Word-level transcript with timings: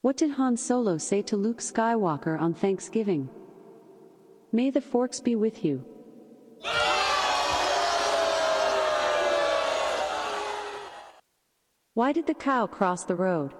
What 0.00 0.16
did 0.16 0.30
Han 0.32 0.56
Solo 0.56 0.96
say 0.96 1.22
to 1.22 1.36
Luke 1.36 1.58
Skywalker 1.58 2.40
on 2.40 2.54
Thanksgiving? 2.54 3.28
May 4.52 4.70
the 4.70 4.80
forks 4.80 5.18
be 5.18 5.34
with 5.34 5.64
you. 5.64 5.84
Why 11.94 12.12
did 12.12 12.28
the 12.28 12.34
cow 12.34 12.68
cross 12.68 13.02
the 13.02 13.16
road? 13.16 13.54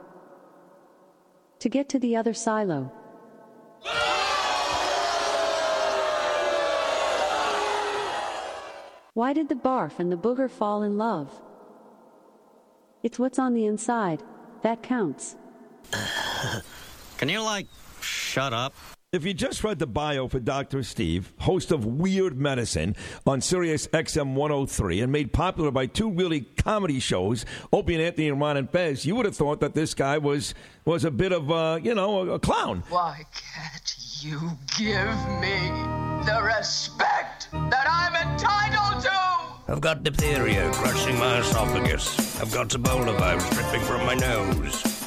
To 1.58 1.68
get 1.68 1.88
to 1.88 1.98
the 1.98 2.14
other 2.14 2.32
silo. 2.32 2.92
Why 9.14 9.32
did 9.32 9.48
the 9.48 9.56
barf 9.56 9.98
and 9.98 10.12
the 10.12 10.16
booger 10.16 10.48
fall 10.48 10.84
in 10.84 10.96
love? 10.96 11.42
It's 13.02 13.18
what's 13.18 13.40
on 13.40 13.54
the 13.54 13.66
inside 13.66 14.22
that 14.62 14.84
counts. 14.84 15.34
Can 17.18 17.28
you, 17.28 17.42
like, 17.42 17.66
shut 18.00 18.52
up? 18.52 18.74
If 19.10 19.24
you 19.24 19.32
just 19.32 19.64
read 19.64 19.78
the 19.78 19.86
bio 19.86 20.28
for 20.28 20.38
Dr. 20.38 20.82
Steve, 20.82 21.32
host 21.38 21.72
of 21.72 21.86
Weird 21.86 22.38
Medicine 22.38 22.94
on 23.26 23.40
Sirius 23.40 23.86
XM 23.86 24.34
103 24.34 25.00
and 25.00 25.10
made 25.10 25.32
popular 25.32 25.70
by 25.70 25.86
two 25.86 26.10
really 26.10 26.42
comedy 26.42 27.00
shows, 27.00 27.46
Opie 27.72 27.94
and 27.94 28.02
Anthony 28.02 28.28
and 28.28 28.38
Ron 28.38 28.58
and 28.58 28.68
Fez, 28.68 29.06
you 29.06 29.16
would 29.16 29.24
have 29.24 29.34
thought 29.34 29.60
that 29.60 29.72
this 29.72 29.94
guy 29.94 30.18
was 30.18 30.52
was 30.84 31.06
a 31.06 31.10
bit 31.10 31.32
of 31.32 31.48
a, 31.48 31.80
you 31.82 31.94
know, 31.94 32.18
a, 32.18 32.34
a 32.34 32.38
clown. 32.38 32.82
Why 32.90 33.24
can't 33.32 33.96
you 34.20 34.38
give 34.76 35.16
me 35.40 35.70
the 36.26 36.42
respect 36.44 37.48
that 37.50 37.86
I'm 37.90 38.14
entitled 38.14 39.02
to? 39.04 39.72
I've 39.72 39.80
got 39.80 40.02
diphtheria 40.02 40.70
crushing 40.70 41.18
my 41.18 41.38
esophagus. 41.38 42.38
I've 42.42 42.52
got 42.52 42.68
Ebola 42.68 43.18
virus 43.18 43.48
dripping 43.48 43.80
from 43.86 44.04
my 44.04 44.16
nose. 44.16 44.97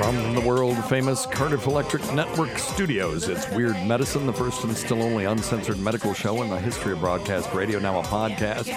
From 0.00 0.34
the 0.34 0.40
world 0.40 0.82
famous 0.86 1.26
Cardiff 1.26 1.66
Electric 1.66 2.02
Network 2.14 2.56
studios, 2.56 3.28
it's 3.28 3.46
Weird 3.50 3.76
Medicine, 3.84 4.26
the 4.26 4.32
first 4.32 4.64
and 4.64 4.74
still 4.74 5.02
only 5.02 5.26
uncensored 5.26 5.78
medical 5.78 6.14
show 6.14 6.40
in 6.40 6.48
the 6.48 6.58
history 6.58 6.94
of 6.94 7.00
broadcast 7.00 7.52
radio, 7.52 7.78
now 7.78 8.00
a 8.00 8.02
podcast. 8.04 8.74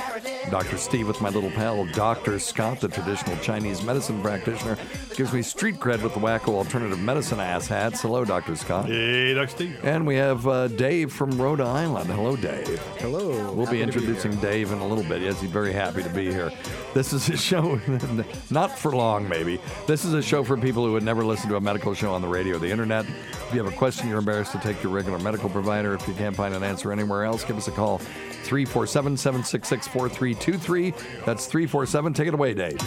Dr. 0.52 0.78
Steve 0.78 1.08
with 1.08 1.22
my 1.22 1.30
little 1.30 1.50
pal, 1.52 1.86
Dr. 1.86 2.38
Scott, 2.40 2.82
the 2.82 2.90
traditional 2.90 3.38
Chinese 3.38 3.82
medicine 3.84 4.22
practitioner, 4.22 4.78
gives 5.16 5.32
me 5.32 5.42
street 5.42 5.76
cred 5.76 6.04
with 6.04 6.14
the 6.14 6.20
wacko 6.20 6.50
alternative 6.50 7.00
medicine 7.00 7.40
ass 7.40 7.68
hats. 7.68 8.02
Hello, 8.02 8.26
Dr. 8.26 8.58
Scott. 8.58 8.88
Hey, 8.88 9.34
Dr. 9.34 9.48
Steve. 9.48 9.80
And 9.84 10.06
we 10.06 10.16
have 10.16 10.46
uh, 10.46 10.68
Dave 10.68 11.14
from 11.14 11.42
Rhode 11.42 11.62
Island. 11.62 12.10
Hello, 12.10 12.36
Dave. 12.36 12.80
Hello. 12.98 13.54
We'll 13.54 13.66
be 13.68 13.78
Happy 13.78 13.78
be 13.78 13.84
introducing 13.84 14.34
here. 14.34 14.42
Dave 14.42 14.72
in 14.74 14.80
a 14.80 14.88
little 14.88 15.06
bit. 15.06 15.22
Yes, 15.22 15.40
he's 15.40 15.50
very 15.50 15.72
happy 15.72 16.04
to 16.04 16.10
be 16.10 16.30
here. 16.30 16.52
This 16.94 17.14
is 17.14 17.30
a 17.30 17.38
show, 17.38 17.80
not 18.50 18.78
for 18.78 18.92
long, 18.92 19.30
maybe. 19.30 19.60
This 19.88 20.04
is 20.04 20.14
a 20.14 20.22
show 20.22 20.44
for 20.44 20.58
people 20.58 20.86
who 20.86 20.92
would 20.92 21.04
never 21.04 21.13
listen 21.22 21.50
to 21.50 21.58
a 21.58 21.62
medical 21.62 21.94
show 21.94 22.14
on 22.14 22.22
the 22.22 22.28
radio 22.28 22.56
or 22.56 22.60
the 22.60 22.72
internet. 22.72 23.06
If 23.06 23.50
you 23.54 23.64
have 23.64 23.72
a 23.72 23.76
question 23.76 24.10
you're 24.10 24.20
embarrassed 24.20 24.54
to 24.54 24.60
take 24.60 24.78
to 24.78 24.84
your 24.84 24.92
regular 24.92 25.20
medical 25.20 25.50
provider, 25.50 25.94
if 25.94 26.08
you 26.08 26.14
can't 26.14 26.36
find 26.36 26.56
an 26.56 26.64
answer 26.64 26.92
anywhere 26.92 27.26
else, 27.26 27.44
give 27.44 27.58
us 27.58 27.68
a 27.68 27.72
call 27.72 27.98
347 28.00 29.18
766 29.18 29.88
4323. 29.88 30.94
That's 31.26 31.46
347. 31.46 32.14
Take 32.14 32.28
it 32.30 32.34
away, 32.34 32.54
Dave. 32.54 32.80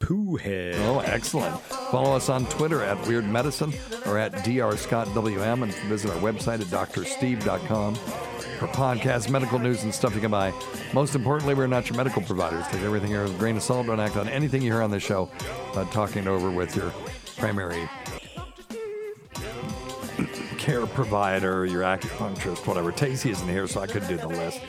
Pooh 0.00 0.36
head. 0.36 0.74
Oh, 0.80 0.98
excellent. 0.98 1.58
Follow 1.60 2.16
us 2.16 2.28
on 2.28 2.44
Twitter 2.46 2.82
at 2.82 3.00
Weird 3.06 3.24
Medicine 3.24 3.72
or 4.04 4.18
at 4.18 4.32
drscottwm 4.32 5.62
and 5.62 5.72
visit 5.88 6.10
our 6.10 6.16
website 6.18 6.60
at 6.60 6.66
drsteve.com 6.66 7.94
for 7.94 8.66
podcasts, 8.68 9.28
medical 9.28 9.58
news, 9.58 9.82
and 9.84 9.94
stuff 9.94 10.14
you 10.14 10.20
can 10.20 10.30
buy. 10.30 10.52
Most 10.92 11.14
importantly, 11.14 11.54
we're 11.54 11.66
not 11.66 11.88
your 11.88 11.96
medical 11.96 12.22
providers. 12.22 12.64
Take 12.68 12.82
everything 12.82 13.10
here 13.10 13.22
with 13.22 13.34
a 13.34 13.38
grain 13.38 13.56
of 13.56 13.62
salt. 13.62 13.86
Don't 13.86 14.00
act 14.00 14.16
on 14.16 14.28
anything 14.28 14.62
you 14.62 14.72
hear 14.72 14.82
on 14.82 14.90
this 14.90 15.02
show. 15.02 15.30
Uh, 15.74 15.84
talking 15.86 16.28
over 16.28 16.50
with 16.50 16.76
your 16.76 16.92
primary 17.42 17.90
care 20.58 20.86
provider, 20.86 21.66
your 21.66 21.82
acupuncturist, 21.82 22.64
whatever. 22.68 22.92
Tacy 22.92 23.32
isn't 23.32 23.48
here, 23.48 23.66
so 23.66 23.80
I 23.80 23.88
couldn't 23.88 24.06
do 24.06 24.16
the 24.16 24.28
list. 24.28 24.60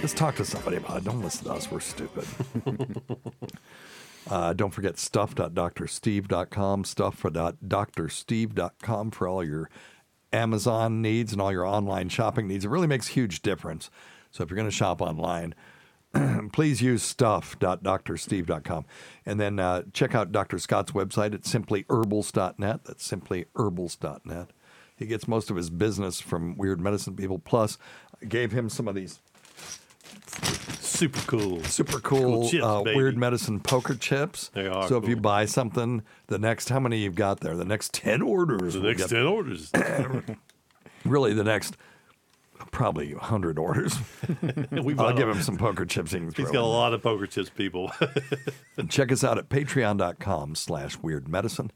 Just 0.00 0.16
talk 0.16 0.34
to 0.34 0.44
somebody 0.44 0.78
about 0.78 0.96
it. 0.96 1.04
Don't 1.04 1.22
listen 1.22 1.44
to 1.44 1.52
us. 1.52 1.70
We're 1.70 1.78
stupid. 1.78 2.26
Uh, 4.26 4.54
don't 4.54 4.70
forget 4.70 4.98
stuff.drsteve.com, 4.98 6.84
stuff.drsteve.com 6.84 9.10
for 9.10 9.28
all 9.28 9.44
your 9.44 9.68
Amazon 10.32 11.02
needs 11.02 11.32
and 11.32 11.42
all 11.42 11.52
your 11.52 11.66
online 11.66 12.08
shopping 12.08 12.48
needs. 12.48 12.64
It 12.64 12.70
really 12.70 12.86
makes 12.86 13.10
a 13.10 13.12
huge 13.12 13.42
difference. 13.42 13.90
So 14.30 14.42
if 14.42 14.48
you're 14.48 14.56
going 14.56 14.66
to 14.66 14.74
shop 14.74 15.02
online, 15.02 15.54
please 16.52 16.80
use 16.82 17.02
stuff.drsteve.com. 17.02 18.84
And 19.26 19.40
then 19.40 19.58
uh, 19.58 19.82
check 19.92 20.14
out 20.14 20.32
Dr. 20.32 20.58
Scott's 20.58 20.92
website 20.92 21.34
at 21.34 21.42
simplyherbals.net. 21.42 22.84
That's 22.84 23.08
simplyherbals.net. 23.08 24.50
He 24.96 25.06
gets 25.06 25.26
most 25.26 25.50
of 25.50 25.56
his 25.56 25.70
business 25.70 26.20
from 26.20 26.56
weird 26.56 26.80
medicine 26.80 27.16
people. 27.16 27.38
Plus, 27.38 27.78
I 28.22 28.26
gave 28.26 28.52
him 28.52 28.68
some 28.68 28.86
of 28.88 28.94
these 28.94 29.20
Super 30.80 31.20
cool. 31.26 31.62
super 31.64 31.98
cool, 31.98 32.20
Cool 32.20 32.48
chips, 32.48 32.64
uh, 32.64 32.82
weird 32.84 33.16
medicine 33.18 33.58
poker 33.58 33.94
chips. 33.96 34.50
They 34.54 34.66
are 34.68 34.86
So 34.86 34.96
if 34.96 35.08
you 35.08 35.16
buy 35.16 35.44
something, 35.46 36.02
the 36.28 36.38
next 36.38 36.68
how 36.68 36.78
many 36.78 36.98
you've 36.98 37.16
got 37.16 37.40
there? 37.40 37.56
The 37.56 37.64
next 37.64 37.92
ten 37.92 38.22
orders. 38.22 38.74
The 38.74 38.80
next 38.80 39.02
get- 39.02 39.10
10 39.10 39.26
orders. 39.26 39.72
Really, 41.04 41.34
the 41.34 41.44
next 41.44 41.76
probably 42.74 43.12
hundred 43.12 43.58
orders. 43.58 43.96
I'll 44.98 45.16
give 45.16 45.28
him 45.28 45.40
some 45.40 45.56
poker 45.56 45.86
chips. 45.86 46.12
He 46.12 46.18
throw 46.18 46.44
got 46.46 46.56
a 46.56 46.66
lot 46.66 46.92
of 46.92 47.02
poker 47.02 47.26
chips, 47.26 47.48
people. 47.48 47.90
Check 48.88 49.12
us 49.12 49.24
out 49.24 49.38
at 49.38 49.48
patreon.com 49.48 50.56
slash 50.56 50.98
weird 50.98 51.28
medicine. 51.28 51.70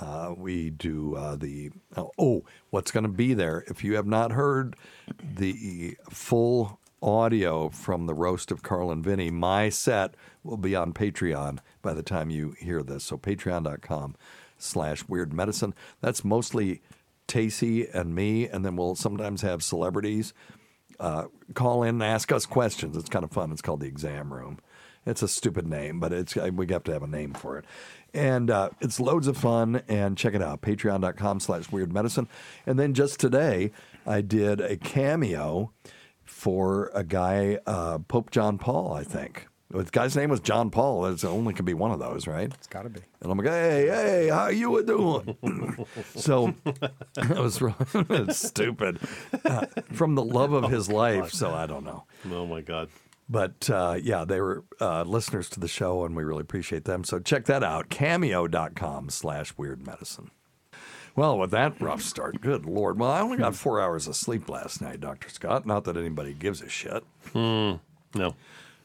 Uh, 0.00 0.32
we 0.34 0.70
do 0.70 1.16
uh, 1.16 1.36
the 1.36 1.70
oh, 1.96 2.10
oh, 2.18 2.44
what's 2.70 2.92
going 2.92 3.02
to 3.02 3.10
be 3.10 3.34
there? 3.34 3.64
If 3.66 3.84
you 3.84 3.96
have 3.96 4.06
not 4.06 4.32
heard 4.32 4.76
the 5.22 5.96
full 6.08 6.78
audio 7.02 7.68
from 7.68 8.06
the 8.06 8.14
roast 8.14 8.50
of 8.50 8.62
Carl 8.62 8.90
and 8.90 9.04
Vinny, 9.04 9.30
my 9.30 9.68
set 9.68 10.14
will 10.44 10.56
be 10.56 10.76
on 10.76 10.94
Patreon 10.94 11.58
by 11.82 11.92
the 11.92 12.02
time 12.02 12.30
you 12.30 12.54
hear 12.58 12.82
this. 12.82 13.04
So 13.04 13.18
patreon.com 13.18 14.14
slash 14.56 15.08
weird 15.08 15.32
medicine. 15.32 15.74
That's 16.00 16.24
mostly 16.24 16.82
Tacy 17.30 17.88
and 17.94 18.14
me, 18.14 18.48
and 18.48 18.64
then 18.64 18.76
we'll 18.76 18.96
sometimes 18.96 19.42
have 19.42 19.62
celebrities 19.62 20.34
uh, 21.00 21.24
call 21.54 21.82
in 21.82 21.96
and 21.96 22.02
ask 22.02 22.30
us 22.30 22.46
questions. 22.46 22.96
It's 22.96 23.08
kind 23.08 23.24
of 23.24 23.32
fun. 23.32 23.50
It's 23.50 23.62
called 23.62 23.80
the 23.80 23.86
exam 23.86 24.32
room. 24.32 24.58
It's 25.06 25.22
a 25.22 25.28
stupid 25.28 25.66
name, 25.66 25.98
but 25.98 26.12
it's 26.12 26.36
we 26.36 26.66
have 26.68 26.84
to 26.84 26.92
have 26.92 27.02
a 27.02 27.06
name 27.06 27.32
for 27.32 27.56
it. 27.56 27.64
And 28.12 28.50
uh, 28.50 28.70
it's 28.80 29.00
loads 29.00 29.26
of 29.26 29.36
fun. 29.36 29.82
And 29.88 30.16
check 30.18 30.34
it 30.34 30.42
out, 30.42 30.60
patreon.com 30.60 31.40
slash 31.40 31.72
weird 31.72 31.92
medicine. 31.92 32.28
And 32.66 32.78
then 32.78 32.92
just 32.92 33.18
today, 33.18 33.72
I 34.06 34.20
did 34.20 34.60
a 34.60 34.76
cameo 34.76 35.72
for 36.24 36.90
a 36.94 37.02
guy, 37.02 37.58
uh, 37.66 37.98
Pope 38.00 38.30
John 38.30 38.58
Paul, 38.58 38.92
I 38.92 39.04
think. 39.04 39.46
The 39.70 39.84
guy's 39.84 40.16
name 40.16 40.30
was 40.30 40.40
John 40.40 40.70
Paul. 40.70 41.06
It 41.06 41.24
only 41.24 41.54
could 41.54 41.64
be 41.64 41.74
one 41.74 41.92
of 41.92 42.00
those, 42.00 42.26
right? 42.26 42.52
It's 42.52 42.66
got 42.66 42.82
to 42.82 42.88
be. 42.88 43.00
And 43.20 43.30
I'm 43.30 43.38
like, 43.38 43.46
hey, 43.46 43.86
hey, 43.86 44.28
how 44.28 44.48
you 44.48 44.76
a 44.78 44.82
doing? 44.82 45.36
so 46.16 46.52
it 46.66 47.38
was 47.38 47.62
really 47.62 48.32
stupid. 48.32 48.98
Uh, 49.44 49.66
from 49.92 50.16
the 50.16 50.24
love 50.24 50.52
of 50.52 50.70
his 50.70 50.90
life. 50.90 51.30
So 51.30 51.52
I 51.52 51.66
don't 51.66 51.84
know. 51.84 52.04
Oh 52.32 52.46
my 52.46 52.62
God. 52.62 52.88
But 53.28 53.70
uh, 53.70 53.96
yeah, 54.02 54.24
they 54.24 54.40
were 54.40 54.64
uh, 54.80 55.04
listeners 55.04 55.48
to 55.50 55.60
the 55.60 55.68
show, 55.68 56.04
and 56.04 56.16
we 56.16 56.24
really 56.24 56.40
appreciate 56.40 56.84
them. 56.84 57.04
So 57.04 57.20
check 57.20 57.44
that 57.44 57.62
out, 57.62 57.88
cameo.com 57.90 59.08
slash 59.10 59.54
weird 59.56 59.86
medicine. 59.86 60.32
Well, 61.14 61.38
with 61.38 61.52
that 61.52 61.80
rough 61.80 62.02
start, 62.02 62.40
good 62.40 62.66
Lord. 62.66 62.98
Well, 62.98 63.10
I 63.10 63.20
only 63.20 63.36
got 63.36 63.54
four 63.54 63.80
hours 63.80 64.08
of 64.08 64.16
sleep 64.16 64.48
last 64.48 64.80
night, 64.80 65.00
Dr. 65.00 65.28
Scott. 65.28 65.64
Not 65.64 65.84
that 65.84 65.96
anybody 65.96 66.34
gives 66.34 66.60
a 66.60 66.68
shit. 66.68 67.04
No. 67.34 67.80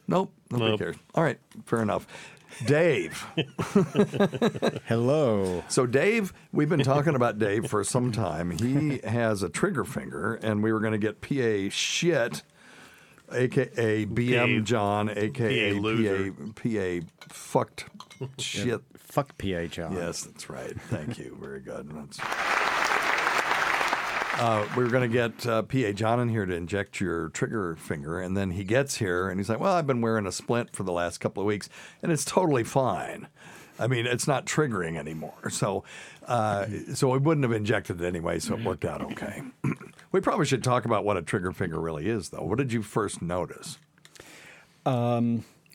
Nope, 0.07 0.33
nobody 0.51 0.71
Nope. 0.71 0.79
cares. 0.79 0.95
All 1.13 1.23
right, 1.23 1.39
fair 1.65 1.81
enough. 1.81 2.07
Dave. 2.65 3.25
Hello. 4.87 5.63
So, 5.67 5.85
Dave, 5.85 6.31
we've 6.53 6.69
been 6.69 6.83
talking 6.83 7.15
about 7.15 7.37
Dave 7.37 7.67
for 7.67 7.83
some 7.83 8.11
time. 8.11 8.51
He 8.51 8.99
has 9.03 9.43
a 9.43 9.49
trigger 9.49 9.83
finger, 9.83 10.35
and 10.35 10.63
we 10.63 10.71
were 10.71 10.79
going 10.79 10.93
to 10.93 10.97
get 10.97 11.19
PA 11.21 11.69
shit, 11.69 12.43
aka 13.31 14.05
BM 14.05 14.59
PA 14.59 14.63
John, 14.63 15.09
aka 15.09 15.73
PA 15.73 15.79
loser. 15.79 16.31
PA, 16.31 17.01
PA 17.01 17.07
fucked 17.29 17.85
shit. 18.37 18.81
Fuck 18.97 19.37
PA 19.37 19.65
John. 19.65 19.93
Yes, 19.93 20.23
that's 20.23 20.49
right. 20.49 20.79
Thank 20.89 21.17
you. 21.17 21.37
Very 21.41 21.59
good. 21.59 21.89
That's... 21.91 22.19
Uh, 24.37 24.67
we 24.75 24.83
were 24.83 24.89
going 24.89 25.09
to 25.09 25.13
get 25.13 25.47
uh, 25.47 25.61
PA 25.61 25.91
John 25.93 26.19
in 26.19 26.27
here 26.29 26.45
to 26.45 26.53
inject 26.53 26.99
your 26.99 27.29
trigger 27.29 27.75
finger, 27.77 28.19
and 28.19 28.35
then 28.35 28.51
he 28.51 28.65
gets 28.65 28.97
here 28.97 29.29
and 29.29 29.39
he's 29.39 29.47
like, 29.49 29.59
"Well, 29.59 29.73
I've 29.73 29.87
been 29.87 30.01
wearing 30.01 30.25
a 30.25 30.31
splint 30.31 30.75
for 30.75 30.83
the 30.83 30.91
last 30.91 31.19
couple 31.19 31.41
of 31.41 31.47
weeks, 31.47 31.69
and 32.03 32.11
it's 32.11 32.25
totally 32.25 32.65
fine. 32.65 33.27
I 33.79 33.87
mean, 33.87 34.05
it's 34.05 34.27
not 34.27 34.45
triggering 34.45 34.97
anymore. 34.97 35.49
So, 35.49 35.83
uh, 36.27 36.65
so 36.93 37.09
we 37.11 37.17
wouldn't 37.17 37.43
have 37.43 37.53
injected 37.53 38.01
it 38.01 38.05
anyway. 38.05 38.39
So 38.39 38.55
it 38.55 38.63
worked 38.63 38.85
out 38.85 39.01
okay. 39.01 39.41
we 40.11 40.19
probably 40.21 40.45
should 40.45 40.63
talk 40.63 40.85
about 40.85 41.05
what 41.05 41.17
a 41.17 41.21
trigger 41.21 41.51
finger 41.51 41.79
really 41.79 42.07
is, 42.07 42.29
though. 42.29 42.43
What 42.43 42.57
did 42.57 42.73
you 42.73 42.81
first 42.81 43.21
notice? 43.21 43.77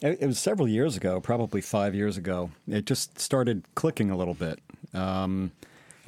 It, 0.03 0.19
it 0.21 0.27
was 0.27 0.39
several 0.39 0.69
years 0.69 0.97
ago, 0.97 1.21
probably 1.21 1.61
five 1.61 1.95
years 1.95 2.17
ago. 2.17 2.51
It 2.69 2.85
just 2.87 3.19
started 3.19 3.65
clicking 3.75 4.11
a 4.11 4.17
little 4.17 4.35
bit. 4.35 4.61
Um, 4.95 5.53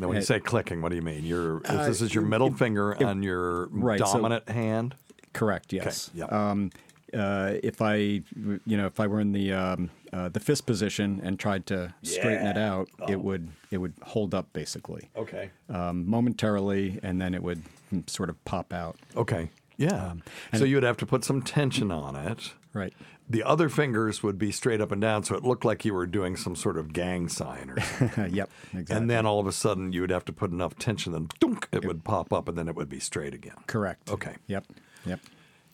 Now, 0.03 0.09
when 0.09 0.17
you 0.17 0.23
say 0.23 0.41
clicking, 0.41 0.83
what 0.83 0.89
do 0.91 0.97
you 0.97 1.03
mean? 1.03 1.25
Your 1.25 1.61
is 1.63 1.87
this 1.87 2.03
is 2.03 2.15
your 2.15 2.25
middle 2.25 2.53
finger 2.53 3.03
on 3.05 3.23
your 3.23 3.69
right, 3.69 3.99
so- 4.01 4.15
dominant 4.15 4.49
hand. 4.49 4.97
correct. 5.33 5.73
Yes. 5.73 6.11
yeah. 6.13 6.25
Um, 6.25 6.71
uh, 7.15 7.55
if 7.63 7.83
I, 7.83 7.95
you 7.95 8.61
know, 8.67 8.87
if 8.87 8.99
I 8.99 9.07
were 9.07 9.21
in 9.21 9.33
the 9.33 9.53
um, 9.53 9.91
uh, 10.13 10.29
the 10.31 10.41
fist 10.41 10.67
position 10.67 11.21
and 11.23 11.39
tried 11.39 11.67
to 11.67 11.95
straighten 12.03 12.47
it 12.47 12.57
out, 12.59 12.89
it 13.09 13.21
would 13.21 13.49
it 13.71 13.79
would 13.79 13.93
hold 14.03 14.35
up 14.35 14.53
basically 14.53 15.09
Okay. 15.17 15.51
um, 15.69 16.09
momentarily, 16.09 16.99
and 17.03 17.21
then 17.21 17.35
it 17.35 17.43
would 17.43 17.63
mm, 17.95 18.09
sort 18.09 18.29
of 18.29 18.43
pop 18.45 18.73
out. 18.73 18.97
Okay. 19.17 19.51
Yeah. 19.77 20.15
so 20.55 20.65
you 20.65 20.77
would 20.77 20.85
have 20.85 20.97
to 20.99 21.07
put 21.07 21.25
some 21.25 21.43
tension 21.43 21.91
on 21.91 22.15
it. 22.17 22.53
Right. 22.73 22.95
The 23.33 23.43
other 23.45 23.71
fingers 23.71 24.23
would 24.23 24.37
be 24.37 24.53
straight 24.53 24.83
up 24.83 24.93
and 24.93 25.01
down, 25.01 25.25
so 25.25 25.35
it 25.35 25.43
looked 25.43 25.65
like 25.65 25.87
you 25.87 25.95
were 25.95 26.07
doing 26.07 26.37
some 26.37 26.55
sort 26.55 26.77
of 26.77 26.93
gang 26.93 27.31
sign 27.31 27.71
or 27.71 27.81
something. 27.81 28.35
yep. 28.35 28.51
Exactly. 28.75 28.95
And 28.95 29.09
then 29.09 29.25
all 29.25 29.41
of 29.41 29.47
a 29.47 29.53
sudden, 29.53 29.95
you 29.95 30.03
would 30.03 30.11
have 30.11 30.27
to 30.27 30.35
put 30.35 30.51
enough 30.51 30.77
tension, 30.77 31.13
then 31.13 31.29
dunk, 31.41 31.67
it 31.73 31.87
would 31.87 32.05
pop 32.05 32.31
up, 32.31 32.47
and 32.47 32.59
then 32.59 32.69
it 32.69 32.77
would 32.77 32.91
be 32.91 33.01
straight 33.01 33.33
again. 33.33 33.57
correct. 33.67 34.11
Okay. 34.11 34.35
Yep. 34.49 34.67
Yep. 35.07 35.21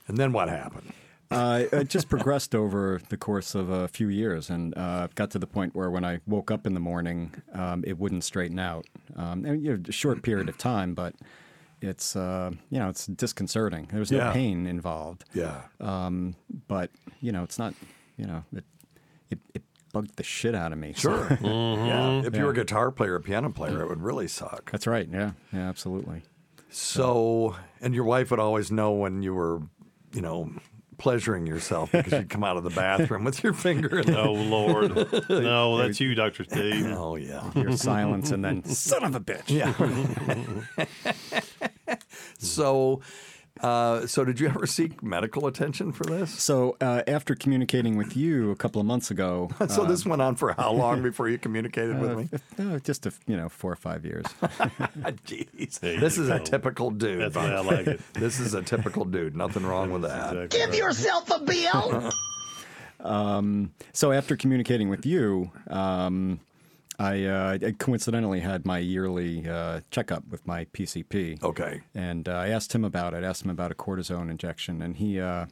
And 0.07 0.17
then 0.17 0.33
what 0.33 0.49
happened? 0.49 0.93
Uh, 1.33 1.65
it 1.73 1.89
just 1.89 2.09
progressed 2.15 2.55
over 2.55 3.01
the 3.09 3.17
course 3.17 3.57
of 3.57 3.71
a 3.71 3.89
few 3.89 4.09
years, 4.09 4.51
and 4.51 4.73
uh, 4.79 5.01
I've 5.03 5.17
got 5.17 5.33
to 5.33 5.41
the 5.41 5.49
point 5.49 5.75
where 5.75 5.91
when 5.91 6.05
I 6.05 6.21
woke 6.29 6.53
up 6.53 6.65
in 6.65 6.75
the 6.75 6.81
morning, 6.81 7.35
um, 7.55 7.83
it 7.85 7.99
wouldn't 7.99 8.23
straighten 8.23 8.61
out. 8.61 8.87
Um, 9.17 9.45
and, 9.45 9.65
you 9.65 9.77
know, 9.77 9.83
a 9.89 9.93
short 9.93 10.23
period 10.23 10.49
of 10.49 10.59
time, 10.59 10.95
but 10.95 11.17
it's 11.81 12.17
uh, 12.17 12.51
you 12.71 12.79
know 12.79 12.89
it's 12.89 13.07
disconcerting. 13.07 13.89
There's 13.93 14.11
no 14.11 14.19
Yeah. 14.19 14.33
pain 14.33 14.67
involved, 14.67 15.25
Yeah. 15.35 15.63
um, 15.81 16.35
but 16.67 16.91
you 17.21 17.33
know 17.33 17.43
it's 17.43 17.59
not 17.59 17.75
you 18.17 18.27
know 18.27 18.45
it 18.55 18.65
it, 19.31 19.39
it 19.55 19.63
bugged 19.93 20.17
the 20.17 20.23
shit 20.23 20.55
out 20.55 20.73
of 20.73 20.79
me. 20.79 20.93
so- 20.95 21.01
Sure. 21.27 21.39
Yeah. 21.43 22.23
If 22.25 22.37
you 22.37 22.45
were 22.45 22.51
a 22.51 22.55
guitar 22.55 22.91
player, 22.91 23.15
a 23.15 23.21
piano 23.21 23.51
player, 23.51 23.83
it 23.83 23.89
would 23.89 24.03
really 24.03 24.29
suck. 24.29 24.71
that's 24.71 24.87
right. 24.87 25.09
Yeah. 25.11 25.33
Yeah. 25.53 25.69
Absolutely. 25.69 26.23
So, 26.71 27.57
and 27.81 27.95
your 27.95 28.05
wife 28.05 28.31
would 28.31 28.41
always 28.41 28.71
know 28.71 28.93
when 28.93 29.23
you 29.23 29.33
were, 29.35 29.63
you 30.13 30.21
know, 30.21 30.51
pleasuring 30.99 31.47
yourself 31.47 31.93
because 31.93 32.13
you'd 32.13 32.29
come 32.29 32.45
out 32.45 32.57
of 32.57 32.65
the 32.65 32.71
bathroom 32.71 33.25
with 33.25 33.43
your 33.43 33.53
finger 33.53 34.01
in 34.01 34.07
the 34.13 34.19
Oh 34.21 34.33
Lord. 34.33 34.95
No, 35.31 35.79
that's 35.83 36.01
you, 36.01 36.15
Doctor 36.15 36.45
Steve. 36.45 36.87
Oh 36.99 37.17
yeah. 37.17 37.51
Your 37.55 37.77
silence, 37.77 38.31
and 38.33 38.45
then 38.45 38.65
son 38.65 39.05
of 39.05 39.15
a 39.15 39.21
bitch. 39.21 39.49
Yeah. 39.49 39.73
so, 42.39 43.01
uh, 43.61 44.07
so 44.07 44.25
did 44.25 44.41
you 44.41 44.49
ever 44.49 44.67
seek 44.67 45.03
medical 45.03 45.47
attention 45.47 45.93
for 45.93 46.05
this? 46.05 46.31
So 46.31 46.77
uh, 46.81 47.03
after 47.07 47.35
communicating 47.35 47.97
with 47.97 48.17
you 48.17 48.51
a 48.51 48.57
couple 48.57 48.81
of 48.81 48.87
months 48.87 49.11
ago, 49.11 49.51
So 49.69 49.85
this 49.85 50.05
went 50.07 50.23
on 50.23 50.37
for 50.37 50.53
how 50.53 50.73
long 50.73 51.03
before 51.09 51.29
you 51.29 51.39
communicated 51.39 52.01
with 52.01 52.17
me? 52.19 52.39
Uh, 52.59 52.79
just 52.79 53.07
a, 53.07 53.13
you 53.27 53.37
know 53.37 53.49
four 53.49 53.73
or 53.73 53.77
five 53.77 54.05
years. 54.05 54.25
Jeez, 55.27 55.81
There 55.81 56.01
this 56.01 56.17
you 56.17 56.25
is 56.25 56.29
a 56.29 56.41
typical 56.41 56.91
dude. 56.91 57.21
That's 57.21 57.35
the 57.35 57.41
way 57.41 57.55
I 57.55 57.61
like 57.61 57.87
it. 57.87 58.01
This 58.15 58.41
is 58.41 58.55
a 58.55 58.63
typical 58.63 59.05
dude. 59.05 59.37
Nothing 59.37 59.65
wrong 59.67 59.91
with 59.93 60.03
that. 60.03 60.37
Exactly 60.37 60.61
right. 60.61 60.79
yourself 60.79 61.31
a 61.31 61.41
bill. 61.41 62.13
so 63.93 64.13
after 64.13 64.37
communicating 64.37 64.89
with 64.89 65.07
you, 65.07 65.51
um, 65.69 66.41
I, 66.99 67.25
uh, 67.25 67.59
I 67.65 67.73
coincidentally 67.79 68.41
had 68.41 68.67
my 68.67 68.79
yearly 68.79 69.49
uh, 69.49 69.81
checkup 69.91 70.25
with 70.29 70.47
my 70.47 70.65
PCP. 70.67 71.43
Okay. 71.43 71.83
and 71.95 72.29
uh, 72.29 72.33
I 72.33 72.49
asked 72.49 72.75
him 72.75 72.85
about 72.85 73.15
it. 73.15 73.23
I 73.25 73.29
Asked 73.29 73.45
him 73.45 73.51
about 73.51 73.71
a 73.71 73.75
cortisone 73.75 74.31
injection, 74.31 74.83
and 74.83 74.97
he. 74.97 75.21
Uh, 75.21 75.47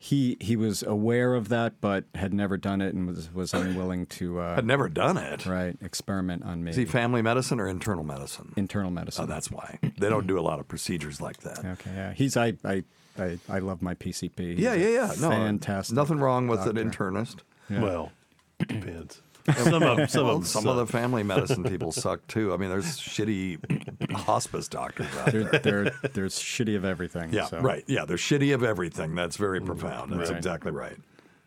he 0.00 0.36
he 0.40 0.54
was 0.54 0.84
aware 0.84 1.34
of 1.34 1.48
that, 1.48 1.80
but 1.80 2.04
had 2.14 2.32
never 2.32 2.56
done 2.56 2.80
it, 2.80 2.94
and 2.94 3.04
was 3.08 3.34
was 3.34 3.52
unwilling 3.52 4.06
to 4.06 4.38
uh, 4.40 4.54
I'd 4.56 4.64
never 4.64 4.88
done 4.88 5.16
it. 5.16 5.44
right 5.44 5.76
experiment 5.82 6.44
on 6.44 6.62
me. 6.62 6.70
Is 6.70 6.76
he 6.76 6.84
family 6.84 7.20
medicine 7.20 7.58
or 7.58 7.66
internal 7.66 8.04
medicine? 8.04 8.52
Internal 8.56 8.92
medicine. 8.92 9.24
Oh, 9.24 9.26
that's 9.26 9.50
why 9.50 9.80
they 9.98 10.08
don't 10.08 10.28
do 10.28 10.38
a 10.38 10.40
lot 10.40 10.60
of 10.60 10.68
procedures 10.68 11.20
like 11.20 11.38
that. 11.38 11.64
okay. 11.64 11.90
Yeah, 11.92 12.12
he's 12.12 12.36
I 12.36 12.52
I 12.64 12.84
I, 13.18 13.38
I 13.48 13.58
love 13.58 13.82
my 13.82 13.94
PCP. 13.96 14.38
He's 14.38 14.60
Yeah, 14.60 14.74
yeah, 14.74 14.88
yeah. 14.88 15.12
No, 15.20 15.30
fantastic. 15.30 15.96
nothing 15.96 16.20
wrong 16.20 16.46
with 16.46 16.60
doctor. 16.64 16.80
an 16.80 16.90
internist. 16.92 17.38
Well, 17.68 18.12
depends. 18.60 19.20
Some 19.56 19.82
of 19.82 20.10
some 20.10 20.26
Well, 20.26 20.36
of 20.36 20.46
some 20.46 20.66
of 20.66 20.76
the 20.76 20.86
family 20.86 21.22
medicine 21.22 21.64
people 21.64 21.92
suck 21.92 22.26
too. 22.26 22.52
I 22.52 22.56
mean, 22.56 22.68
there's 22.70 22.98
shitty 22.98 24.12
hospice 24.12 24.68
doctors 24.68 25.06
out 25.16 25.32
There, 25.32 25.44
there. 25.44 25.60
there, 25.60 25.92
there's 26.12 26.34
shitty 26.38 26.76
of 26.76 26.84
everything. 26.84 27.32
Yeah, 27.32 27.46
so, 27.46 27.60
right. 27.60 27.84
Yeah, 27.86 28.04
they're 28.04 28.16
shitty 28.16 28.54
of 28.54 28.62
everything. 28.62 29.14
That's 29.14 29.36
very 29.36 29.60
mm, 29.60 29.66
profound. 29.66 30.12
That's 30.12 30.30
Right. 30.30 30.36
exactly 30.36 30.72
right. 30.72 30.96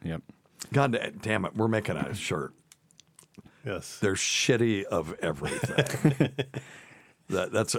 Yep. 0.03 0.21
God 0.73 1.13
damn 1.21 1.45
it, 1.45 1.55
we're 1.55 1.67
making 1.67 1.97
a 1.97 2.13
shirt. 2.13 2.53
yes, 3.65 3.97
They're 3.99 4.13
shitty 4.13 4.83
of 4.85 5.13
everything. 5.21 6.31
that, 7.29 7.51
that's 7.51 7.75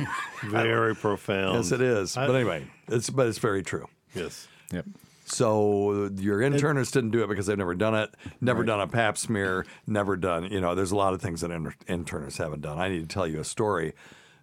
very 0.44 0.94
profound. 0.94 1.56
yes, 1.56 1.72
it 1.72 1.80
is. 1.80 2.16
I- 2.16 2.26
but 2.26 2.36
anyway, 2.36 2.66
it's 2.88 3.10
but 3.10 3.26
it's 3.26 3.38
very 3.38 3.62
true. 3.62 3.86
Yes. 4.14 4.48
Yep. 4.72 4.86
So 5.28 6.10
your 6.16 6.38
internist 6.40 6.92
didn't 6.92 7.10
do 7.10 7.24
it 7.24 7.28
because 7.28 7.46
they've 7.46 7.58
never 7.58 7.74
done 7.74 7.94
it, 7.96 8.14
never 8.40 8.62
done 8.64 8.80
a 8.80 8.86
pap 8.86 9.18
smear, 9.18 9.66
never 9.86 10.16
done. 10.16 10.50
You 10.52 10.60
know, 10.60 10.74
there's 10.74 10.92
a 10.92 10.96
lot 10.96 11.14
of 11.14 11.20
things 11.20 11.40
that 11.40 11.50
inter- 11.50 11.74
internists 11.88 12.38
haven't 12.38 12.62
done. 12.62 12.78
I 12.78 12.88
need 12.88 13.00
to 13.00 13.12
tell 13.12 13.26
you 13.26 13.40
a 13.40 13.44
story. 13.44 13.92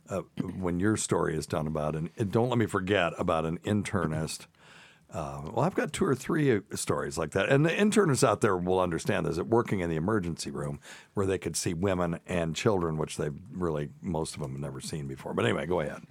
Uh, 0.09 0.23
when 0.59 0.81
your 0.81 0.97
story 0.97 1.37
is 1.37 1.47
done 1.47 1.65
about 1.67 1.95
an, 1.95 2.09
don't 2.29 2.49
let 2.49 2.57
me 2.57 2.65
forget 2.65 3.13
about 3.17 3.45
an 3.45 3.57
internist 3.59 4.47
Uh, 5.13 5.43
well, 5.53 5.63
I've 5.63 5.75
got 5.75 5.93
two 5.93 6.05
or 6.05 6.15
three 6.15 6.55
uh, 6.57 6.59
stories 6.73 7.17
like 7.19 7.31
that, 7.31 7.47
and 7.47 7.63
the 7.63 7.69
internists 7.69 8.27
out 8.27 8.41
there 8.41 8.57
will 8.57 8.79
understand 8.79 9.25
this. 9.27 9.35
That 9.35 9.45
working 9.47 9.79
in 9.79 9.89
the 9.89 9.95
emergency 9.95 10.49
room, 10.49 10.79
where 11.13 11.27
they 11.27 11.37
could 11.37 11.55
see 11.55 11.73
women 11.75 12.19
and 12.25 12.55
children, 12.55 12.97
which 12.97 13.17
they've 13.17 13.37
really 13.51 13.89
most 14.01 14.33
of 14.35 14.41
them 14.41 14.53
have 14.53 14.59
never 14.59 14.81
seen 14.81 15.07
before. 15.07 15.33
But 15.35 15.45
anyway, 15.45 15.67
go 15.67 15.81
ahead. 15.81 16.01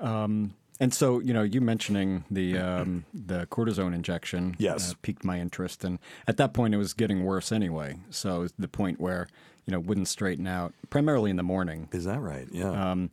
Um, 0.00 0.54
and 0.80 0.92
so, 0.92 1.20
you 1.20 1.32
know, 1.32 1.42
you 1.42 1.60
mentioning 1.60 2.24
the 2.30 2.58
um, 2.58 3.04
the 3.14 3.46
cortisone 3.46 3.94
injection, 3.94 4.56
Yes. 4.58 4.90
uh, 4.90 4.94
piqued 5.02 5.24
my 5.24 5.38
interest, 5.38 5.84
and 5.84 5.98
at 6.26 6.36
that 6.38 6.52
point, 6.54 6.74
it 6.74 6.78
was 6.78 6.92
getting 6.94 7.24
worse 7.24 7.52
anyway. 7.52 7.96
So, 8.10 8.48
the 8.58 8.68
point 8.68 9.00
where 9.00 9.28
you 9.66 9.72
know 9.72 9.78
wouldn't 9.80 10.08
straighten 10.08 10.46
out, 10.46 10.72
primarily 10.88 11.30
in 11.30 11.36
the 11.36 11.42
morning. 11.42 11.88
Is 11.92 12.04
that 12.06 12.20
right? 12.20 12.48
Yeah. 12.50 12.70
Um, 12.90 13.10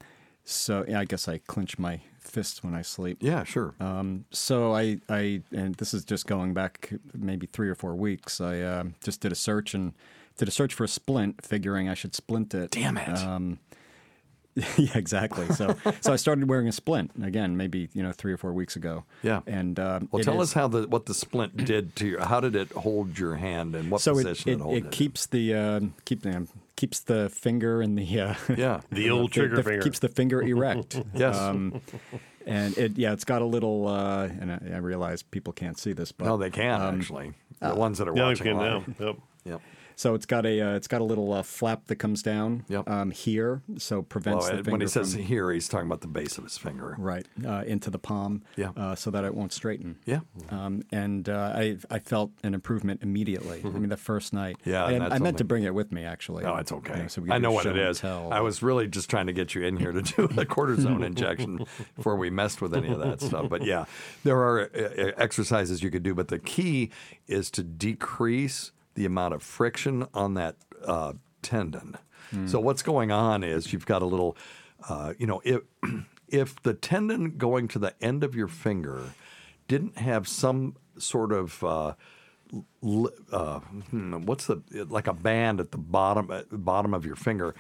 so, 0.50 0.86
yeah, 0.88 1.02
I 1.02 1.06
guess 1.06 1.28
I 1.28 1.40
clench 1.40 1.78
my 1.78 2.00
fists 2.22 2.64
when 2.64 2.74
I 2.74 2.82
sleep. 2.82 3.18
Yeah, 3.20 3.44
sure. 3.44 3.76
Um, 3.82 4.24
so 4.32 4.74
I, 4.74 5.00
I, 5.10 5.42
and 5.52 5.76
this 5.76 5.94
is 5.94 6.06
just 6.06 6.26
going 6.26 6.54
back 6.54 6.94
maybe 7.14 7.48
three 7.48 7.68
or 7.68 7.76
four 7.76 7.96
weeks. 7.98 8.40
I 8.40 8.62
uh, 8.62 8.84
just 9.04 9.20
did 9.20 9.34
a 9.34 9.36
search 9.36 9.74
and 9.74 9.92
did 10.38 10.48
a 10.48 10.52
search 10.52 10.74
for 10.74 10.86
a 10.86 10.88
splint, 10.88 11.44
figuring 11.46 11.90
I 11.90 11.96
should 11.96 12.16
splint 12.16 12.54
it. 12.54 12.72
Damn 12.72 12.98
it. 12.98 13.18
Um, 13.20 13.60
yeah, 14.78 14.98
exactly. 14.98 15.46
So, 15.54 15.76
so 16.02 16.12
I 16.14 16.16
started 16.16 16.50
wearing 16.50 16.68
a 16.68 16.72
splint 16.72 17.12
again, 17.22 17.58
maybe 17.58 17.90
you 17.94 18.02
know 18.02 18.12
three 18.12 18.34
or 18.34 18.38
four 18.38 18.54
weeks 18.54 18.76
ago. 18.76 19.04
Yeah. 19.22 19.42
And 19.46 19.80
um, 19.80 20.10
well, 20.12 20.24
tell 20.24 20.42
is- 20.42 20.50
us 20.50 20.54
how 20.54 20.68
the 20.68 20.88
what 20.88 21.06
the 21.06 21.14
splint 21.14 21.58
did 21.66 21.96
to 21.98 22.08
you. 22.08 22.20
How 22.20 22.40
did 22.40 22.56
it 22.56 22.72
hold 22.72 23.20
your 23.20 23.36
hand, 23.36 23.76
and 23.76 23.92
what 23.92 24.02
so 24.02 24.14
it, 24.18 24.24
position 24.26 24.50
it, 24.52 24.54
it, 24.54 24.60
hold 24.62 24.76
it 24.78 24.92
keeps 24.92 25.28
the 25.28 25.54
uh, 25.54 25.80
keep 26.06 26.26
um, 26.26 26.48
keeps 26.76 27.00
the 27.02 27.30
finger 27.30 27.82
in 27.82 27.96
the 27.96 28.20
uh, 28.20 28.36
Yeah. 28.56 28.82
The 28.92 29.10
old 29.12 29.32
trigger 29.32 29.62
finger. 29.62 29.82
keeps 29.82 30.00
the 30.00 30.10
finger 30.10 30.42
erect. 30.42 31.02
Yes. 31.14 31.38
Um, 31.38 31.82
and 32.46 32.78
it 32.78 32.98
yeah, 32.98 33.14
it's 33.14 33.26
got 33.26 33.42
a 33.42 33.46
little. 33.46 33.88
Uh, 33.88 34.24
and 34.40 34.52
I, 34.52 34.60
I 34.76 34.78
realize 34.78 35.22
people 35.22 35.54
can't 35.54 35.78
see 35.78 35.94
this, 35.94 36.12
but 36.12 36.26
No, 36.26 36.38
they 36.38 36.50
can 36.50 36.82
um, 36.82 36.96
actually. 37.00 37.34
The 37.60 37.76
ones 37.76 37.98
that 37.98 38.08
are 38.08 38.16
Yeah, 38.16 38.24
we 38.24 38.30
watching 38.30 38.46
can 38.46 38.58
now. 38.58 38.84
Yep. 39.00 39.18
Yep. 39.46 39.62
So 39.98 40.14
it's 40.14 40.28
got 40.28 40.46
a 40.46 40.62
uh, 40.62 40.76
it's 40.76 40.88
got 40.88 41.02
a 41.02 41.04
little 41.04 41.34
uh, 41.34 41.42
flap 41.42 41.88
that 41.88 41.96
comes 41.96 42.22
down 42.22 42.66
Yep. 42.70 42.88
um, 42.88 43.10
here, 43.10 43.64
so 43.80 44.04
prevents 44.04 44.44
Well, 44.46 44.52
the 44.52 44.58
finger 44.58 44.72
when 44.72 44.82
he 44.82 44.88
says 44.88 45.16
from, 45.16 45.24
here, 45.24 45.52
he's 45.52 45.68
talking 45.68 45.88
about 45.88 46.02
the 46.02 46.08
base 46.08 46.38
of 46.38 46.44
his 46.44 46.56
finger. 46.56 46.96
right 47.00 47.26
uh, 47.44 47.64
into 47.66 47.90
the 47.90 47.98
palm, 47.98 48.44
Yeah. 48.56 48.70
uh, 48.78 48.94
so 48.94 49.10
that 49.10 49.26
it 49.26 49.34
won't 49.34 49.52
straighten. 49.54 49.98
Yeah. 50.06 50.20
Um, 50.52 50.84
and 50.92 51.28
uh, 51.28 51.52
I 51.56 51.78
I 51.90 51.98
felt 51.98 52.30
an 52.44 52.54
improvement 52.54 53.02
immediately. 53.02 53.62
I 53.66 53.70
mean, 53.70 53.90
the 53.90 53.98
first 53.98 54.34
night. 54.34 54.58
Yeah, 54.66 54.86
I, 54.86 55.16
I 55.16 55.20
meant 55.20 55.40
to 55.40 55.44
bring 55.44 55.64
it 55.64 55.74
with 55.74 55.92
me 55.92 56.04
actually. 56.04 56.44
No, 56.44 56.58
it's 56.58 56.72
okay. 56.72 56.96
You 56.98 57.02
know, 57.02 57.08
so 57.08 57.22
we 57.24 57.32
I 57.32 57.40
know 57.40 57.52
what 57.52 57.66
it 57.66 57.76
is. 57.78 58.04
I 58.04 58.40
was 58.40 58.62
really 58.62 58.88
just 58.88 59.10
trying 59.10 59.26
to 59.26 59.34
get 59.34 59.56
you 59.56 59.64
in 59.64 59.78
here 59.78 59.92
to 59.92 60.04
do 60.04 60.26
a 60.26 60.46
cortisone 60.46 61.04
injection 61.12 61.66
before 61.96 62.16
we 62.18 62.30
messed 62.30 62.62
with 62.62 62.76
any 62.76 62.90
of 62.90 63.00
that 63.00 63.20
stuff. 63.20 63.50
But 63.50 63.66
yeah, 63.66 63.86
there 64.24 64.38
are 64.38 64.70
uh, 64.76 65.12
exercises 65.18 65.82
you 65.82 65.90
could 65.90 66.04
do, 66.04 66.14
but 66.14 66.28
the 66.28 66.38
key 66.38 66.92
is 67.28 67.50
to 67.52 67.64
decrease 67.64 68.72
the 68.98 69.06
amount 69.06 69.36
of 69.36 69.44
friction 69.44 70.08
on 70.16 70.34
that 70.34 70.56
uh, 70.86 71.14
tendon. 71.44 71.98
So 72.48 72.60
what's 72.60 72.82
going 72.82 73.10
on 73.10 73.44
is 73.44 73.72
you've 73.72 73.86
got 73.86 74.02
a 74.02 74.06
little, 74.06 74.36
uh, 74.90 75.14
you 75.18 75.26
know, 75.26 75.40
if 75.46 75.62
if 76.28 76.62
the 76.64 76.74
tendon 76.74 77.38
going 77.38 77.70
to 77.70 77.80
the 77.80 77.94
end 78.02 78.24
of 78.24 78.36
your 78.36 78.50
finger 78.50 79.14
didn't 79.70 79.98
have 79.98 80.28
some 80.28 80.76
sort 80.98 81.32
of 81.32 81.64
uh, 81.64 81.94
uh, 83.32 83.60
hmm, 83.60 84.26
what's 84.26 84.48
the 84.48 84.62
like 84.90 85.08
a 85.08 85.14
band 85.14 85.62
at 85.62 85.72
the 85.72 85.78
bottom 85.78 86.32
at 86.32 86.50
the 86.50 86.58
bottom 86.58 86.94
of 86.94 87.06
your 87.06 87.16
finger 87.16 87.56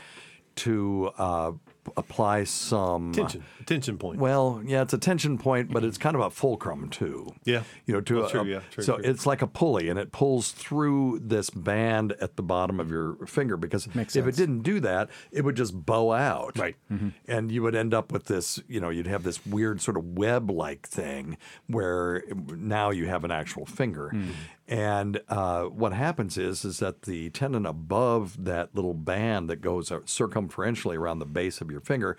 to 0.56 1.12
uh, 1.18 1.52
apply 1.96 2.44
some 2.46 3.12
uh, 3.12 3.14
Tension. 3.14 3.44
Tension 3.66 3.98
point. 3.98 4.20
Well, 4.20 4.62
yeah, 4.66 4.82
it's 4.82 4.94
a 4.94 4.98
tension 4.98 5.38
point, 5.38 5.72
but 5.72 5.84
it's 5.84 5.98
kind 5.98 6.16
of 6.16 6.22
a 6.22 6.30
fulcrum 6.30 6.90
too. 6.90 7.34
Yeah. 7.46 7.64
you 7.86 7.94
know, 7.94 8.02
to 8.02 8.16
Well, 8.22 8.30
true, 8.30 8.42
a- 8.42 8.46
yeah, 8.46 8.60
true, 8.72 8.84
so 8.84 8.96
true. 8.98 9.06
it's 9.10 9.26
like 9.26 9.42
a 9.42 9.48
pulley, 9.48 9.90
and 9.90 10.00
it 10.00 10.12
pulls 10.12 10.52
through 10.52 11.20
this 11.24 11.50
band 11.50 12.14
at 12.22 12.36
the 12.36 12.44
bottom 12.44 12.80
of 12.80 12.90
your 12.90 13.16
finger. 13.28 13.58
Because 13.58 13.94
Makes 13.96 14.16
if 14.16 14.26
it 14.28 14.36
didn't 14.36 14.62
do 14.64 14.80
that, 14.82 15.10
it 15.32 15.44
would 15.44 15.56
just 15.56 15.86
bow 15.86 16.14
out, 16.14 16.58
Right. 16.58 16.76
Mm-hmm. 16.92 17.10
and 17.28 17.52
you 17.52 17.62
would 17.64 17.76
end 17.76 17.94
up 17.94 18.12
with 18.12 18.26
this. 18.26 18.60
You 18.68 18.80
know, 18.80 18.90
you'd 18.90 19.08
have 19.08 19.24
this 19.24 19.46
weird 19.46 19.82
sort 19.82 19.98
of 19.98 20.18
web-like 20.18 20.88
thing 20.88 21.38
where 21.68 22.24
now 22.56 22.90
you 22.92 23.06
have 23.08 23.24
an 23.24 23.32
actual 23.32 23.66
finger. 23.66 24.12
Mm-hmm. 24.14 24.32
And 24.68 25.22
uh, 25.30 25.64
what 25.64 25.94
happens 25.94 26.38
is 26.38 26.66
is 26.66 26.80
that 26.80 27.04
the 27.04 27.30
tendon 27.30 27.66
above 27.66 28.44
that 28.44 28.76
little 28.76 28.94
band 28.94 29.50
that 29.50 29.62
goes 29.62 29.90
circumferentially 29.90 30.98
around 30.98 31.20
the 31.20 31.26
base 31.26 31.62
of 31.62 31.72
your 31.72 31.80
finger 31.80 32.18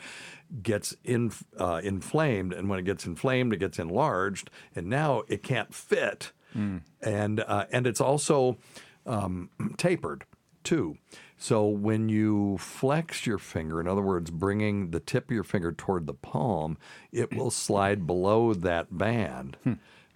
gets 0.62 0.96
in, 1.04 1.30
uh, 1.58 1.80
inflamed, 1.84 2.54
and 2.54 2.70
when 2.70 2.78
it 2.78 2.86
gets 2.86 3.04
inflamed, 3.04 3.52
it 3.52 3.58
gets 3.58 3.78
enlarged, 3.78 4.48
and 4.74 4.86
now 4.86 5.24
it 5.28 5.42
can't 5.42 5.74
fit, 5.74 6.32
and 7.02 7.40
uh, 7.40 7.66
and 7.70 7.86
it's 7.86 8.00
also 8.00 8.56
um, 9.04 9.50
tapered 9.76 10.24
too. 10.64 10.96
So 11.36 11.66
when 11.66 12.08
you 12.08 12.56
flex 12.58 13.26
your 13.26 13.38
finger, 13.38 13.78
in 13.80 13.86
other 13.86 14.02
words, 14.02 14.30
bringing 14.30 14.90
the 14.90 15.00
tip 15.00 15.26
of 15.26 15.30
your 15.30 15.44
finger 15.44 15.70
toward 15.70 16.06
the 16.06 16.14
palm, 16.14 16.78
it 17.12 17.32
will 17.36 17.50
slide 17.50 18.06
below 18.06 18.54
that 18.54 18.96
band. 18.96 19.56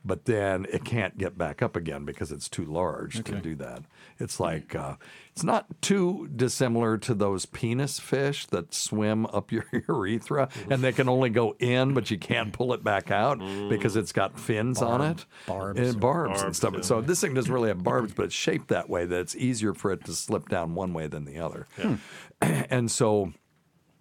But 0.05 0.25
then 0.25 0.67
it 0.73 0.85
can't 0.85 1.17
get 1.17 1.39
back 1.39 1.63
up 1.63 1.77
again 1.77 2.05
because 2.05 2.33
it's 2.33 2.49
too 2.49 2.65
large 2.65 3.23
to 3.25 3.37
do 3.41 3.55
that. 3.57 3.83
It's 4.19 4.41
like 4.41 4.75
uh, 4.75 4.97
it's 5.31 5.45
not 5.45 5.81
too 5.81 6.29
dissimilar 6.35 6.99
to 6.99 7.15
those 7.15 7.47
penis 7.47 8.01
fish 8.01 8.47
that 8.47 8.75
swim 8.75 9.27
up 9.27 9.53
your 9.53 9.65
urethra 9.89 10.49
and 10.69 10.83
they 10.83 10.91
can 10.93 11.09
only 11.09 11.31
go 11.31 11.55
in, 11.61 11.95
but 11.95 12.11
you 12.11 12.19
can't 12.19 12.53
pull 12.53 12.73
it 12.73 12.83
back 12.83 13.13
out 13.13 13.39
because 13.69 13.95
it's 13.95 14.11
got 14.13 14.41
fins 14.41 14.83
on 14.83 15.01
it, 15.03 15.25
barbs. 15.47 15.79
and 15.81 16.01
barbs, 16.01 16.31
and 16.33 16.41
Barbs, 16.43 16.57
stuff. 16.57 16.75
yeah. 16.75 16.81
So 16.83 17.01
this 17.01 17.21
thing 17.21 17.35
doesn't 17.35 17.53
really 17.53 17.69
have 17.69 17.83
barbs, 17.85 18.13
but 18.13 18.25
it's 18.25 18.35
shaped 18.35 18.69
that 18.69 18.91
way 18.91 19.05
that 19.07 19.21
it's 19.21 19.37
easier 19.37 19.73
for 19.73 19.93
it 19.93 20.05
to 20.07 20.13
slip 20.13 20.49
down 20.49 20.75
one 20.75 20.93
way 20.93 21.07
than 21.07 21.25
the 21.25 21.39
other. 21.39 21.67
and 22.41 22.91
so 22.91 23.33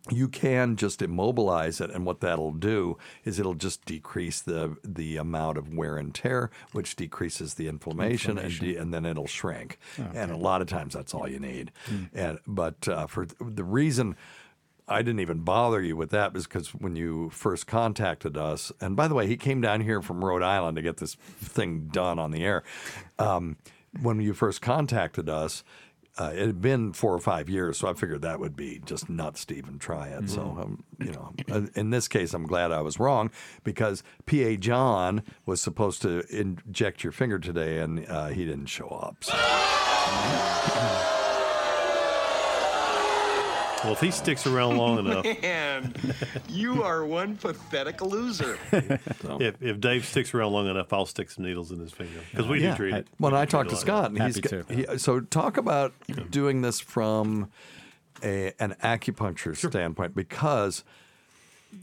you 0.10 0.28
can 0.28 0.76
just 0.78 1.02
immobilize 1.02 1.80
it, 1.80 1.92
and 1.92 2.06
what 2.06 2.22
that'll 2.22 2.54
do 2.54 2.98
is 3.24 3.40
it'll 3.40 3.54
just 3.54 3.86
decrease 3.86 4.42
the 4.42 4.76
the 4.84 5.18
amount 5.18 5.58
of 5.60 5.74
wear 5.74 5.98
and 5.98 6.14
tear, 6.16 6.50
which 6.72 6.96
decreases 6.96 7.54
the 7.54 7.68
inflammation, 7.68 8.38
And, 8.40 8.60
de- 8.60 8.76
and 8.78 8.94
then 8.94 9.06
it'll 9.06 9.28
shrink. 9.28 9.78
And 10.14 10.32
a 10.32 10.38
lot 10.38 10.62
of 10.62 10.68
times 10.68 10.94
that's 10.96 11.14
all 11.14 11.28
you 11.30 11.40
need. 11.40 11.72
And 12.14 12.40
but 12.48 12.88
uh, 12.88 13.08
for 13.08 13.28
the 13.40 13.64
reason. 13.64 14.16
I 14.88 15.04
didn't 15.04 15.22
even 15.22 15.40
bother 15.42 15.82
you 15.82 15.96
with 15.96 16.10
that 16.10 16.36
is 16.36 16.46
because 16.48 16.70
when 16.74 16.98
you 16.98 17.30
first 17.30 17.66
contacted 17.66 18.36
us, 18.36 18.74
and 18.82 18.94
by 18.94 19.08
the 19.08 19.14
way, 19.14 19.26
he 19.26 19.38
came 19.38 19.62
down 19.62 19.80
here 19.80 20.02
from 20.02 20.26
Rhode 20.26 20.42
Island 20.42 20.76
to 20.76 20.82
get 20.82 20.98
this 20.98 21.14
thing 21.16 21.88
done 21.94 22.20
on 22.20 22.32
the 22.32 22.44
air. 22.44 22.64
Um, 23.18 23.56
when 24.02 24.20
you 24.20 24.34
first 24.34 24.62
contacted 24.62 25.30
us, 25.30 25.64
uh, 26.22 26.32
it 26.34 26.46
had 26.46 26.62
been 26.62 26.94
four 26.94 27.14
or 27.14 27.20
five 27.20 27.50
years, 27.50 27.80
so 27.80 27.88
I 27.88 27.94
figured 27.94 28.22
that 28.22 28.40
would 28.40 28.56
be 28.56 28.80
just 28.86 29.10
nuts 29.10 29.44
to 29.46 29.56
even 29.56 29.80
try 29.80 30.08
it. 30.10 30.30
So, 30.30 30.42
um, 30.42 30.84
you 31.00 31.12
know, 31.12 31.34
uh, 31.52 31.62
in 31.74 31.90
this 31.90 32.08
case, 32.08 32.34
I'm 32.34 32.46
glad 32.46 32.72
I 32.72 32.82
was 32.82 33.00
wrong 33.00 33.32
because 33.64 34.04
PA 34.28 34.54
John 34.60 35.24
was 35.46 35.62
supposed 35.62 36.02
to 36.04 36.24
inject 36.30 37.04
your 37.04 37.12
finger 37.12 37.40
today, 37.40 37.80
and 37.80 38.06
uh, 38.08 38.28
he 38.28 38.46
didn't 38.46 38.68
show 38.68 38.88
up. 38.88 39.24
So. 39.24 41.18
Well, 43.84 43.94
if 43.94 44.00
he 44.02 44.12
sticks 44.12 44.46
around 44.46 44.78
long 44.78 45.00
enough, 45.06 45.26
Man, 45.42 45.94
you 46.48 46.84
are 46.84 47.04
one 47.06 47.36
pathetic 47.36 48.02
loser. 48.02 48.58
if, 48.72 49.62
if 49.62 49.80
Dave 49.80 50.06
sticks 50.06 50.34
around 50.34 50.52
long 50.54 50.68
enough, 50.68 50.94
I'll 50.94 51.06
stick 51.06 51.30
some 51.32 51.46
needles 51.46 51.72
in 51.72 51.80
his 51.80 51.92
finger 51.92 52.20
because 52.30 52.48
we 52.48 52.62
Yeah. 52.62 52.72
do 52.72 52.78
treat 52.78 52.94
it. 52.94 53.08
When 53.18 53.34
I 53.34 53.46
treat 53.46 53.50
talked 53.52 53.70
to 53.72 53.76
Scott, 53.76 54.12
and 54.12 54.22
he's 54.22 54.36
Happy 54.36 54.64
got- 54.76 54.92
he, 54.94 54.98
so 55.00 55.20
talk 55.22 55.58
about 55.58 55.94
doing 56.30 56.62
this 56.62 56.80
from 56.80 57.50
a, 58.24 58.54
an 58.60 58.76
acupuncture 58.84 59.56
standpoint 59.58 60.16
because 60.16 60.84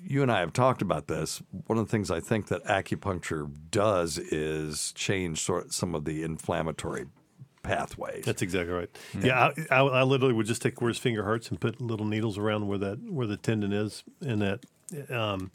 you 0.06 0.22
and 0.22 0.30
I 0.30 0.40
have 0.40 0.52
talked 0.52 0.82
about 0.82 1.08
this. 1.08 1.42
One 1.66 1.78
of 1.78 1.86
the 1.86 1.90
things 1.90 2.10
I 2.10 2.20
think 2.20 2.48
that 2.48 2.62
acupuncture 2.64 3.50
does 3.70 4.18
is 4.18 4.92
change 4.92 5.40
sort 5.40 5.72
some 5.72 5.94
of 5.94 6.04
the 6.04 6.22
inflammatory 6.22 7.06
pathways. 7.68 8.24
That's 8.24 8.42
exactly 8.42 8.72
right. 8.72 8.90
Yeah, 9.20 9.52
I, 9.70 9.74
I, 9.74 9.80
I 9.80 10.02
literally 10.02 10.34
would 10.34 10.46
just 10.46 10.62
take 10.62 10.80
where 10.80 10.88
his 10.88 10.98
finger 10.98 11.22
hurts 11.22 11.50
and 11.50 11.60
put 11.60 11.80
little 11.80 12.06
needles 12.06 12.38
around 12.38 12.68
where 12.68 12.78
that 12.78 12.98
where 13.10 13.26
the 13.26 13.36
tendon 13.36 13.72
is, 13.72 14.04
and 14.20 14.42
that 14.42 14.64
um, 15.10 15.50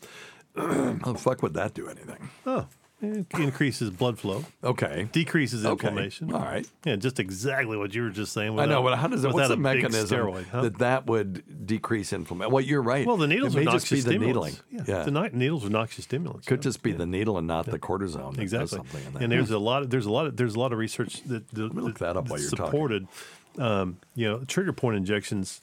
oh, 0.55 1.15
fuck, 1.15 1.41
would 1.41 1.53
that 1.55 1.73
do 1.73 1.87
anything? 1.87 2.29
oh, 2.45 2.67
it 3.03 3.27
increases 3.39 3.89
blood 3.89 4.17
flow, 4.17 4.45
Okay. 4.63 5.09
decreases 5.11 5.65
Okay. 5.65 5.71
inflammation. 5.87 6.33
All 6.33 6.39
right. 6.41 6.67
Yeah, 6.85 6.95
just 6.95 7.19
exactly 7.19 7.77
what 7.77 7.93
you 7.93 8.03
were 8.03 8.09
just 8.09 8.33
saying. 8.33 8.57
I 8.59 8.65
know, 8.65 8.81
without- 8.81 8.95
but 8.95 8.99
how 8.99 9.07
does 9.07 9.23
it? 9.23 9.27
What's 9.27 9.35
without 9.35 9.47
the 9.49 9.53
a 9.53 9.57
big 9.57 9.83
mechanism 9.83 10.19
steroid, 10.19 10.45
huh? 10.47 10.61
that 10.61 10.77
that 10.79 11.07
would 11.07 11.65
decrease 11.67 12.13
inflammation? 12.13 12.51
Well, 12.51 12.63
you're 12.63 12.81
right. 12.81 13.05
Well, 13.05 13.17
the 13.17 13.27
needles 13.27 13.55
it 13.55 13.59
are 13.59 13.63
may 13.65 13.71
just 13.71 13.89
be 13.89 13.97
the 13.97 14.01
stimulants. 14.11 14.61
needling. 14.71 14.87
Yeah, 14.89 15.03
the 15.03 15.11
ni- 15.11 15.29
needles 15.37 15.65
are 15.65 15.69
noxious 15.69 16.05
stimulants. 16.05 16.47
Could 16.47 16.59
yeah. 16.59 16.63
just 16.63 16.83
be 16.83 16.91
the 16.93 17.05
needle 17.05 17.37
and 17.37 17.47
not 17.47 17.65
the 17.65 17.79
cortisone. 17.79 18.35
that 18.35 18.41
does 18.41 18.53
exactly. 18.53 18.77
something 18.77 19.05
in 19.05 19.13
that. 19.13 19.23
And 19.23 19.31
there's 19.31 19.51
a 19.51 19.59
lot. 19.59 19.83
Of, 19.83 19.89
there's 19.89 20.05
a 20.05 20.11
lot. 20.11 20.27
Of, 20.27 20.37
there's 20.37 20.55
a 20.55 20.59
lot 20.59 20.71
of 20.71 20.79
research 20.79 21.23
that, 21.23 21.49
that, 21.49 21.75
look 21.75 21.99
that 21.99 22.17
up 22.17 22.29
while 22.29 22.39
you're 22.39 22.49
talking. 22.49 22.65
supported. 22.65 23.07
Um, 23.57 23.97
you 24.15 24.27
know, 24.27 24.39
trigger 24.45 24.73
point 24.73 24.97
injections 24.97 25.61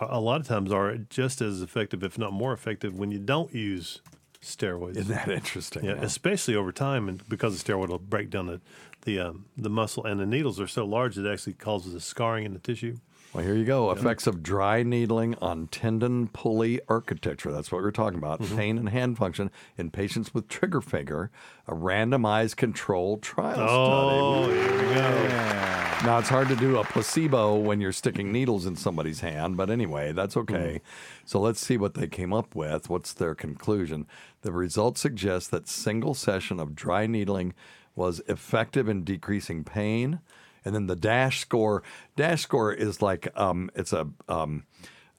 a 0.00 0.06
a 0.10 0.20
lot 0.20 0.40
of 0.40 0.46
times 0.46 0.72
are 0.72 0.96
just 0.96 1.40
as 1.40 1.62
effective, 1.62 2.02
if 2.02 2.18
not 2.18 2.32
more 2.32 2.52
effective, 2.52 2.96
when 2.96 3.10
you 3.10 3.18
don't 3.18 3.52
use 3.54 4.00
steroids. 4.42 4.96
Isn't 4.96 5.14
that 5.14 5.28
interesting? 5.28 5.84
Yeah, 5.84 5.94
Yeah. 5.94 6.02
especially 6.02 6.54
over 6.54 6.72
time, 6.72 7.08
and 7.08 7.26
because 7.28 7.60
the 7.60 7.72
steroid 7.72 7.88
will 7.88 7.98
break 7.98 8.30
down 8.30 8.46
the 8.46 8.60
the 9.02 9.20
um, 9.20 9.44
the 9.56 9.70
muscle, 9.70 10.04
and 10.04 10.18
the 10.20 10.26
needles 10.26 10.58
are 10.60 10.66
so 10.66 10.84
large 10.84 11.14
that 11.14 11.24
it 11.26 11.32
actually 11.32 11.54
causes 11.54 11.94
a 11.94 12.00
scarring 12.00 12.44
in 12.44 12.52
the 12.52 12.58
tissue. 12.58 12.96
Well, 13.34 13.44
here 13.44 13.54
you 13.54 13.66
go. 13.66 13.90
Effects 13.90 14.26
of 14.26 14.42
dry 14.42 14.82
needling 14.82 15.34
on 15.36 15.66
tendon 15.66 16.28
pulley 16.28 16.80
architecture. 16.88 17.52
That's 17.52 17.70
what 17.70 17.82
we're 17.82 17.90
talking 17.90 18.16
about. 18.18 18.40
Mm-hmm. 18.40 18.56
Pain 18.56 18.78
and 18.78 18.88
hand 18.88 19.18
function 19.18 19.50
in 19.76 19.90
patients 19.90 20.32
with 20.32 20.48
trigger 20.48 20.80
finger, 20.80 21.30
a 21.66 21.74
randomized 21.74 22.56
controlled 22.56 23.22
trial 23.22 23.60
Oh, 23.60 24.44
study. 24.46 24.58
Oh, 24.58 24.62
here 24.78 24.88
we 24.88 24.94
go. 24.94 25.68
Now, 26.04 26.18
it's 26.20 26.28
hard 26.28 26.48
to 26.48 26.56
do 26.56 26.78
a 26.78 26.84
placebo 26.84 27.56
when 27.56 27.80
you're 27.80 27.92
sticking 27.92 28.30
needles 28.32 28.64
in 28.66 28.76
somebody's 28.76 29.20
hand, 29.20 29.56
but 29.58 29.68
anyway, 29.68 30.12
that's 30.12 30.34
Mm-hmm. 30.34 30.54
okay. 30.54 30.80
So 31.26 31.38
let's 31.38 31.60
see 31.60 31.76
what 31.76 31.94
they 31.94 32.06
came 32.06 32.32
up 32.32 32.54
with. 32.54 32.88
What's 32.88 33.12
their 33.12 33.34
conclusion? 33.34 34.06
The 34.42 34.52
results 34.52 35.00
suggest 35.00 35.50
that 35.50 35.68
single 35.68 36.14
session 36.14 36.60
of 36.60 36.74
dry 36.74 37.06
needling 37.06 37.54
was 37.94 38.20
effective 38.28 38.88
in 38.88 39.04
decreasing 39.04 39.64
pain. 39.64 40.20
And 40.64 40.74
then 40.74 40.86
the 40.86 40.96
dash 40.96 41.40
score, 41.40 41.82
dash 42.16 42.42
score 42.42 42.72
is 42.72 43.02
like 43.02 43.28
um, 43.38 43.70
it's 43.74 43.92
a 43.92 44.08
um, 44.28 44.64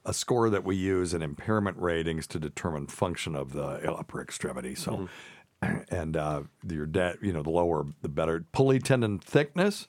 a 0.06 0.14
score 0.14 0.50
that 0.50 0.64
we 0.64 0.76
use 0.76 1.14
in 1.14 1.22
impairment 1.22 1.78
ratings 1.78 2.26
to 2.28 2.40
determine 2.40 2.88
function 2.88 3.36
of 3.36 3.54
the 3.54 3.92
upper 3.92 4.22
extremity. 4.22 4.76
So, 4.76 5.10
and 5.90 6.16
uh, 6.16 6.44
your 6.68 6.86
da- 6.86 7.16
you 7.22 7.34
know 7.34 7.44
the 7.44 7.50
lower 7.50 7.86
the 8.02 8.10
better. 8.10 8.46
Pulley 8.52 8.80
tendon 8.80 9.20
thickness 9.20 9.88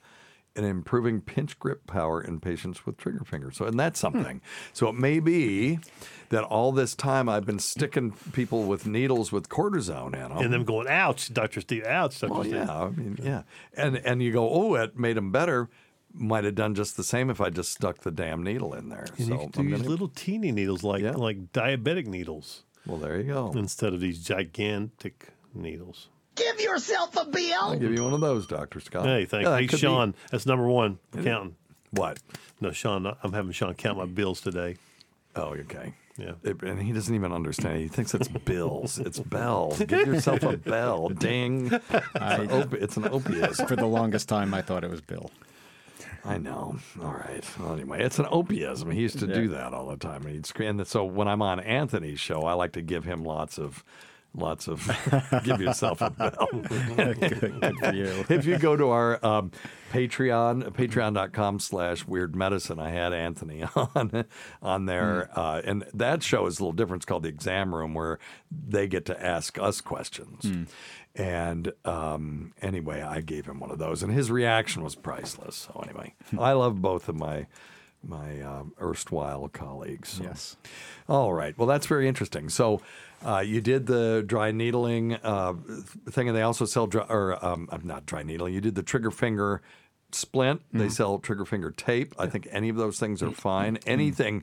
and 0.61 0.69
improving 0.69 1.23
pinch 1.23 1.59
grip 1.59 1.87
power 1.87 2.21
in 2.21 2.39
patients 2.39 2.85
with 2.85 2.99
trigger 2.99 3.25
finger. 3.25 3.51
So, 3.51 3.65
and 3.65 3.81
that's 3.81 3.99
hmm. 3.99 4.05
something. 4.05 4.41
So 4.75 4.89
it 4.89 4.95
may 4.95 5.19
be 5.19 5.79
that 6.29 6.45
all 6.45 6.71
this 6.71 6.95
time 6.95 7.29
I've 7.29 7.47
been 7.47 7.59
sticking 7.59 8.13
people 8.33 8.65
with 8.65 8.87
needles 8.87 9.33
with 9.33 9.49
cortisone 9.49 10.15
in 10.15 10.29
them. 10.29 10.33
And 10.33 10.53
them 10.53 10.65
going, 10.65 10.87
ouch, 10.87 11.33
Dr. 11.33 11.63
Steve, 11.63 11.85
ouch, 11.87 12.21
Dr. 12.21 12.33
Well, 12.33 12.43
Steve. 12.43 12.55
yeah, 12.55 12.79
I 12.79 12.91
mean, 12.91 13.19
yeah, 13.23 13.43
and 13.75 13.97
and 13.97 14.23
you 14.23 14.33
go, 14.33 14.49
oh, 14.51 14.75
it 14.75 14.99
made 14.99 15.17
them 15.17 15.33
better. 15.33 15.71
Might 16.13 16.45
have 16.45 16.57
done 16.57 16.75
just 16.75 16.97
the 16.97 17.05
same 17.05 17.31
if 17.31 17.41
I 17.41 17.51
just 17.51 17.73
stuck 17.73 18.01
the 18.01 18.11
damn 18.11 18.43
needle 18.43 18.75
in 18.75 18.91
there. 18.91 19.07
And 19.17 19.29
so 19.29 19.33
you 19.33 19.39
can 19.49 19.51
do 19.51 19.71
gonna- 19.71 19.89
little 19.89 20.09
teeny 20.09 20.53
needles 20.53 20.83
like 20.83 21.03
Yeah. 21.03 21.13
like 21.13 21.53
diabetic 21.53 22.07
needles 22.07 22.65
well, 22.85 22.99
there 22.99 23.19
you 23.19 23.33
go. 23.33 23.53
instead 23.55 23.95
of 23.95 24.01
these 24.01 24.23
gigantic 24.23 25.29
needles. 25.55 26.10
Give 26.35 26.61
yourself 26.61 27.17
a 27.17 27.21
I'll 27.61 27.77
give 27.77 27.93
you 27.93 28.03
one 28.05 28.13
of 28.15 28.21
those, 28.21 28.47
Doctor 28.47 28.81
Scott. 28.81 29.05
Hey, 29.05 29.25
thank 29.27 29.45
Yeah, 29.45 29.51
you. 29.51 29.57
Hey, 29.63 29.67
could 29.67 29.77
be- 29.77 29.81
Sean, 29.81 30.15
that's 30.31 30.47
number 30.47 30.67
one. 30.67 30.99
Counting. 31.23 31.57
What? 31.91 32.19
No, 32.61 32.71
Sean, 32.73 33.15
I'm 33.23 33.33
having 33.33 33.53
Sean 33.53 33.75
count 33.75 33.99
my 33.99 34.07
bills 34.07 34.41
today. 34.41 34.77
Oh, 35.37 35.55
okay. 35.55 35.95
Yeah. 36.17 36.33
It- 36.43 36.63
and 36.63 36.81
he 36.81 36.93
doesn't 36.93 37.15
even 37.15 37.33
understand. 37.33 37.79
He 37.81 37.89
thinks 37.89 38.15
it's 38.15 38.29
bills. 38.45 38.99
It's 38.99 39.19
bell. 39.19 39.75
Give 39.79 40.07
yourself 40.07 40.43
a 40.43 40.57
bell. 40.57 41.09
Ding. 41.09 41.71
It's, 41.81 41.91
an, 42.15 42.49
opi- 42.49 42.83
it's 42.83 42.97
an 42.97 43.09
opiate. 43.09 43.57
For 43.69 43.77
the 43.77 43.87
longest 43.87 44.29
time, 44.29 44.55
I 44.55 44.63
thought 44.63 44.85
it 44.85 44.91
was 44.91 45.01
Bill. 45.01 45.31
I 46.25 46.37
know. 46.39 46.79
All 47.03 47.13
right. 47.13 47.43
Well, 47.59 47.73
anyway, 47.73 48.03
it's 48.03 48.19
an 48.19 48.27
opiism. 48.27 48.91
He 48.93 49.01
used 49.01 49.19
to 49.21 49.27
do 49.27 49.49
that 49.49 49.73
all 49.73 49.87
the 49.89 49.97
time. 49.97 50.23
And 50.27 50.35
He'd 50.35 50.47
scream. 50.47 50.79
And 50.79 50.87
so 50.87 51.05
when 51.05 51.29
I'm 51.29 51.41
on 51.43 51.61
Anthony's 51.61 52.21
show, 52.21 52.43
I 52.43 52.53
like 52.53 52.73
to 52.73 52.83
give 52.83 53.05
him 53.05 53.25
lots 53.25 53.59
of, 53.59 53.83
lots 54.35 54.69
of, 54.69 54.81
give 55.45 55.61
yourself 55.61 56.01
a 56.01 56.11
bell. 56.11 56.49
good, 56.53 57.21
good 57.61 57.79
for 57.79 57.95
you. 57.95 58.25
if 58.29 58.47
you 58.47 58.59
go 58.59 58.77
to 58.77 58.91
our 58.91 59.25
um, 59.25 59.51
Patreon, 59.93 60.71
patreon.com 60.73 61.59
slash 61.59 62.07
weird 62.07 62.37
medicine, 62.37 62.79
I 62.79 62.91
had 62.91 63.13
Anthony 63.13 63.65
on 63.75 64.25
on 64.63 64.87
there. 64.87 65.31
Uh, 65.35 65.63
and 65.65 65.85
that 65.95 66.23
show 66.23 66.47
is 66.47 66.59
a 66.59 66.63
little 66.63 66.73
different. 66.73 67.03
It's 67.03 67.07
called 67.07 67.25
The 67.25 67.29
Exam 67.29 67.75
Room, 67.75 67.95
where 67.95 68.19
they 68.51 68.87
get 68.87 69.05
to 69.07 69.25
ask 69.25 69.59
us 69.59 69.81
questions. 69.81 70.69
And 71.17 71.73
um, 71.85 72.53
anyway, 72.63 73.03
I 73.03 73.21
gave 73.21 73.47
him 73.47 73.59
one 73.59 73.71
of 73.73 73.79
those, 73.79 74.03
and 74.03 74.13
his 74.13 74.31
reaction 74.31 74.85
was 74.85 74.95
priceless. 74.95 75.57
So 75.57 75.81
anyway, 75.85 76.15
I 76.39 76.53
love 76.53 76.81
both 76.81 77.09
of 77.09 77.17
my 77.17 77.47
my 78.03 78.41
um, 78.41 78.73
erstwhile 78.81 79.49
colleagues. 79.49 80.11
so. 80.11 80.23
Yes. 80.25 80.57
All 81.09 81.33
right. 81.35 81.57
Well, 81.59 81.67
that's 81.67 81.87
very 81.87 82.09
interesting. 82.09 82.49
So, 82.49 82.81
uh, 83.25 83.41
you 83.41 83.61
did 83.61 83.87
the 83.87 84.23
dry 84.27 84.51
needling 84.53 85.15
uh, 85.15 85.55
thing, 86.11 86.29
and 86.29 86.37
they 86.37 86.43
also 86.43 86.65
sell 86.65 86.87
dry, 86.87 87.05
or 87.09 87.45
um, 87.45 87.69
uh, 87.71 87.79
not 87.83 88.07
dry 88.07 88.23
needling. 88.23 88.55
You 88.55 88.61
did 88.61 88.75
the 88.75 88.83
trigger 88.83 89.11
finger 89.11 89.61
splint. 90.13 90.63
They 90.73 90.89
sell 90.89 91.19
trigger 91.19 91.45
finger 91.45 91.71
tape. 91.71 92.15
I 92.19 92.27
think 92.27 92.49
any 92.51 92.69
of 92.69 92.77
those 92.77 92.99
things 92.99 93.23
are 93.23 93.31
fine. 93.31 93.79
Anything 93.87 94.43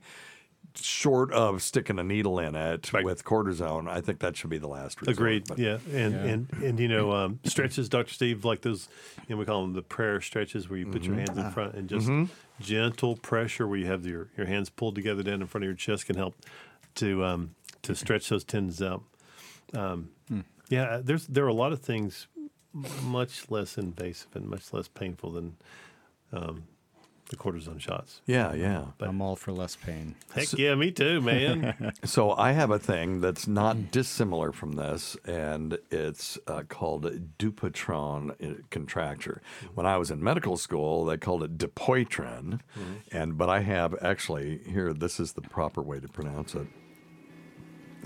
short 0.80 1.32
of 1.34 1.64
sticking 1.64 1.98
a 1.98 2.04
needle 2.04 2.38
in 2.38 2.54
it 2.56 2.92
with 2.94 3.24
cortisone, 3.26 3.90
I 3.90 4.00
think 4.00 4.20
that 4.20 4.38
should 4.38 4.52
be 4.52 4.60
the 4.60 4.68
last 4.68 5.02
resort. 5.02 5.18
Agreed. 5.18 5.44
But- 5.48 5.58
yeah, 5.58 5.80
and 5.92 6.14
Yeah. 6.14 6.20
and 6.26 6.48
and 6.64 6.80
you 6.80 6.88
know 6.88 7.12
um, 7.14 7.40
stretches, 7.44 7.90
Doctor 7.90 8.14
Steve, 8.14 8.46
like 8.46 8.62
those. 8.62 8.88
You 9.28 9.36
know, 9.36 9.40
we 9.40 9.46
call 9.46 9.64
them 9.64 9.74
the 9.74 9.82
prayer 9.82 10.22
stretches, 10.22 10.70
where 10.70 10.78
you 10.80 10.86
put 10.86 11.04
your 11.04 11.16
Mm-hmm. 11.16 11.26
hands 11.36 11.38
in 11.38 11.52
front 11.52 11.74
and 11.74 11.90
just 11.90 12.10
gentle 12.62 13.16
pressure, 13.18 13.68
where 13.68 13.80
you 13.80 13.88
have 13.88 14.06
your 14.06 14.28
your 14.38 14.46
hands 14.46 14.70
pulled 14.70 14.96
together 14.96 15.24
down 15.24 15.42
in 15.42 15.48
front 15.48 15.64
of 15.64 15.68
your 15.68 15.76
chest, 15.76 16.06
can 16.06 16.16
help 16.16 16.36
to 16.96 17.26
um, 17.26 17.56
to 17.88 17.96
stretch 17.96 18.30
those 18.30 18.44
tendons 18.44 18.82
out. 18.82 19.04
Um, 19.74 20.10
Yeah, 20.70 21.00
there's 21.02 21.26
there 21.28 21.46
are 21.46 21.48
a 21.48 21.54
lot 21.54 21.72
of 21.72 21.80
things 21.82 22.28
much 23.02 23.50
less 23.50 23.78
invasive 23.78 24.36
and 24.36 24.46
much 24.50 24.74
less 24.74 24.90
painful 24.90 25.32
than 25.32 25.56
um, 26.34 26.64
the 27.30 27.38
cortisone 27.38 27.80
shots. 27.80 28.22
Yeah, 28.26 28.54
yeah. 28.54 28.88
But 28.98 29.08
I'm 29.08 29.22
all 29.22 29.38
for 29.38 29.54
less 29.54 29.78
pain. 29.78 30.16
Heck 30.36 30.52
yeah, 30.58 30.76
me 30.76 30.92
too, 30.92 31.22
man. 31.22 31.94
So 32.04 32.32
I 32.34 32.52
have 32.52 32.70
a 32.72 32.80
thing 32.80 33.22
that's 33.22 33.48
not 33.48 33.92
dissimilar 33.92 34.52
from 34.52 34.74
this, 34.74 35.16
and 35.26 35.78
it's 35.90 36.38
uh, 36.48 36.64
called 36.68 37.04
Dupuytren 37.40 38.32
uh, 38.32 38.62
contracture. 38.70 39.42
When 39.74 39.86
I 39.86 39.98
was 39.98 40.12
in 40.12 40.22
medical 40.24 40.58
school, 40.58 41.06
they 41.06 41.18
called 41.18 41.44
it 41.44 41.58
Dupuytren, 41.58 42.60
and 43.12 43.38
but 43.38 43.50
I 43.50 43.62
have 43.62 43.96
actually 44.02 44.60
here. 44.66 44.94
This 44.94 45.20
is 45.20 45.34
the 45.34 45.42
proper 45.42 45.82
way 45.82 46.00
to 46.02 46.08
pronounce 46.10 46.56
it. 46.56 46.68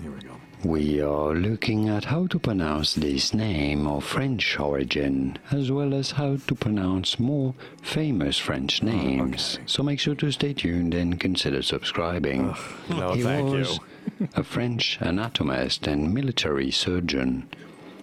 Here 0.00 0.10
we 0.10 0.20
go. 0.20 0.32
We 0.64 1.00
are 1.00 1.34
looking 1.34 1.88
at 1.88 2.04
how 2.04 2.28
to 2.28 2.38
pronounce 2.38 2.94
this 2.94 3.34
name 3.34 3.86
of 3.88 4.04
French 4.04 4.58
origin, 4.60 5.36
as 5.50 5.72
well 5.72 5.92
as 5.92 6.12
how 6.12 6.36
to 6.36 6.54
pronounce 6.54 7.18
more 7.18 7.54
famous 7.82 8.38
French 8.38 8.80
ah, 8.82 8.86
names. 8.86 9.58
So 9.66 9.82
make 9.82 9.98
sure 9.98 10.14
to 10.14 10.30
stay 10.30 10.52
tuned 10.54 10.94
and 10.94 11.18
consider 11.18 11.62
subscribing. 11.62 12.54
no, 12.88 13.14
he 13.14 13.22
thank 13.22 13.50
you. 13.50 13.58
was 13.58 13.80
a 14.34 14.44
French 14.44 14.98
anatomist 15.00 15.86
and 15.88 16.14
military 16.14 16.70
surgeon. 16.70 17.48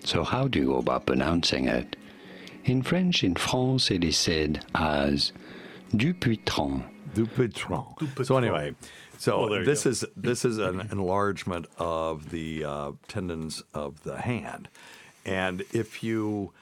So 0.03 0.23
how 0.23 0.47
do 0.47 0.59
you 0.59 0.65
go 0.67 0.77
about 0.77 1.05
pronouncing 1.05 1.67
it? 1.67 1.95
In 2.65 2.81
French, 2.81 3.23
in 3.23 3.35
France, 3.35 3.89
it 3.89 4.03
is 4.03 4.17
said 4.17 4.65
as 4.75 5.31
Dupuytren. 5.93 6.83
Dupuytren. 7.13 8.25
So 8.25 8.37
anyway, 8.37 8.75
so 9.19 9.47
Well, 9.47 9.63
this 9.63 9.83
go. 9.83 9.89
is 9.91 10.05
this 10.15 10.45
is 10.45 10.57
an 10.57 10.87
enlargement 10.91 11.67
of 11.77 12.31
the 12.31 12.63
uh, 12.65 12.91
tendons 13.07 13.63
of 13.73 14.03
the 14.03 14.17
hand, 14.21 14.69
and 15.25 15.63
if 15.73 16.01
you 16.03 16.53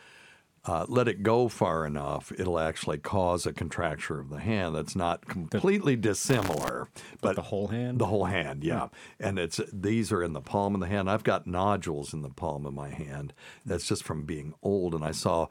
uh, 0.65 0.86
let 0.89 1.08
it 1.08 1.24
go 1.24 1.48
far 1.48 1.86
enough, 1.86 2.30
it'll 2.38 2.60
actually 2.60 2.98
cause 2.98 3.46
a 3.46 3.54
contracture 3.54 4.20
of 4.20 4.30
the 4.30 4.39
hand 4.39 4.76
that's 4.76 4.98
not 4.98 5.26
completely 5.26 5.96
dissimilar, 5.96 6.89
but, 7.22 7.38
the 7.38 7.41
whole 7.43 7.67
hand? 7.67 8.00
the 8.00 8.08
whole 8.08 8.26
hand, 8.26 8.65
yeah. 8.65 8.89
And 9.17 9.39
it's 9.39 9.62
these 9.72 10.12
are 10.12 10.22
in 10.22 10.34
the 10.34 10.41
palm 10.41 10.74
of 10.76 10.82
the 10.82 10.88
hand. 10.88 11.10
I've 11.10 11.24
got 11.24 11.48
nodules 11.48 12.13
in 12.13 12.22
the 12.22 12.30
palm 12.30 12.65
of 12.65 12.74
my 12.74 12.89
hand. 12.89 13.34
That's 13.65 13.88
just 13.88 14.04
from 14.04 14.24
being 14.24 14.54
old. 14.62 14.93
And 14.93 15.06
I 15.06 15.12
saw 15.12 15.48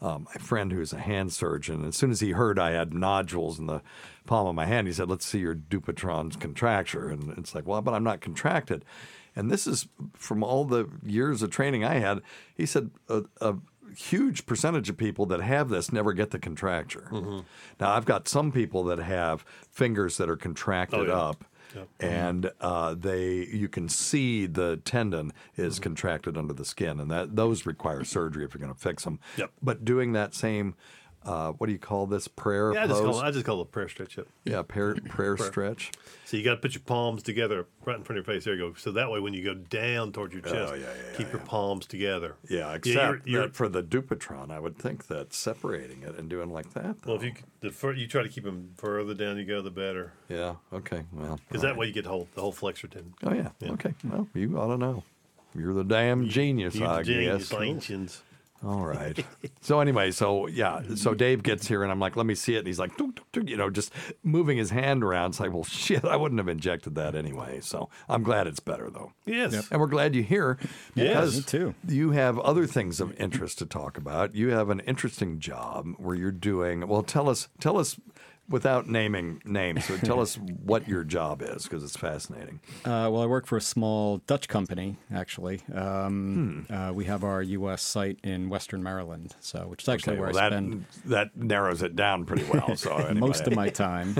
um, 0.00 0.24
my 0.32 0.40
friend 0.40 0.70
who's 0.72 0.92
a 0.92 0.98
hand 1.00 1.32
surgeon. 1.32 1.84
As 1.84 1.96
soon 1.96 2.10
as 2.10 2.20
he 2.20 2.30
heard 2.32 2.58
I 2.58 2.70
had 2.70 2.94
nodules 2.94 3.58
in 3.58 3.66
the 3.66 3.82
palm 4.26 4.46
of 4.46 4.54
my 4.54 4.66
hand, 4.66 4.86
he 4.86 4.92
said, 4.92 5.08
"Let's 5.08 5.26
see 5.26 5.38
your 5.40 5.54
Dupuytren's 5.54 6.36
contracture." 6.36 7.08
And 7.08 7.36
it's 7.38 7.54
like, 7.54 7.66
well, 7.66 7.82
but 7.82 7.94
I'm 7.94 8.04
not 8.04 8.20
contracted. 8.20 8.84
And 9.36 9.50
this 9.50 9.66
is 9.66 9.88
from 10.14 10.42
all 10.42 10.64
the 10.64 10.88
years 11.04 11.42
of 11.42 11.50
training 11.50 11.84
I 11.84 11.94
had. 11.94 12.22
He 12.56 12.66
said 12.66 12.90
a, 13.08 13.24
a 13.40 13.56
huge 13.96 14.46
percentage 14.46 14.88
of 14.90 14.96
people 14.96 15.26
that 15.26 15.40
have 15.40 15.68
this 15.68 15.92
never 15.92 16.12
get 16.12 16.30
the 16.30 16.38
contracture. 16.38 17.08
Now 17.80 17.90
I've 17.92 18.04
got 18.04 18.28
some 18.28 18.52
people 18.52 18.84
that 18.84 18.98
have 18.98 19.44
fingers 19.70 20.16
that 20.18 20.28
are 20.28 20.36
contracted 20.36 21.00
Oh, 21.00 21.04
yeah. 21.04 21.12
up. 21.16 21.44
And 22.00 22.50
uh, 22.60 22.94
they, 22.94 23.46
you 23.46 23.68
can 23.68 23.88
see 23.88 24.46
the 24.46 24.78
tendon 24.78 25.32
is 25.56 25.78
contracted 25.78 26.36
under 26.36 26.52
the 26.52 26.64
skin, 26.64 27.00
and 27.00 27.10
that 27.10 27.36
those 27.36 27.66
require 27.66 28.04
surgery 28.04 28.44
if 28.44 28.54
you're 28.54 28.60
going 28.60 28.74
to 28.74 28.80
fix 28.80 29.04
them. 29.04 29.20
Yep. 29.36 29.52
But 29.62 29.84
doing 29.84 30.12
that 30.12 30.34
same, 30.34 30.74
uh, 31.28 31.52
what 31.52 31.66
do 31.66 31.72
you 31.72 31.78
call 31.78 32.06
this 32.06 32.26
prayer 32.26 32.72
yeah, 32.72 32.84
I 32.84 32.86
just, 32.86 33.02
pose? 33.02 33.16
call, 33.16 33.20
I 33.24 33.30
just 33.30 33.44
call 33.44 33.58
it 33.60 33.62
a 33.62 33.64
prayer 33.66 33.88
stretch. 33.88 34.18
Yeah, 34.44 34.62
prayer, 34.68 34.94
prayer 35.08 35.36
stretch. 35.36 35.92
So 36.24 36.36
you 36.36 36.42
got 36.44 36.52
to 36.52 36.56
put 36.56 36.72
your 36.74 36.82
palms 36.86 37.22
together 37.22 37.66
right 37.84 37.96
in 37.96 38.02
front 38.04 38.18
of 38.18 38.26
your 38.26 38.34
face. 38.34 38.44
There 38.44 38.54
you 38.54 38.70
go. 38.70 38.74
So 38.74 38.92
that 38.92 39.10
way, 39.10 39.20
when 39.20 39.34
you 39.34 39.44
go 39.44 39.54
down 39.54 40.12
towards 40.12 40.32
your 40.32 40.42
chest, 40.42 40.72
Oh, 40.72 40.74
yeah, 40.74 40.86
yeah, 40.86 41.16
keep 41.16 41.26
yeah, 41.26 41.32
your 41.34 41.42
palms 41.42 41.86
together. 41.86 42.36
Yeah, 42.48 42.58
you're- 42.66 42.76
except 42.76 43.26
you're- 43.26 43.46
that 43.46 43.54
for 43.56 43.68
the 43.68 43.82
Dupuytren, 43.82 44.50
I 44.50 44.58
would 44.60 44.76
think 44.78 45.06
that 45.08 45.32
separating 45.34 46.02
it 46.02 46.18
and 46.18 46.28
doing 46.30 46.50
like 46.50 46.72
that. 46.74 46.96
well, 47.06 47.16
if 47.16 47.22
you 47.22 47.32
the 47.60 47.70
fur, 47.70 47.92
you 47.92 48.06
try 48.06 48.22
to 48.22 48.28
keep 48.28 48.44
them 48.44 48.70
further 48.76 49.14
down 49.14 49.36
you 49.36 49.44
go, 49.44 49.60
the 49.60 49.70
better. 49.70 50.12
yeah, 50.28 50.54
okay, 50.72 51.02
well, 51.12 51.38
Because 51.48 51.62
that 51.62 51.68
right. 51.70 51.76
way 51.78 51.86
you 51.88 51.92
get 51.92 52.04
the 52.04 52.10
whole 52.10 52.28
the 52.34 52.40
whole 52.40 52.52
flexor 52.52 52.86
tendon. 52.88 53.14
Oh 53.24 53.32
yeah. 53.34 53.50
Okay. 53.62 53.94
Well, 54.04 54.28
you 54.34 54.58
ought 54.58 54.68
to 54.68 54.78
know. 54.78 55.02
You're 55.54 55.74
the 55.74 55.82
damn 55.84 56.28
genius, 56.28 56.74
You're 56.74 56.86
the 56.88 56.94
I 56.94 57.02
genius, 57.02 57.48
guess. 57.48 57.60
ancients. 57.60 58.22
All 58.64 58.84
right. 58.84 59.24
so 59.60 59.80
anyway, 59.80 60.10
so 60.10 60.48
yeah, 60.48 60.82
so 60.96 61.14
Dave 61.14 61.42
gets 61.42 61.68
here 61.68 61.82
and 61.82 61.92
I'm 61.92 62.00
like, 62.00 62.16
let 62.16 62.26
me 62.26 62.34
see 62.34 62.56
it, 62.56 62.58
and 62.58 62.66
he's 62.66 62.78
like, 62.78 62.96
"Tuk, 62.96 63.14
tuk, 63.14 63.32
tuk," 63.32 63.48
you 63.48 63.56
know, 63.56 63.70
just 63.70 63.92
moving 64.24 64.58
his 64.58 64.70
hand 64.70 65.04
around. 65.04 65.30
It's 65.30 65.40
like, 65.40 65.52
well, 65.52 65.64
shit, 65.64 66.04
I 66.04 66.16
wouldn't 66.16 66.38
have 66.40 66.48
injected 66.48 66.94
that 66.96 67.14
anyway. 67.14 67.60
So 67.60 67.88
I'm 68.08 68.22
glad 68.22 68.46
it's 68.46 68.60
better 68.60 68.90
though. 68.90 69.12
Yes. 69.26 69.52
Yep. 69.52 69.64
And 69.70 69.80
we're 69.80 69.86
glad 69.86 70.14
you're 70.14 70.24
here 70.24 70.58
because 70.94 71.36
me 71.36 71.42
too. 71.42 71.74
you 71.86 72.10
have 72.10 72.38
other 72.40 72.66
things 72.66 73.00
of 73.00 73.18
interest 73.20 73.58
to 73.58 73.66
talk 73.66 73.96
about. 73.96 74.34
You 74.34 74.50
have 74.50 74.70
an 74.70 74.80
interesting 74.80 75.38
job 75.38 75.86
where 75.98 76.16
you're 76.16 76.32
doing. 76.32 76.86
Well, 76.88 77.02
tell 77.02 77.28
us, 77.28 77.48
tell 77.60 77.78
us. 77.78 77.98
Without 78.50 78.86
naming 78.88 79.42
names, 79.44 79.84
so 79.84 79.96
tell 79.98 80.20
us 80.20 80.36
what 80.64 80.88
your 80.88 81.04
job 81.04 81.42
is 81.42 81.64
because 81.64 81.84
it's 81.84 81.96
fascinating. 81.98 82.60
Uh, 82.84 83.08
well, 83.12 83.20
I 83.20 83.26
work 83.26 83.46
for 83.46 83.58
a 83.58 83.60
small 83.60 84.18
Dutch 84.26 84.48
company, 84.48 84.96
actually. 85.12 85.60
Um, 85.74 86.64
Hmm. 86.68 86.72
uh, 86.74 86.92
we 86.92 87.04
have 87.04 87.24
our 87.24 87.42
U.S. 87.42 87.82
site 87.82 88.18
in 88.24 88.48
Western 88.48 88.82
Maryland, 88.82 89.34
so 89.40 89.66
which 89.68 89.82
is 89.82 89.88
actually 89.90 90.14
Okay, 90.14 90.20
where 90.20 90.30
well, 90.32 90.38
I 90.38 90.48
that 90.48 90.56
spend 90.56 90.84
that 91.04 91.36
narrows 91.36 91.82
it 91.82 91.94
down 91.94 92.24
pretty 92.24 92.44
well. 92.44 92.74
So 92.76 93.12
most 93.16 93.46
of 93.46 93.54
my 93.54 93.68
time. 93.86 94.16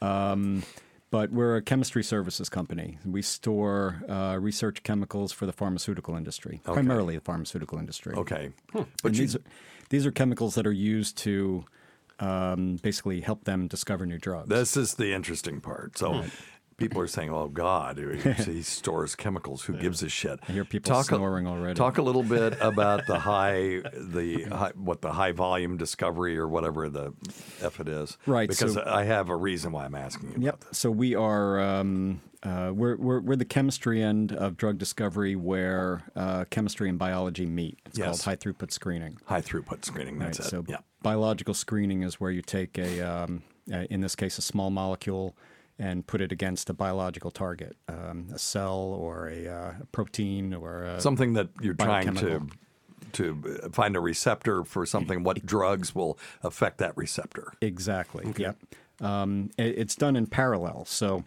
Um, 0.00 0.62
but 1.10 1.30
we're 1.32 1.56
a 1.56 1.62
chemistry 1.62 2.02
services 2.04 2.48
company. 2.48 2.98
We 3.04 3.22
store 3.22 4.02
uh, 4.08 4.36
research 4.40 4.82
chemicals 4.82 5.32
for 5.32 5.46
the 5.46 5.52
pharmaceutical 5.52 6.16
industry, 6.16 6.60
Okay. 6.66 6.74
primarily 6.74 7.14
the 7.16 7.20
pharmaceutical 7.20 7.78
industry. 7.78 8.14
Okay. 8.16 8.50
But 8.72 8.86
But 9.02 9.14
you- 9.14 9.20
these, 9.20 9.36
are, 9.36 9.42
these 9.90 10.06
are 10.06 10.10
chemicals 10.12 10.54
that 10.56 10.66
are 10.66 10.72
used 10.72 11.16
to 11.18 11.64
um, 12.20 12.76
basically 12.82 13.20
help 13.20 13.44
them 13.44 13.66
discover 13.68 14.06
new 14.06 14.18
drugs. 14.18 14.48
This 14.48 14.76
is 14.76 14.94
the 14.94 15.12
interesting 15.12 15.60
part. 15.60 15.98
So 15.98 16.12
Right. 16.12 16.30
People 16.76 17.00
are 17.00 17.06
saying, 17.06 17.30
"Oh 17.30 17.48
God, 17.48 17.98
he, 18.44 18.62
stores 18.62 19.14
chemicals. 19.14 19.64
Who 19.64 19.74
gives 19.74 20.02
a 20.02 20.08
shit?" 20.08 20.40
I 20.48 20.52
hear 20.52 20.64
people 20.64 21.02
snoring 21.02 21.46
already. 21.46 21.74
Talk 21.74 21.98
a 21.98 22.02
little 22.02 22.22
bit 22.22 22.56
about 22.60 23.06
the 23.06 23.18
high, 23.18 23.82
the 23.94 24.44
high, 24.50 24.72
what 24.74 25.00
the 25.02 25.12
high 25.12 25.32
volume 25.32 25.76
discovery 25.76 26.36
or 26.38 26.48
whatever 26.48 26.88
the 26.88 27.12
f 27.62 27.80
it 27.80 27.88
is. 27.88 28.16
Right, 28.26 28.48
Because 28.48 28.74
so- 28.74 28.84
I 28.86 29.04
have 29.04 29.28
a 29.28 29.36
reason 29.36 29.72
why 29.72 29.84
I'm 29.84 29.94
asking 29.94 30.30
you. 30.32 30.36
Yep. 30.40 30.64
So 30.72 30.90
we 30.90 31.14
are 31.14 31.60
um, 31.60 32.20
uh, 32.42 32.72
we're, 32.74 32.96
we're 32.96 33.20
we're 33.20 33.36
the 33.36 33.44
chemistry 33.44 34.02
end 34.02 34.32
of 34.32 34.56
drug 34.56 34.78
discovery 34.78 35.34
where 35.36 36.02
uh, 36.14 36.44
chemistry 36.50 36.88
and 36.88 36.98
biology 36.98 37.46
meet. 37.46 37.78
It's 37.86 37.98
Yes. 37.98 38.06
called 38.06 38.22
high 38.22 38.36
throughput 38.36 38.70
screening. 38.70 39.16
High 39.24 39.40
throughput 39.42 39.84
screening. 39.84 40.18
That's 40.18 40.38
right. 40.40 40.46
it. 40.46 40.50
So 40.50 40.64
yeah. 40.68 40.78
biological 41.02 41.54
screening 41.54 42.02
is 42.02 42.20
where 42.20 42.30
you 42.30 42.42
take 42.42 42.76
a 42.78 43.00
um, 43.00 43.42
uh, 43.72 43.84
in 43.90 44.00
this 44.02 44.14
case 44.14 44.36
a 44.38 44.42
small 44.42 44.70
molecule 44.70 45.34
and 45.78 46.06
put 46.06 46.20
it 46.20 46.30
against 46.32 46.70
a 46.70 46.72
biological 46.74 47.30
target, 47.30 47.76
um, 47.88 48.28
a 48.32 48.38
cell 48.38 48.76
or 48.76 49.28
a, 49.28 49.48
uh, 49.48 49.72
protein 49.92 50.54
or 50.54 50.84
a 50.84 51.00
Something 51.00 51.32
that 51.34 51.48
you're 51.60 51.74
trying 51.74 52.14
to 52.16 52.46
to 53.12 53.70
find 53.72 53.94
a 53.94 54.00
receptor 54.00 54.64
for 54.64 54.84
something. 54.86 55.22
What 55.22 55.44
drugs 55.46 55.94
will 55.94 56.18
affect 56.42 56.78
that 56.78 56.96
receptor? 56.96 57.52
Exactly. 57.60 58.32
Yep. 58.36 58.56
Um, 59.00 59.50
it- 59.56 59.78
it's 59.78 59.94
done 59.94 60.16
in 60.16 60.26
parallel. 60.26 60.84
So, 60.86 61.22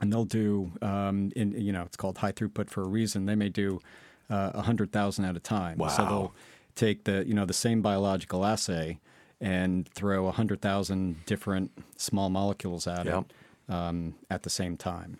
and 0.00 0.12
they'll 0.12 0.24
do, 0.26 0.72
um, 0.82 1.32
in 1.34 1.52
you 1.52 1.72
know, 1.72 1.82
it's 1.82 1.96
called 1.96 2.18
high 2.18 2.32
throughput 2.32 2.68
for 2.68 2.82
a 2.82 2.86
reason. 2.86 3.24
They 3.26 3.34
may 3.34 3.48
do 3.48 3.80
uh, 4.28 4.50
a 4.54 4.62
hundred 4.62 4.92
thousand 4.92 5.24
at 5.24 5.36
a 5.36 5.40
time. 5.40 5.78
Wow. 5.78 5.88
So 5.88 6.04
they'll 6.04 6.34
take 6.74 7.04
the 7.04 7.24
you 7.26 7.32
know 7.32 7.46
the 7.46 7.54
same 7.54 7.80
biological 7.80 8.44
assay 8.44 8.98
and 9.40 9.88
throw 9.90 10.26
a 10.26 10.32
hundred 10.32 10.60
thousand 10.60 11.24
different 11.26 11.70
small 11.96 12.28
molecules 12.28 12.86
at 12.86 13.06
Yep. 13.06 13.14
it 13.20 13.32
um, 13.68 14.14
at 14.30 14.42
the 14.42 14.50
same 14.50 14.76
time. 14.76 15.18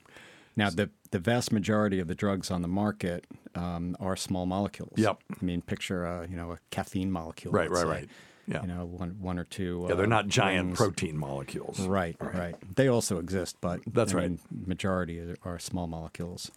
Now, 0.56 0.70
the 0.70 0.90
the 1.10 1.18
vast 1.18 1.52
majority 1.52 2.00
of 2.00 2.08
the 2.08 2.14
drugs 2.14 2.50
on 2.50 2.62
the 2.62 2.68
market 2.68 3.26
um, 3.54 3.96
are 4.00 4.16
small 4.16 4.46
molecules. 4.46 4.94
Yep. 4.96 5.18
I 5.40 5.44
mean, 5.44 5.60
picture 5.62 6.04
a 6.04 6.26
you 6.28 6.36
know 6.36 6.52
a 6.52 6.58
caffeine 6.70 7.10
molecule. 7.10 7.52
Right, 7.52 7.70
right, 7.70 7.80
say. 7.82 7.86
right. 7.86 8.08
Yeah. 8.48 8.62
You 8.62 8.68
know, 8.68 8.84
one 8.86 9.16
one 9.20 9.38
or 9.38 9.44
two. 9.44 9.86
Yeah, 9.88 9.96
they're 9.96 10.06
uh, 10.06 10.08
not 10.08 10.28
giant 10.28 10.66
rings. 10.66 10.78
protein 10.78 11.16
molecules. 11.18 11.80
Right, 11.80 12.16
right, 12.20 12.54
They 12.76 12.86
also 12.88 13.18
exist, 13.18 13.56
but 13.60 13.80
That's 13.92 14.14
I 14.14 14.18
right. 14.18 14.30
mean, 14.30 14.38
majority 14.66 15.34
are- 15.44 15.58
small 15.58 15.88
molecules. 15.88 16.52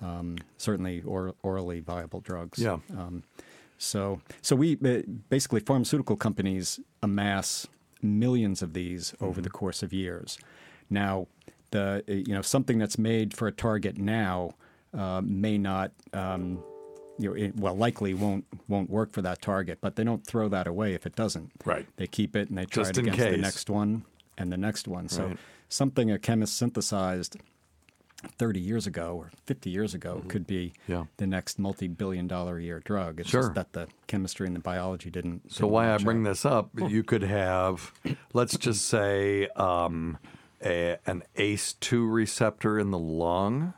Um, 0.00 0.36
certainly, 0.58 1.02
or, 1.02 1.34
orally 1.42 1.80
viable 1.80 2.20
drugs. 2.20 2.58
Yeah. 2.60 2.78
Um, 2.96 3.22
so, 3.78 4.20
so 4.42 4.54
we 4.56 4.74
basically 5.28 5.60
pharmaceutical 5.60 6.16
companies 6.16 6.78
amass 7.02 7.66
millions 8.02 8.60
of 8.62 8.74
these 8.74 9.14
over 9.20 9.32
Mm-hmm. 9.34 9.42
the 9.42 9.50
course 9.50 9.82
of 9.84 9.92
years. 9.92 10.38
Now, 10.90 11.26
the 11.70 12.02
you 12.06 12.34
know 12.34 12.42
something 12.42 12.78
that's 12.78 12.98
made 12.98 13.34
for 13.34 13.46
a 13.48 13.52
target 13.52 13.98
now 13.98 14.52
uh, 14.96 15.20
may 15.24 15.58
not. 15.58 15.92
Um, 16.12 16.62
you 17.20 17.28
know, 17.30 17.34
it, 17.34 17.56
well, 17.56 17.74
likely 17.76 18.14
won't 18.14 18.44
won't 18.68 18.88
work 18.88 19.10
for 19.12 19.22
that 19.22 19.42
target, 19.42 19.78
but 19.80 19.96
they 19.96 20.04
don't 20.04 20.24
throw 20.26 20.48
that 20.48 20.66
away 20.68 20.94
if 20.94 21.04
it 21.04 21.16
doesn't. 21.16 21.50
Right. 21.64 21.86
They 21.96 22.06
keep 22.06 22.36
it 22.36 22.48
and 22.48 22.56
they 22.56 22.64
try 22.64 22.84
Just 22.84 22.96
it 22.96 22.98
in 23.06 23.08
against 23.12 23.30
the 23.32 23.36
next 23.38 23.70
one 23.70 24.04
and 24.38 24.52
the 24.52 24.56
next 24.56 24.86
one. 24.86 25.08
So 25.08 25.26
Right. 25.26 25.36
something 25.68 26.12
a 26.12 26.18
chemist 26.20 26.56
synthesized 26.56 27.36
30 28.38 28.60
years 28.60 28.86
ago 28.86 29.16
or 29.16 29.30
50 29.46 29.68
years 29.68 29.94
ago 29.94 30.22
could 30.28 30.46
be 30.46 30.68
Mm-hmm. 30.84 30.92
Yeah. 30.92 31.04
the 31.18 31.26
next 31.26 31.58
multi-billion 31.58 32.28
dollar 32.28 32.58
a 32.58 32.62
year 32.62 32.78
drug. 32.84 33.18
It's 33.20 33.30
Sure. 33.30 33.42
just 33.42 33.54
that 33.54 33.72
the 33.72 33.88
chemistry 34.06 34.46
and 34.46 34.54
the 34.54 34.60
biology 34.60 35.10
didn't. 35.10 35.50
So 35.52 35.62
didn't 35.62 35.72
why 35.72 35.92
I 35.92 35.98
bring 35.98 36.22
this 36.22 36.44
up, 36.44 36.70
you 36.76 37.02
could 37.02 37.22
have, 37.24 37.92
let's 38.32 38.56
just 38.56 38.86
say, 38.86 39.48
um, 39.56 40.18
a, 40.64 40.98
an 41.06 41.22
ACE2 41.36 42.12
receptor 42.12 42.78
in 42.78 42.90
the 42.90 42.98
lung 42.98 43.74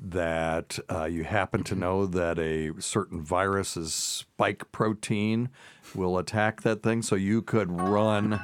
that 0.00 0.78
uh, 0.90 1.04
you 1.04 1.24
happen 1.24 1.64
to 1.64 1.74
know 1.74 2.06
that 2.06 2.38
a 2.38 2.72
certain 2.80 3.22
virus's 3.22 3.92
spike 3.92 4.70
protein 4.70 5.48
will 5.94 6.18
attack 6.18 6.62
that 6.62 6.82
thing. 6.82 7.02
So 7.02 7.16
you 7.16 7.42
could 7.42 7.70
run 7.70 8.40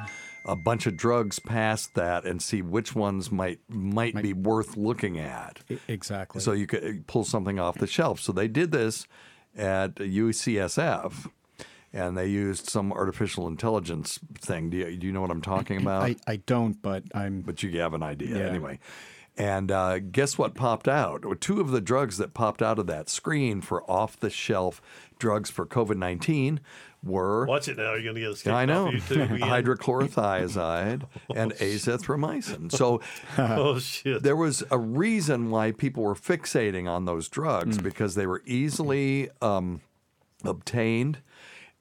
a 0.46 0.56
bunch 0.56 0.86
of 0.86 0.96
drugs 0.96 1.38
past 1.38 1.94
that 1.94 2.24
and 2.24 2.42
see 2.42 2.60
which 2.60 2.94
ones 2.94 3.30
might 3.30 3.60
might, 3.68 4.20
be 4.20 4.32
worth 4.32 4.76
looking 4.76 5.18
at. 5.18 5.60
Exactly. 5.88 6.40
So 6.40 6.52
you 6.52 6.66
could 6.66 6.84
uh, 6.84 6.92
pull 7.06 7.24
something 7.24 7.58
off 7.58 7.78
the 7.78 7.86
shelf. 7.86 8.20
So 8.20 8.32
they 8.32 8.48
did 8.48 8.72
this 8.72 9.06
at 9.56 9.94
UCSF, 9.96 11.30
and 11.94 12.18
they 12.18 12.26
used 12.26 12.68
some 12.68 12.92
artificial 12.92 13.46
intelligence 13.46 14.18
thing. 14.36 14.68
Do 14.68 14.76
you, 14.76 14.96
do 14.96 15.06
you 15.06 15.12
know 15.14 15.22
what 15.22 15.30
I'm 15.30 15.40
talking 15.40 15.80
about? 15.80 16.02
I, 16.02 16.16
I 16.26 16.36
don't, 16.36 16.80
but 16.82 17.04
I'm. 17.14 17.40
but 17.40 17.62
you 17.62 17.80
have 17.80 17.94
an 17.94 18.02
idea 18.02 18.36
Yeah. 18.38 18.48
anyway. 18.50 18.80
And 19.36 19.72
uh, 19.72 19.98
guess 19.98 20.36
what 20.38 20.54
popped 20.54 20.86
out? 20.86 21.24
Two 21.40 21.60
of 21.60 21.70
the 21.72 21.80
drugs 21.80 22.18
that 22.18 22.34
popped 22.34 22.62
out 22.62 22.78
of 22.78 22.86
that 22.86 23.08
screen 23.08 23.60
for 23.62 23.82
off 23.90 24.16
the 24.20 24.30
shelf 24.30 24.80
drugs 25.18 25.50
for 25.50 25.66
COVID 25.66 25.96
19 25.96 26.60
were. 27.02 27.44
Watch 27.46 27.66
it 27.66 27.76
now. 27.76 27.94
You're 27.94 28.02
going 28.02 28.14
to 28.14 28.20
get 28.20 28.26
a 28.26 28.30
Yeah, 28.30 28.34
stick 28.36 28.52
I 28.52 28.64
know. 28.64 28.86
off 28.88 28.94
YouTube. 28.94 29.40
Hydrochlorothiazide 29.40 31.02
and 31.34 31.52
azithromycin. 31.54 32.70
So 32.72 33.00
oh 33.38 33.78
shit! 33.80 34.22
there 34.22 34.36
was 34.36 34.62
a 34.70 34.78
reason 34.78 35.50
why 35.50 35.72
people 35.72 36.02
were 36.04 36.14
fixating 36.14 36.88
on 36.88 37.04
those 37.04 37.28
drugs 37.28 37.78
because 37.78 38.14
they 38.14 38.26
were 38.26 38.42
easily 38.46 39.30
um, 39.42 39.80
obtained 40.44 41.18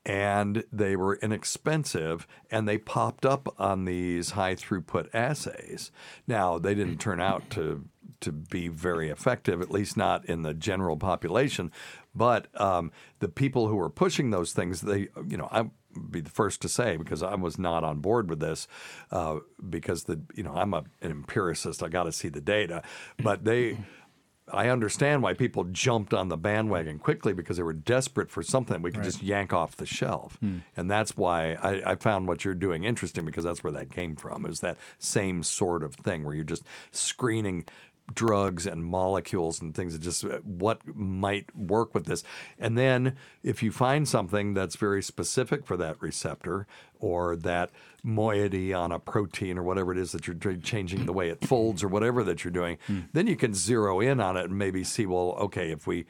and 0.05 0.63
they 0.71 0.95
were 0.95 1.15
inexpensive 1.15 2.27
and 2.51 2.67
they 2.67 2.77
popped 2.77 3.25
up 3.25 3.53
on 3.57 3.85
these 3.85 4.31
high 4.31 4.55
throughput 4.55 5.07
assays. 5.13 5.91
Now, 6.27 6.57
they 6.57 6.75
didn't 6.75 6.99
turn 6.99 7.21
out 7.21 7.49
to 7.51 7.85
to 8.19 8.31
be 8.31 8.69
very 8.69 9.09
effective, 9.09 9.61
at 9.61 9.69
least 9.69 9.97
not 9.97 10.23
in 10.25 10.43
the 10.43 10.53
general 10.53 10.95
population. 10.95 11.71
But 12.15 12.47
um, 12.59 12.91
the 13.19 13.27
people 13.27 13.67
who 13.67 13.75
were 13.75 13.89
pushing 13.89 14.31
those 14.31 14.53
things, 14.53 14.81
they, 14.81 15.09
you 15.27 15.37
know, 15.37 15.49
I 15.51 15.69
be 16.09 16.21
the 16.21 16.29
first 16.29 16.61
to 16.61 16.69
say 16.69 16.97
because 16.97 17.21
I 17.21 17.35
was 17.35 17.59
not 17.59 17.83
on 17.83 17.99
board 17.99 18.29
with 18.29 18.39
this 18.39 18.67
uh, 19.11 19.39
because 19.69 20.05
the, 20.05 20.21
you 20.33 20.43
know, 20.43 20.53
I'm 20.55 20.73
a, 20.73 20.85
an 21.01 21.11
empiricist. 21.11 21.83
I 21.83 21.89
got 21.89 22.03
to 22.03 22.11
see 22.11 22.29
the 22.29 22.41
data, 22.41 22.83
but 23.21 23.45
they. 23.45 23.77
I 24.53 24.69
understand 24.69 25.23
why 25.23 25.33
people 25.33 25.63
jumped 25.65 26.13
on 26.13 26.29
the 26.29 26.37
bandwagon 26.37 26.99
quickly 26.99 27.33
because 27.33 27.57
they 27.57 27.63
were 27.63 27.73
desperate 27.73 28.29
for 28.29 28.43
something 28.43 28.81
we 28.81 28.91
could 28.91 29.03
just 29.03 29.23
yank 29.23 29.51
off 29.51 29.75
the 29.75 29.85
shelf. 29.85 30.37
Hmm. 30.39 30.59
And 30.77 30.89
that's 30.89 31.17
why 31.17 31.53
I, 31.53 31.91
I 31.91 31.95
found 31.95 32.27
what 32.27 32.45
you're 32.45 32.53
doing 32.53 32.83
interesting 32.83 33.25
because 33.25 33.43
that's 33.43 33.63
where 33.63 33.73
that 33.73 33.91
came 33.91 34.15
from. 34.15 34.45
Is 34.45 34.59
that 34.59 34.77
same 34.99 35.43
sort 35.43 35.83
of 35.83 35.95
thing 35.95 36.23
where 36.23 36.35
you're 36.35 36.43
just 36.43 36.63
screening 36.91 37.65
drugs 38.13 38.67
and 38.67 38.83
molecules 38.83 39.61
and 39.61 39.73
things 39.73 39.93
that 39.93 40.01
just 40.01 40.25
uh, 40.25 40.39
what 40.39 40.81
might 40.95 41.55
work 41.55 41.93
with 41.93 42.05
this. 42.05 42.23
And 42.59 42.77
then 42.77 43.15
if 43.43 43.63
you 43.63 43.71
find 43.71 44.07
something 44.07 44.53
that's 44.53 44.75
very 44.75 45.01
specific 45.01 45.65
for 45.65 45.77
that 45.77 46.01
receptor 46.01 46.67
or 46.99 47.35
that 47.37 47.71
moiety 48.03 48.73
on 48.73 48.91
a 48.91 48.99
protein 48.99 49.57
or 49.57 49.63
whatever 49.63 49.91
it 49.91 49.97
is 49.97 50.11
that 50.11 50.27
you're 50.27 50.35
changing 50.57 51.05
the 51.05 51.13
way 51.13 51.29
it 51.29 51.45
folds 51.45 51.83
or 51.83 51.87
whatever 51.87 52.23
that 52.23 52.43
you're 52.43 52.51
doing, 52.51 52.77
then 53.13 53.27
you 53.27 53.35
can 53.35 53.53
zero 53.53 53.99
in 53.99 54.19
on 54.19 54.37
it 54.37 54.45
and 54.45 54.57
maybe 54.57 54.83
see, 54.83 55.05
well, 55.05 55.35
okay, 55.39 55.71
if 55.71 55.87
we 55.87 56.05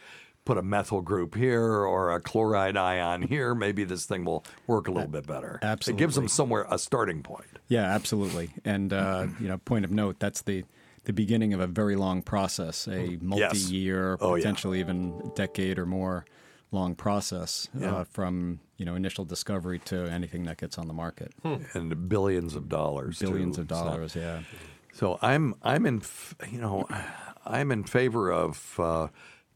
put 0.45 0.57
a 0.57 0.61
methyl 0.61 1.01
group 1.01 1.35
here 1.35 1.63
or 1.63 2.13
a 2.13 2.19
chloride 2.19 2.75
ion 2.75 3.21
here, 3.21 3.55
maybe 3.55 3.83
this 3.83 4.05
thing 4.05 4.25
will 4.25 4.43
work 4.67 4.87
a 4.87 4.91
little 4.91 5.07
bit 5.09 5.25
better. 5.25 5.59
It 5.93 5.97
gives 5.97 6.15
them 6.15 6.27
somewhere 6.27 6.65
a 6.69 6.77
starting 6.77 7.23
point. 7.23 7.47
Yeah, 7.69 7.83
absolutely. 7.85 8.49
And 8.65 8.91
uh, 8.91 9.27
you 9.39 9.47
know, 9.47 9.57
point 9.59 9.85
of 9.85 9.91
note, 9.91 10.19
that's 10.19 10.41
the 10.41 10.65
the 11.05 11.13
beginning 11.13 11.53
of 11.53 11.59
a 11.59 11.67
very 11.67 11.95
long 11.95 12.21
process, 12.21 12.87
a 12.87 13.17
multi-year, 13.21 14.17
Oh, 14.21 14.35
yeah. 14.35 14.41
potentially 14.41 14.79
even 14.79 15.31
decade 15.35 15.77
or 15.79 15.85
more 15.85 16.25
long 16.71 16.95
process 16.95 17.67
Yeah. 17.77 17.97
uh, 17.97 18.03
from 18.05 18.59
you 18.77 18.85
know 18.85 18.95
initial 18.95 19.25
discovery 19.25 19.79
to 19.85 20.05
anything 20.11 20.43
that 20.45 20.57
gets 20.57 20.77
on 20.77 20.87
the 20.87 20.93
market. 20.93 21.33
and 21.73 22.09
billions 22.09 22.55
of 22.55 22.67
dollars. 22.69 23.19
Billions 23.19 23.55
too. 23.57 23.61
of 23.63 23.69
So- 23.69 23.75
dollars, 23.75 24.15
yeah. 24.15 24.41
So 24.93 25.17
I'm 25.21 25.55
I'm 25.63 25.85
in 25.85 26.01
you 26.51 26.59
know 26.59 26.87
I'm 27.45 27.71
in 27.71 27.83
favor 27.83 28.31
of 28.31 28.79
uh, 28.79 29.07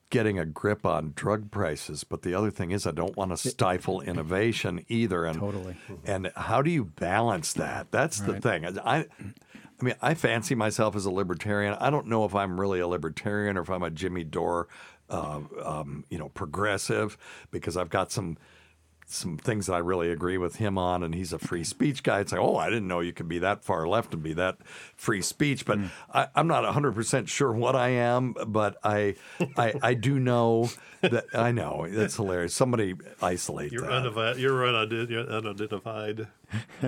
getting 0.10 0.40
a 0.40 0.46
grip 0.46 0.86
on 0.86 1.12
drug 1.16 1.52
prices, 1.52 2.04
but 2.04 2.22
the 2.22 2.34
other 2.34 2.50
thing 2.52 2.72
is 2.72 2.86
I 2.88 2.92
don't 2.92 3.16
want 3.18 3.32
to 3.32 3.38
stifle 3.38 4.02
innovation 4.02 4.84
either. 4.88 5.26
And 5.26 5.40
Totally. 5.40 5.76
And 6.06 6.32
how 6.36 6.62
do 6.62 6.70
you 6.72 6.86
balance 6.86 7.54
that? 7.54 7.92
That's 7.92 8.20
the 8.22 8.40
thing. 8.40 8.66
I. 8.80 9.06
I 9.80 9.84
mean, 9.84 9.96
I 10.02 10.14
fancy 10.16 10.56
myself 10.56 10.96
as 10.96 11.06
a 11.06 11.12
libertarian. 11.12 11.76
I 11.80 11.90
don't 11.90 12.08
know 12.08 12.26
if 12.26 12.34
I'm 12.34 12.60
really 12.60 12.80
a 12.80 12.88
libertarian 12.88 13.58
or 13.58 13.62
if 13.62 13.70
I'm 13.70 13.84
a 13.84 13.92
Jimmy 13.92 14.24
Dore, 14.24 14.68
uh, 15.10 15.42
um, 15.64 16.04
you 16.10 16.18
know, 16.18 16.30
progressive, 16.30 17.18
because 17.52 17.78
I've 17.78 17.90
got 17.90 18.12
some 18.12 18.38
some 19.10 19.38
things 19.38 19.68
that 19.68 19.74
I 19.74 19.78
really 19.78 20.12
agree 20.12 20.38
with 20.38 20.58
him 20.58 20.78
on, 20.78 21.02
and 21.02 21.16
he's 21.16 21.32
a 21.32 21.40
free 21.40 21.64
speech 21.64 22.04
guy. 22.04 22.20
It's 22.20 22.34
like, 22.34 22.42
oh, 22.42 22.58
I 22.58 22.70
didn't 22.70 22.90
know 22.90 23.00
you 23.00 23.14
could 23.14 23.30
be 23.30 23.40
that 23.40 23.64
far 23.64 23.88
left 23.88 24.14
and 24.14 24.22
be 24.22 24.34
that 24.34 24.58
free 24.98 25.22
speech. 25.22 25.64
But 25.66 25.78
Mm. 25.80 25.90
I, 26.14 26.28
I'm 26.36 26.48
not 26.48 26.64
100 26.66 26.94
percent 26.94 27.30
sure 27.30 27.54
what 27.54 27.74
I 27.74 27.88
am, 27.90 28.34
but 28.48 28.76
I, 28.84 29.16
I, 29.56 29.74
I 29.82 29.94
do 29.94 30.20
know 30.20 30.70
that 31.02 31.24
I 31.34 31.54
know 31.54 31.88
that's 31.90 32.18
hilarious. 32.18 32.54
Somebody 32.54 32.96
isolate 33.22 33.72
You're, 33.72 33.84
that. 33.84 33.92
unidentified, 33.92 34.38
you're, 34.40 34.66
unident- 34.66 35.10
you're 35.10 35.30
unidentified. 35.30 36.28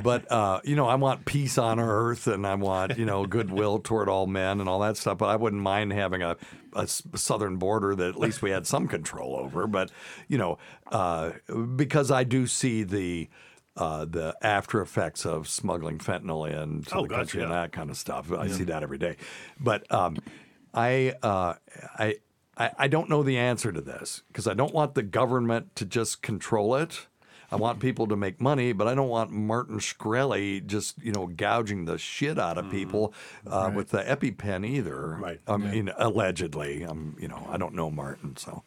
But 0.03 0.31
uh, 0.31 0.61
you 0.63 0.75
know, 0.75 0.87
I 0.87 0.95
want 0.95 1.25
peace 1.25 1.57
on 1.57 1.79
earth, 1.79 2.27
and 2.27 2.45
I 2.45 2.55
want 2.55 2.97
you 2.97 3.05
know 3.05 3.25
goodwill 3.25 3.79
toward 3.79 4.09
all 4.09 4.27
men 4.27 4.59
and 4.59 4.69
all 4.69 4.79
that 4.79 4.97
stuff. 4.97 5.17
But 5.17 5.27
I 5.29 5.35
wouldn't 5.35 5.61
mind 5.61 5.93
having 5.93 6.21
a, 6.21 6.37
a 6.73 6.87
southern 6.87 7.57
border 7.57 7.95
that 7.95 8.09
at 8.09 8.17
least 8.19 8.41
we 8.41 8.51
had 8.51 8.65
some 8.67 8.87
control 8.87 9.35
over. 9.35 9.67
But 9.67 9.91
you 10.27 10.37
know, 10.37 10.57
uh, 10.91 11.31
because 11.75 12.11
I 12.11 12.23
do 12.23 12.47
see 12.47 12.83
the. 12.83 13.29
Uh, 13.77 14.03
the 14.03 14.35
after 14.41 14.81
effects 14.81 15.25
of 15.25 15.47
smuggling 15.47 15.99
fentanyl 15.99 16.45
into 16.51 16.93
Oh, 16.97 17.03
the 17.03 17.07
gotcha, 17.07 17.17
country 17.19 17.43
and 17.43 17.51
that 17.53 17.71
kind 17.71 17.89
of 17.89 17.95
stuff. 17.95 18.29
I 18.29 18.47
see 18.49 18.65
that 18.65 18.83
every 18.83 18.97
day. 18.97 19.15
But 19.57 19.89
um, 19.89 20.17
I, 20.73 21.13
uh, 21.23 21.53
I, 21.97 22.15
I, 22.57 22.71
I 22.77 22.87
don't 22.89 23.09
know 23.09 23.23
the 23.23 23.37
answer 23.37 23.71
to 23.71 23.79
this 23.79 24.23
because 24.27 24.47
I 24.47 24.53
don't 24.53 24.73
want 24.73 24.95
the 24.95 25.03
government 25.03 25.77
to 25.77 25.85
just 25.85 26.21
control 26.21 26.75
it. 26.75 27.07
I 27.51 27.55
want 27.55 27.79
people 27.79 28.07
to 28.07 28.15
make 28.15 28.39
money, 28.39 28.73
but 28.73 28.87
I 28.87 28.95
don't 28.95 29.09
want 29.09 29.31
Martin 29.31 29.79
Shkreli 29.79 30.65
just 30.65 31.01
you 31.01 31.11
know 31.11 31.27
gouging 31.27 31.85
the 31.85 31.97
shit 31.97 32.37
out 32.37 32.57
of 32.57 32.69
people 32.69 33.13
uh, 33.47 33.71
with 33.73 33.89
the 33.89 34.03
EpiPen 34.03 34.65
either. 34.65 35.17
Right. 35.19 35.39
I 35.47 35.57
mean, 35.57 35.91
allegedly. 35.97 36.85
Um, 36.85 37.15
you 37.19 37.27
know, 37.27 37.47
I 37.49 37.57
don't 37.57 37.73
know 37.73 37.89
Martin, 37.89 38.37
so, 38.37 38.63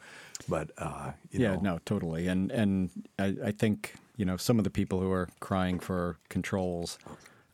but 0.48 0.70
uh, 0.78 1.12
you 1.30 1.40
yeah, 1.40 1.54
know, 1.54 1.60
no, 1.60 1.80
totally. 1.84 2.26
And 2.26 2.50
and 2.50 2.90
I, 3.18 3.36
I 3.44 3.50
think 3.52 3.94
you 4.16 4.24
know 4.24 4.36
some 4.36 4.58
of 4.58 4.64
the 4.64 4.70
people 4.70 5.00
who 5.00 5.12
are 5.12 5.28
crying 5.40 5.78
for 5.78 6.18
controls, 6.28 6.98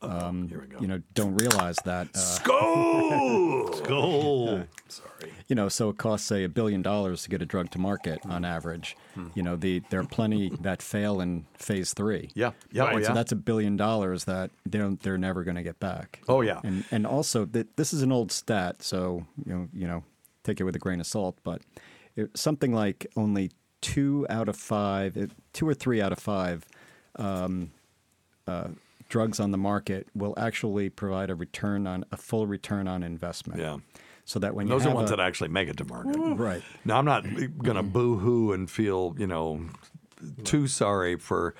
um, 0.01 0.49
you 0.79 0.87
know, 0.87 1.01
don't 1.13 1.35
realize 1.35 1.75
that. 1.85 2.07
Uh, 2.15 2.17
Skull! 2.17 3.73
Skull! 3.83 4.63
Sorry. 4.87 5.33
You 5.47 5.55
know, 5.55 5.67
so 5.67 5.89
it 5.89 5.97
costs 5.97 6.25
say 6.27 6.43
a 6.43 6.49
billion 6.49 6.81
dollars 6.81 7.23
to 7.23 7.29
get 7.29 7.41
a 7.41 7.45
drug 7.45 7.69
to 7.71 7.79
market 7.79 8.19
on 8.25 8.45
average. 8.45 8.95
You 9.35 9.43
know, 9.43 9.57
the 9.57 9.81
there 9.89 9.99
are 9.99 10.05
plenty 10.05 10.49
that 10.61 10.81
fail 10.81 11.19
in 11.19 11.45
phase 11.57 11.93
three. 11.93 12.29
Yeah, 12.33 12.51
yeah, 12.71 12.83
oh, 12.83 12.95
And 12.95 13.05
So 13.05 13.13
that's 13.13 13.33
a 13.33 13.35
billion 13.35 13.75
dollars 13.75 14.23
that 14.25 14.51
they're 14.65 14.91
they're 15.01 15.17
never 15.17 15.43
going 15.43 15.57
to 15.57 15.63
get 15.63 15.79
back. 15.79 16.21
Oh, 16.29 16.41
yeah. 16.41 16.61
And 16.63 16.85
and 16.91 17.05
also 17.05 17.45
th- 17.45 17.67
this 17.75 17.93
is 17.93 18.01
an 18.01 18.11
old 18.13 18.31
stat, 18.31 18.81
so 18.81 19.25
you 19.45 19.53
know 19.53 19.67
you 19.73 19.87
know 19.87 20.03
take 20.43 20.61
it 20.61 20.63
with 20.63 20.75
a 20.75 20.79
grain 20.79 21.01
of 21.01 21.07
salt, 21.07 21.37
but 21.43 21.61
it, 22.15 22.37
something 22.37 22.73
like 22.73 23.05
only 23.17 23.51
two 23.81 24.25
out 24.29 24.47
of 24.47 24.55
five, 24.55 25.17
it, 25.17 25.31
two 25.51 25.67
or 25.67 25.73
three 25.73 26.01
out 26.01 26.13
of 26.13 26.19
five. 26.19 26.65
Drugs 29.09 29.39
on 29.39 29.51
the 29.51 29.57
market 29.57 30.07
will 30.15 30.33
actually 30.37 30.89
provide 30.89 31.29
a 31.29 31.35
return 31.35 31.85
on 31.87 32.05
a 32.11 32.17
full 32.17 32.47
return 32.47 32.87
on 32.87 33.03
investment. 33.03 33.59
Yeah. 33.59 33.77
So 34.25 34.37
that 34.39 34.53
when 34.55 34.67
those 34.67 34.83
you 34.83 34.87
are 34.87 34.91
have 34.91 34.95
ones 34.97 35.09
a- 35.11 35.15
that 35.17 35.23
actually 35.23 35.49
make 35.49 35.67
it 35.67 35.77
to 35.77 35.85
market. 35.85 36.15
Right. 36.17 36.61
Now, 36.85 36.99
I'm 36.99 37.05
not 37.05 37.23
going 37.57 37.75
to 37.77 37.83
boo 37.83 38.17
hoo 38.19 38.53
and 38.53 38.69
feel, 38.69 39.15
you 39.17 39.25
know, 39.25 39.65
too 40.43 40.67
sorry 40.67 41.17
for 41.17 41.55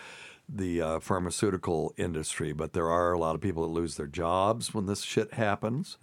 the 0.47 0.81
uh, 0.81 0.99
pharmaceutical 0.99 1.93
industry, 1.97 2.53
but 2.53 2.73
there 2.73 2.89
are 2.89 3.11
a 3.13 3.17
lot 3.19 3.33
of 3.35 3.41
people 3.41 3.63
that 3.63 3.69
lose 3.73 3.95
their 3.97 4.07
jobs 4.07 4.73
when 4.73 4.85
this 4.85 5.01
shit 5.03 5.33
happens. 5.33 5.97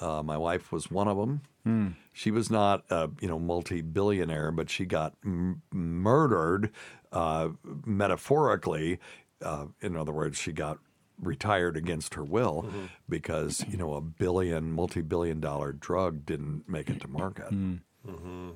Uh, 0.00 0.22
my 0.22 0.36
wife 0.38 0.72
was 0.72 0.90
one 0.90 1.08
of 1.08 1.16
them. 1.18 1.40
Hmm. 1.64 1.88
She 2.12 2.30
was 2.30 2.50
not 2.50 2.84
a 2.90 3.10
you 3.20 3.28
know 3.28 3.38
multi-billionaire, 3.38 4.52
but 4.52 4.70
she 4.70 4.86
got 4.86 5.14
m- 5.24 5.60
murdered 5.72 6.70
uh, 7.12 7.48
metaphorically. 7.84 8.98
Uh, 9.44 9.66
in 9.80 9.96
other 9.96 10.12
words, 10.12 10.38
she 10.38 10.52
got 10.52 10.78
retired 11.20 11.76
against 11.76 12.14
her 12.14 12.24
will 12.24 12.62
Mm-hmm. 12.62 12.84
because 13.08 13.64
you 13.68 13.76
know 13.76 13.94
a 13.94 14.00
billion, 14.00 14.72
multi-billion-dollar 14.72 15.72
drug 15.74 16.24
didn't 16.26 16.68
make 16.68 16.88
it 16.90 17.00
to 17.02 17.08
market. 17.08 17.48
Hmm. 17.48 18.50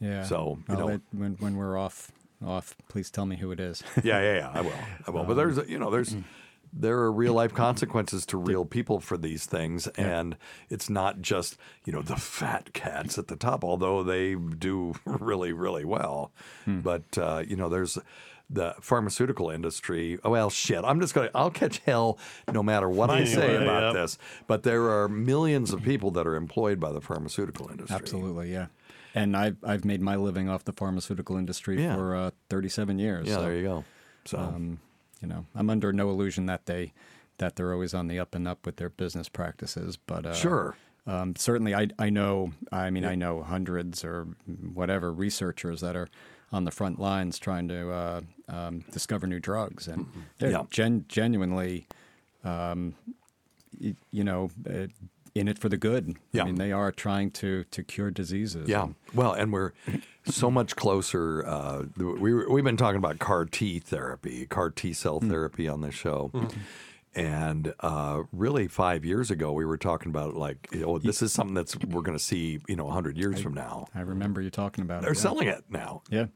Yeah. 0.00 0.24
So, 0.24 0.58
you 0.68 0.74
Well, 0.76 0.88
know- 0.88 0.94
it- 0.94 1.02
when 1.12 1.32
when 1.34 1.56
we're 1.56 1.76
off 1.78 2.10
off, 2.44 2.74
please 2.88 3.10
tell 3.10 3.24
me 3.26 3.36
who 3.36 3.52
it 3.52 3.60
is. 3.60 3.82
yeah, 4.02 4.20
yeah, 4.20 4.36
yeah. 4.38 4.50
I 4.52 4.60
will. 4.62 4.72
I 5.06 5.10
will. 5.12 5.24
But 5.24 5.34
there's, 5.34 5.58
you 5.68 5.78
know, 5.78 5.90
there's 5.90 6.16
there 6.72 6.98
are 7.00 7.12
real 7.12 7.34
life 7.34 7.54
consequences 7.54 8.24
to 8.26 8.36
real 8.38 8.64
people 8.64 8.98
for 8.98 9.16
these 9.16 9.46
things, 9.46 9.86
and 9.88 10.36
it's 10.70 10.90
not 10.90 11.20
just 11.22 11.56
you 11.84 11.92
know 11.92 12.02
the 12.02 12.16
fat 12.16 12.72
cats 12.72 13.16
at 13.16 13.28
the 13.28 13.36
top, 13.36 13.62
although 13.62 14.02
they 14.02 14.34
do 14.34 14.94
really, 15.04 15.52
really 15.52 15.84
well. 15.84 16.32
But 16.66 17.16
uh, 17.16 17.44
you 17.46 17.54
know, 17.56 17.68
there's 17.68 17.96
the 18.52 18.74
pharmaceutical 18.80 19.50
industry. 19.50 20.18
Oh 20.24 20.30
well, 20.30 20.50
shit. 20.50 20.84
I'm 20.84 21.00
just 21.00 21.14
gonna. 21.14 21.30
I'll 21.34 21.50
catch 21.50 21.78
hell 21.78 22.18
no 22.52 22.62
matter 22.62 22.88
what 22.88 23.10
I 23.10 23.24
say 23.24 23.56
about 23.56 23.82
yep. 23.82 23.94
this. 23.94 24.18
But 24.46 24.62
there 24.62 24.90
are 24.90 25.08
millions 25.08 25.72
of 25.72 25.82
people 25.82 26.10
that 26.12 26.26
are 26.26 26.36
employed 26.36 26.78
by 26.78 26.92
the 26.92 27.00
pharmaceutical 27.00 27.70
industry. 27.70 27.96
Absolutely, 27.96 28.52
yeah. 28.52 28.66
And 29.14 29.36
I've 29.36 29.56
I've 29.64 29.84
made 29.84 30.00
my 30.00 30.16
living 30.16 30.48
off 30.48 30.64
the 30.64 30.72
pharmaceutical 30.72 31.36
industry 31.36 31.82
Yeah. 31.82 31.96
for 31.96 32.14
uh, 32.16 32.30
37 32.50 32.98
years. 32.98 33.28
Yeah, 33.28 33.34
so, 33.36 33.42
there 33.42 33.56
you 33.56 33.62
go. 33.62 33.84
So 34.24 34.38
um, 34.38 34.80
you 35.20 35.28
know, 35.28 35.46
I'm 35.54 35.70
under 35.70 35.92
no 35.92 36.10
illusion 36.10 36.46
that 36.46 36.66
they 36.66 36.92
that 37.38 37.56
they're 37.56 37.72
always 37.72 37.94
on 37.94 38.08
the 38.08 38.18
up 38.18 38.34
and 38.34 38.46
up 38.46 38.64
with 38.66 38.76
their 38.76 38.90
business 38.90 39.28
practices. 39.28 39.96
But 39.96 40.26
uh, 40.26 40.34
Sure. 40.34 40.76
um, 41.06 41.34
certainly, 41.36 41.74
I 41.74 41.88
I 41.98 42.10
know. 42.10 42.52
I 42.70 42.90
mean, 42.90 43.04
I 43.04 43.14
know 43.14 43.42
hundreds 43.42 44.04
or 44.04 44.28
whatever 44.46 45.12
researchers 45.12 45.80
that 45.80 45.96
are 45.96 46.08
on 46.52 46.64
the 46.64 46.70
front 46.70 46.98
lines 47.00 47.38
trying 47.38 47.68
to 47.68 47.90
uh, 47.90 48.20
um, 48.48 48.84
discover 48.92 49.26
new 49.26 49.40
drugs, 49.40 49.88
and 49.88 50.06
they're 50.38 50.50
Yeah. 50.50 50.64
gen- 50.70 51.04
genuinely, 51.08 51.86
um, 52.44 52.94
y- 53.80 53.94
you 54.10 54.24
know. 54.24 54.50
Uh, 54.68 54.86
in 55.34 55.48
it 55.48 55.58
for 55.58 55.70
the 55.70 55.78
good. 55.78 56.14
Yeah. 56.32 56.42
I 56.42 56.44
mean, 56.44 56.56
they 56.56 56.72
are 56.72 56.92
trying 56.92 57.30
to 57.30 57.64
to 57.70 57.82
cure 57.82 58.10
diseases. 58.10 58.68
Yeah. 58.68 58.88
Well, 59.14 59.32
and 59.32 59.50
we're 59.50 59.72
so 60.26 60.50
much 60.50 60.76
closer. 60.76 61.42
Uh, 61.46 61.84
we 61.96 62.34
we've 62.44 62.62
been 62.64 62.76
talking 62.76 62.98
about 62.98 63.18
CAR 63.18 63.46
T 63.46 63.78
therapy, 63.78 64.44
CAR 64.46 64.68
T 64.68 64.92
cell 64.92 65.20
therapy 65.20 65.68
on 65.68 65.80
this 65.80 65.94
show. 65.94 66.30
And 67.14 67.72
uh, 67.80 68.24
really, 68.30 68.68
five 68.68 69.06
years 69.06 69.30
ago, 69.30 69.52
we 69.52 69.64
were 69.64 69.78
talking 69.78 70.10
about 70.10 70.34
like, 70.34 70.68
oh, 70.84 70.98
this 70.98 71.22
is 71.22 71.32
something 71.32 71.54
that's 71.54 71.78
we're 71.78 72.02
going 72.02 72.16
to 72.18 72.22
see, 72.22 72.58
you 72.68 72.76
know, 72.76 72.90
hundred 72.90 73.16
years 73.16 73.40
from 73.40 73.54
now. 73.54 73.86
I 73.94 74.00
remember 74.00 74.42
you 74.42 74.50
talking 74.50 74.82
about 74.82 74.98
it. 74.98 75.02
They're 75.02 75.12
it. 75.12 75.16
yeah. 75.16 75.22
selling 75.22 75.48
it 75.48 75.64
now. 75.70 76.02
Yeah. 76.10 76.26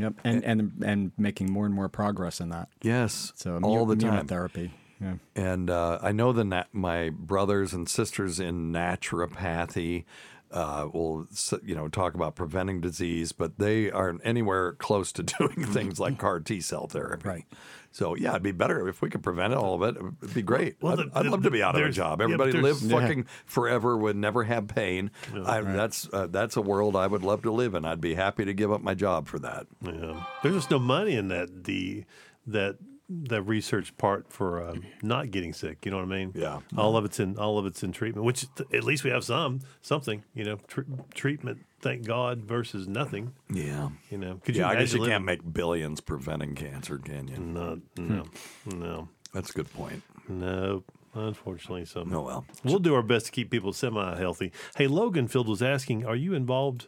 Yep. 0.00 0.14
And 0.24 0.44
and 0.44 0.72
and 0.84 1.12
making 1.18 1.50
more 1.52 1.66
and 1.66 1.74
more 1.74 1.88
progress 1.88 2.40
in 2.40 2.48
that. 2.50 2.68
Yes, 2.82 3.32
So 3.36 3.58
all 3.62 3.86
the 3.86 3.96
time. 3.96 4.26
immunotherapy. 4.26 4.70
Yeah. 5.00 5.14
And 5.34 5.70
uh, 5.70 5.98
I 6.02 6.12
know 6.12 6.32
the 6.32 6.44
nat- 6.44 6.68
my 6.72 7.08
brothers 7.10 7.72
and 7.72 7.88
sisters 7.88 8.38
in 8.38 8.70
naturopathy 8.72 10.04
uh, 10.52 10.88
will, 10.92 11.26
you 11.62 11.74
know, 11.74 11.88
talk 11.88 12.14
about 12.14 12.34
preventing 12.34 12.80
disease, 12.80 13.32
but 13.32 13.58
they 13.58 13.90
aren't 13.90 14.20
anywhere 14.24 14.72
close 14.72 15.12
to 15.12 15.22
doing 15.38 15.64
things 15.66 16.00
like 16.00 16.18
CAR 16.18 16.40
T 16.40 16.60
cell 16.60 16.86
therapy. 16.86 17.28
Right. 17.28 17.44
So 17.92 18.14
yeah, 18.14 18.30
it'd 18.30 18.42
be 18.42 18.52
better 18.52 18.86
if 18.88 19.02
we 19.02 19.10
could 19.10 19.22
prevent 19.22 19.52
all 19.52 19.74
of 19.74 19.82
it. 19.82 20.00
It'd 20.22 20.34
be 20.34 20.42
great. 20.42 20.76
Well, 20.80 21.00
I'd, 21.00 21.10
I'd 21.12 21.26
love 21.26 21.42
to 21.42 21.50
be 21.50 21.60
out 21.62 21.74
of 21.74 21.84
a 21.84 21.90
job. 21.90 22.20
yeah, 22.20 22.24
Everybody 22.24 22.52
live 22.52 22.80
there's- 22.80 23.02
fucking 23.02 23.26
forever 23.46 23.96
would 23.96 24.16
never 24.16 24.44
have 24.44 24.68
pain. 24.68 25.10
I, 25.44 25.60
That's 25.62 26.08
uh, 26.12 26.28
that's 26.28 26.56
a 26.56 26.62
world 26.62 26.94
I 26.94 27.06
would 27.08 27.22
love 27.24 27.42
to 27.42 27.50
live 27.52 27.74
in. 27.74 27.84
I'd 27.84 28.00
be 28.00 28.14
happy 28.14 28.44
to 28.44 28.54
give 28.54 28.70
up 28.70 28.80
my 28.80 28.94
job 28.94 29.26
for 29.26 29.38
that. 29.40 29.66
Yeah. 29.84 30.22
There's 30.42 30.54
just 30.54 30.70
no 30.70 30.78
money 30.78 31.14
in 31.16 31.28
that 31.28 31.64
the 31.64 32.04
that 32.46 32.76
the 33.10 33.42
research 33.42 33.96
part 33.96 34.32
for 34.32 34.62
um, 34.62 34.84
not 35.02 35.30
getting 35.30 35.52
sick. 35.52 35.84
You 35.84 35.90
know 35.90 35.98
what 35.98 36.04
I 36.04 36.18
mean? 36.18 36.32
Yeah. 36.34 36.60
All 36.76 36.96
of 36.96 37.04
it's 37.04 37.18
in 37.18 37.36
all 37.36 37.58
of 37.58 37.66
it's 37.66 37.82
in 37.82 37.92
treatment, 37.92 38.24
which 38.24 38.46
th- 38.54 38.72
at 38.72 38.84
least 38.84 39.02
we 39.02 39.10
have 39.10 39.24
some 39.24 39.60
something. 39.82 40.22
You 40.34 40.44
know, 40.44 40.56
tr- 40.68 40.82
treatment. 41.14 41.64
Thank 41.80 42.06
God 42.06 42.42
versus 42.42 42.86
nothing. 42.86 43.32
Yeah. 43.52 43.88
You 44.10 44.18
know, 44.18 44.40
could 44.44 44.54
yeah, 44.54 44.70
you 44.70 44.76
I 44.76 44.80
guess 44.80 44.92
you 44.92 45.04
can't 45.04 45.24
make 45.24 45.40
billions 45.52 46.00
preventing 46.00 46.54
cancer, 46.54 46.98
can 46.98 47.26
you? 47.26 47.38
No, 47.38 47.80
no, 47.96 48.24
no. 48.66 49.08
That's 49.32 49.50
a 49.50 49.52
good 49.54 49.72
point. 49.72 50.02
No, 50.28 50.84
Unfortunately, 51.14 51.84
so. 51.84 52.06
Oh 52.10 52.20
well. 52.20 52.44
We'll 52.62 52.78
do 52.78 52.94
our 52.94 53.02
best 53.02 53.26
to 53.26 53.32
keep 53.32 53.50
people 53.50 53.72
semi 53.72 54.16
healthy. 54.16 54.52
Hey, 54.76 54.86
Logan 54.86 55.26
Field 55.26 55.48
was 55.48 55.62
asking, 55.62 56.06
are 56.06 56.14
you 56.14 56.34
involved 56.34 56.86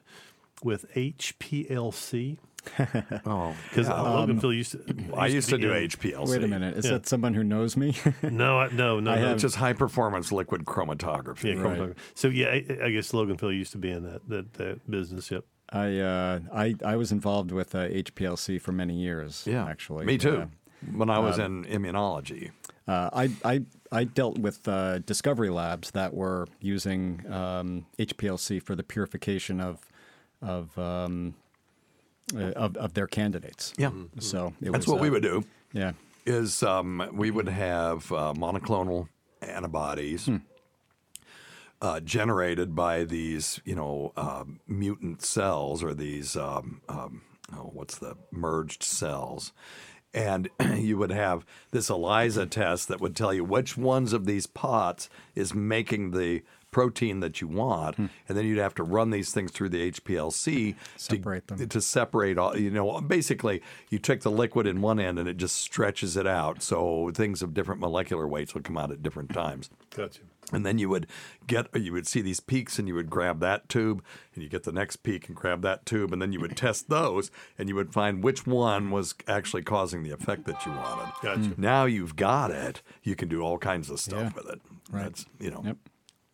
with 0.62 0.92
HPLC? 0.94 2.38
oh, 3.26 3.54
because 3.68 3.88
yeah. 3.88 4.00
Logan 4.00 4.36
Um, 4.36 4.40
Field 4.40 4.54
used 4.54 4.72
to. 4.72 4.94
I 5.16 5.26
used 5.26 5.48
to 5.50 5.56
be 5.56 5.62
do 5.62 5.72
in- 5.72 5.88
HPLC. 5.88 6.28
Wait 6.28 6.44
a 6.44 6.48
minute. 6.48 6.76
Is 6.76 6.84
Yeah. 6.84 6.92
that 6.92 7.06
someone 7.08 7.34
who 7.34 7.44
knows 7.44 7.76
me? 7.76 7.94
No, 8.22 8.58
I, 8.60 8.68
no, 8.72 9.00
no, 9.00 9.10
I 9.10 9.20
no. 9.20 9.28
have- 9.28 9.38
just 9.38 9.56
high 9.56 9.72
performance 9.72 10.30
liquid 10.32 10.64
chromatography. 10.64 11.54
Yeah, 11.54 11.62
chromatography. 11.62 11.96
So 12.14 12.28
yeah, 12.28 12.48
I, 12.48 12.66
I 12.84 12.90
guess 12.90 13.12
Logan 13.12 13.36
Phil 13.36 13.52
used 13.52 13.72
to 13.72 13.78
be 13.78 13.90
in 13.90 14.02
that 14.04 14.28
that, 14.28 14.52
that 14.54 14.90
business. 14.90 15.30
Yep. 15.30 15.44
I, 15.70 15.98
uh, 15.98 16.40
I 16.54 16.74
I 16.84 16.96
was 16.96 17.12
involved 17.12 17.50
with 17.50 17.74
uh, 17.74 17.88
HPLC 17.88 18.60
for 18.60 18.72
many 18.72 18.94
years. 18.94 19.44
Yeah, 19.46 19.64
actually, 19.66 20.04
me 20.04 20.18
too. 20.18 20.36
Uh, 20.42 20.46
when 20.94 21.08
I 21.10 21.18
was 21.18 21.38
um, 21.38 21.64
in 21.64 21.82
immunology. 21.82 22.50
Uh, 22.88 23.08
I, 23.12 23.30
I 23.44 23.62
I 23.92 24.04
dealt 24.04 24.38
with 24.38 24.66
uh, 24.66 24.98
discovery 24.98 25.50
labs 25.50 25.92
that 25.92 26.12
were 26.12 26.46
using 26.60 27.24
um, 27.32 27.86
HPLC 27.98 28.60
for 28.60 28.74
the 28.74 28.82
purification 28.82 29.60
of 29.60 29.78
of 30.42 30.76
um, 30.76 31.34
of, 32.34 32.76
of 32.76 32.94
their 32.94 33.06
candidates. 33.06 33.72
Yeah. 33.76 33.90
So 34.18 34.54
it 34.60 34.72
That's 34.72 34.86
was, 34.86 34.94
what 34.94 35.00
we 35.00 35.08
uh, 35.08 35.12
would 35.12 35.22
do. 35.22 35.44
Yeah. 35.72 35.92
Is 36.24 36.62
um, 36.62 37.08
we 37.12 37.30
would 37.30 37.48
have 37.48 38.10
uh, 38.12 38.32
monoclonal 38.36 39.08
antibodies 39.40 40.28
uh, 41.82 41.98
generated 41.98 42.76
by 42.76 43.02
these, 43.02 43.60
you 43.64 43.74
know, 43.74 44.12
um, 44.16 44.60
mutant 44.68 45.20
cells 45.20 45.82
or 45.82 45.92
these, 45.92 46.36
um, 46.36 46.80
um, 46.88 47.22
oh, 47.52 47.70
what's 47.72 47.98
the 47.98 48.16
merged 48.30 48.84
cells. 48.84 49.52
And 50.14 50.48
you 50.76 50.96
would 50.96 51.10
have 51.10 51.44
this 51.72 51.90
ELISA 51.90 52.46
test 52.46 52.86
that 52.86 53.00
would 53.00 53.16
tell 53.16 53.34
you 53.34 53.42
which 53.42 53.76
ones 53.76 54.12
of 54.12 54.26
these 54.26 54.46
pots 54.46 55.10
is 55.34 55.54
making 55.54 56.12
the 56.12 56.42
protein 56.72 57.20
that 57.20 57.40
you 57.40 57.46
want, 57.46 57.94
hmm. 57.96 58.06
and 58.28 58.36
then 58.36 58.44
you'd 58.44 58.58
have 58.58 58.74
to 58.74 58.82
run 58.82 59.10
these 59.10 59.30
things 59.32 59.52
through 59.52 59.68
the 59.68 59.92
HPLC 59.92 60.74
Separate 60.96 61.46
to, 61.48 61.54
them. 61.54 61.68
to 61.68 61.80
separate 61.80 62.36
all. 62.38 62.56
You 62.58 62.70
know, 62.70 63.00
basically, 63.00 63.62
you 63.90 63.98
take 64.00 64.22
the 64.22 64.30
liquid 64.30 64.66
in 64.66 64.80
one 64.82 64.98
end 64.98 65.18
and 65.20 65.28
it 65.28 65.36
just 65.36 65.54
stretches 65.56 66.16
it 66.16 66.26
out, 66.26 66.62
so 66.62 67.10
things 67.14 67.42
of 67.42 67.54
different 67.54 67.80
molecular 67.80 68.26
weights 68.26 68.54
would 68.54 68.64
come 68.64 68.76
out 68.76 68.90
at 68.90 69.02
different 69.02 69.32
times. 69.32 69.70
Gotcha. 69.94 70.22
And 70.52 70.66
then 70.66 70.76
you 70.78 70.88
would 70.90 71.06
get, 71.46 71.68
you 71.74 71.92
would 71.92 72.06
see 72.06 72.20
these 72.20 72.40
peaks, 72.40 72.78
and 72.78 72.86
you 72.88 72.94
would 72.94 73.08
grab 73.08 73.40
that 73.40 73.68
tube, 73.68 74.02
and 74.34 74.42
you 74.42 74.50
get 74.50 74.64
the 74.64 74.72
next 74.72 74.96
peak 74.96 75.28
and 75.28 75.36
grab 75.36 75.62
that 75.62 75.86
tube, 75.86 76.12
and 76.12 76.20
then 76.20 76.32
you 76.32 76.40
would 76.40 76.56
test 76.56 76.90
those, 76.90 77.30
and 77.58 77.68
you 77.68 77.74
would 77.76 77.92
find 77.92 78.22
which 78.24 78.44
one 78.46 78.90
was 78.90 79.14
actually 79.28 79.62
causing 79.62 80.02
the 80.02 80.10
effect 80.10 80.44
that 80.46 80.66
you 80.66 80.72
wanted. 80.72 81.12
Gotcha. 81.22 81.54
Now 81.56 81.84
you've 81.84 82.16
got 82.16 82.50
it, 82.50 82.82
you 83.02 83.14
can 83.14 83.28
do 83.28 83.40
all 83.40 83.56
kinds 83.56 83.88
of 83.88 84.00
stuff 84.00 84.32
Yeah. 84.34 84.42
with 84.42 84.52
it. 84.52 84.60
Right. 84.90 85.04
That's 85.04 85.26
you 85.38 85.50
know, 85.52 85.62
Yep. 85.64 85.76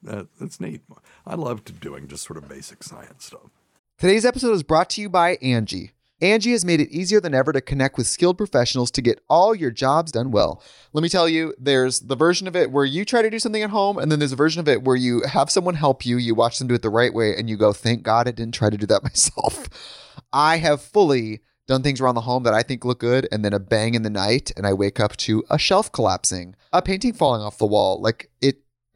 That, 0.02 0.28
that's 0.40 0.60
neat. 0.60 0.82
I 1.26 1.34
loved 1.34 1.80
doing 1.80 2.08
just 2.08 2.24
sort 2.24 2.36
of 2.36 2.48
basic 2.48 2.82
science 2.82 3.26
stuff. 3.26 3.50
Today's 3.98 4.24
episode 4.24 4.52
is 4.52 4.62
brought 4.62 4.90
to 4.90 5.00
you 5.00 5.08
by 5.08 5.36
Angi. 5.36 5.90
Angi 6.20 6.50
has 6.50 6.64
made 6.64 6.80
it 6.80 6.90
easier 6.90 7.20
than 7.20 7.34
ever 7.34 7.52
to 7.52 7.60
connect 7.60 7.96
with 7.96 8.08
skilled 8.08 8.38
professionals 8.38 8.90
to 8.92 9.02
get 9.02 9.20
all 9.28 9.54
your 9.54 9.70
jobs 9.70 10.10
done 10.10 10.32
well. 10.32 10.62
Let 10.92 11.02
me 11.02 11.08
tell 11.08 11.28
you, 11.28 11.54
there's 11.58 12.00
the 12.00 12.16
version 12.16 12.48
of 12.48 12.56
it 12.56 12.72
where 12.72 12.84
you 12.84 13.04
try 13.04 13.22
to 13.22 13.30
do 13.30 13.38
something 13.38 13.62
at 13.62 13.70
home, 13.70 13.98
and 13.98 14.10
then 14.10 14.18
there's 14.18 14.32
a 14.32 14.36
version 14.36 14.58
of 14.58 14.68
it 14.68 14.82
where 14.82 14.96
you 14.96 15.22
have 15.22 15.50
someone 15.50 15.74
help 15.74 16.04
you, 16.04 16.16
you 16.16 16.34
watch 16.34 16.58
them 16.58 16.66
do 16.66 16.74
it 16.74 16.82
the 16.82 16.90
right 16.90 17.14
way, 17.14 17.36
and 17.36 17.48
you 17.48 17.56
go, 17.56 17.72
thank 17.72 18.02
God 18.02 18.26
I 18.26 18.32
didn't 18.32 18.54
try 18.54 18.68
to 18.68 18.76
do 18.76 18.86
that 18.86 19.02
myself. 19.04 19.68
I 20.32 20.56
have 20.56 20.82
fully 20.82 21.40
done 21.68 21.82
things 21.82 22.00
around 22.00 22.16
the 22.16 22.22
home 22.22 22.42
that 22.44 22.54
I 22.54 22.62
think 22.62 22.84
look 22.84 22.98
good, 22.98 23.28
and 23.30 23.44
then 23.44 23.52
a 23.52 23.60
bang 23.60 23.94
in 23.94 24.02
the 24.02 24.10
night, 24.10 24.50
and 24.56 24.66
I 24.66 24.72
wake 24.72 24.98
up 24.98 25.16
to 25.18 25.44
a 25.50 25.58
shelf 25.58 25.92
collapsing, 25.92 26.56
a 26.72 26.82
painting 26.82 27.12
falling 27.12 27.42
off 27.42 27.58
the 27.58 27.66
wall. 27.66 28.00
Like 28.00 28.30
it, 28.40 28.62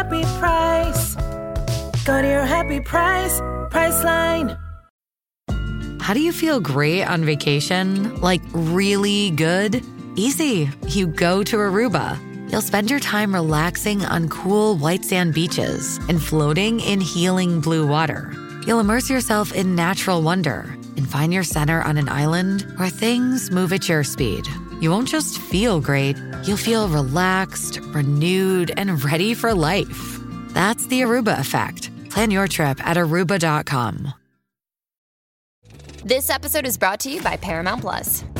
happy 0.00 0.22
price. 0.40 1.14
Go 2.06 2.22
to 2.22 2.26
your 2.26 2.46
happy 2.46 2.80
price, 2.80 3.38
Priceline. 3.70 4.58
How 6.00 6.14
do 6.14 6.20
you 6.20 6.32
feel 6.32 6.58
great 6.58 7.04
on 7.04 7.22
vacation? 7.22 8.18
Like 8.20 8.40
really 8.52 9.30
good? 9.32 9.84
Easy. 10.16 10.70
You 10.88 11.06
go 11.06 11.42
to 11.42 11.56
Aruba. 11.56 12.18
You'll 12.50 12.62
spend 12.62 12.90
your 12.90 12.98
time 12.98 13.34
relaxing 13.34 14.02
on 14.06 14.30
cool 14.30 14.76
white 14.76 15.04
sand 15.04 15.34
beaches 15.34 15.98
and 16.08 16.20
floating 16.20 16.80
in 16.80 17.00
healing 17.00 17.60
blue 17.60 17.86
water. 17.86 18.32
You'll 18.66 18.80
immerse 18.80 19.10
yourself 19.10 19.52
in 19.52 19.74
natural 19.74 20.22
wonder 20.22 20.74
and 20.96 21.06
find 21.06 21.32
your 21.32 21.44
center 21.44 21.82
on 21.82 21.98
an 21.98 22.08
island 22.08 22.62
where 22.76 22.88
things 22.88 23.50
move 23.50 23.72
at 23.72 23.88
your 23.88 24.02
speed. 24.02 24.48
You 24.80 24.90
won't 24.90 25.08
just 25.08 25.38
feel 25.38 25.80
great, 25.80 26.16
you'll 26.44 26.56
feel 26.56 26.88
relaxed, 26.88 27.80
renewed, 27.92 28.72
and 28.76 29.02
ready 29.04 29.34
for 29.34 29.52
life. 29.54 30.18
That's 30.48 30.86
the 30.86 31.02
Aruba 31.02 31.38
effect. 31.38 31.90
Plan 32.10 32.30
your 32.30 32.48
trip 32.48 32.84
at 32.86 32.96
aruba.com. 32.96 34.14
This 36.02 36.30
episode 36.30 36.66
is 36.66 36.78
brought 36.78 36.98
to 37.00 37.10
you 37.10 37.20
by 37.20 37.36
Paramount 37.36 37.82
Plus. 37.82 38.24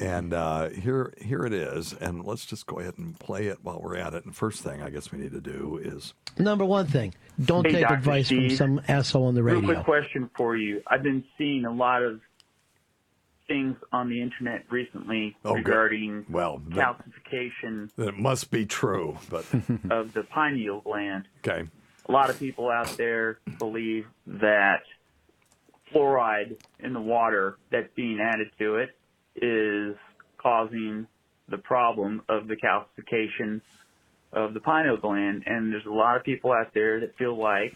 and 0.00 0.32
uh, 0.32 0.68
here 0.70 1.12
here 1.20 1.44
it 1.44 1.52
is. 1.52 1.92
And 1.92 2.24
let's 2.24 2.44
just 2.46 2.66
go 2.66 2.78
ahead 2.78 2.94
and 2.98 3.18
play 3.18 3.46
it 3.46 3.58
while 3.62 3.80
we're 3.80 3.96
at 3.96 4.14
it. 4.14 4.24
And 4.24 4.34
first 4.34 4.62
thing 4.62 4.82
I 4.82 4.90
guess 4.90 5.12
we 5.12 5.18
need 5.18 5.32
to 5.32 5.40
do 5.40 5.78
is 5.82 6.14
Number 6.38 6.64
one 6.64 6.86
thing, 6.86 7.14
don't 7.44 7.66
Hey, 7.66 7.72
take 7.72 7.82
Dr. 7.82 7.94
advice 7.94 8.28
from 8.28 8.50
some 8.50 8.80
asshole 8.88 9.26
on 9.26 9.34
the 9.34 9.42
radio. 9.42 9.60
Real 9.60 9.68
radio. 9.70 9.82
quick 9.82 10.02
question 10.02 10.30
for 10.36 10.56
you. 10.56 10.82
I've 10.86 11.02
been 11.02 11.24
seeing 11.36 11.64
a 11.64 11.72
lot 11.72 12.02
of 12.02 12.20
things 13.48 13.76
on 13.92 14.08
the 14.08 14.22
internet 14.22 14.64
recently 14.70 15.36
Oh, 15.44 15.54
good. 15.54 15.66
regarding 15.66 16.24
Well, 16.30 16.62
that- 16.68 16.96
calcification 17.32 17.90
it 17.98 18.16
must 18.16 18.50
be 18.50 18.64
true. 18.64 19.18
But 19.28 19.44
of 19.90 20.12
the 20.12 20.22
pineal 20.30 20.80
gland. 20.82 21.26
okay, 21.46 21.68
A 22.08 22.12
lot 22.12 22.30
of 22.30 22.38
people 22.38 22.70
out 22.70 22.88
there 22.96 23.38
believe 23.58 24.06
that 24.26 24.82
fluoride 25.92 26.56
in 26.78 26.92
the 26.92 27.00
water 27.00 27.58
that's 27.70 27.92
being 27.96 28.20
added 28.20 28.50
to 28.60 28.76
it 28.76 28.90
is 29.40 29.96
causing 30.38 31.06
the 31.48 31.58
problem 31.58 32.22
of 32.28 32.48
the 32.48 32.56
calcification 32.56 33.60
of 34.32 34.54
the 34.54 34.60
pineal 34.60 34.96
gland. 34.96 35.42
And 35.46 35.72
there's 35.72 35.86
a 35.86 35.90
lot 35.92 36.16
of 36.16 36.24
people 36.24 36.52
out 36.52 36.72
there 36.74 37.00
that 37.00 37.16
feel 37.16 37.36
like 37.36 37.74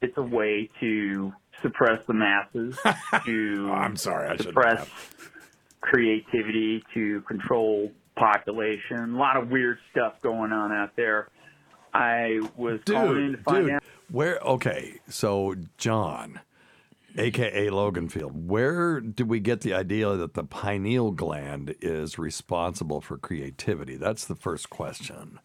it's 0.00 0.16
a 0.16 0.22
way 0.22 0.70
to 0.80 1.32
suppress 1.62 2.04
the 2.06 2.14
masses, 2.14 2.76
to 3.24 3.68
oh, 3.70 3.72
I'm 3.72 3.96
sorry, 3.96 4.28
I 4.28 4.36
suppress 4.36 4.88
creativity, 5.80 6.82
to 6.94 7.20
control 7.22 7.90
population. 8.16 9.14
A 9.14 9.18
lot 9.18 9.36
of 9.36 9.50
weird 9.50 9.78
stuff 9.90 10.20
going 10.22 10.52
on 10.52 10.72
out 10.72 10.96
there. 10.96 11.28
I 11.92 12.40
was 12.56 12.80
calling 12.86 13.16
in 13.16 13.30
to 13.32 13.36
Dude, 13.36 13.44
find 13.44 13.64
dude, 13.66 13.74
out. 13.74 13.82
where? 14.10 14.38
Okay, 14.40 15.00
so 15.08 15.54
John, 15.78 16.40
aka 17.16 17.68
Loganfield, 17.68 18.32
where 18.32 19.00
did 19.00 19.28
we 19.28 19.40
get 19.40 19.60
the 19.60 19.74
idea 19.74 20.16
that 20.16 20.34
the 20.34 20.44
pineal 20.44 21.10
gland 21.10 21.74
is 21.80 22.18
responsible 22.18 23.00
for 23.00 23.18
creativity? 23.18 23.96
That's 23.96 24.24
the 24.24 24.34
first 24.36 24.70
question. 24.70 25.40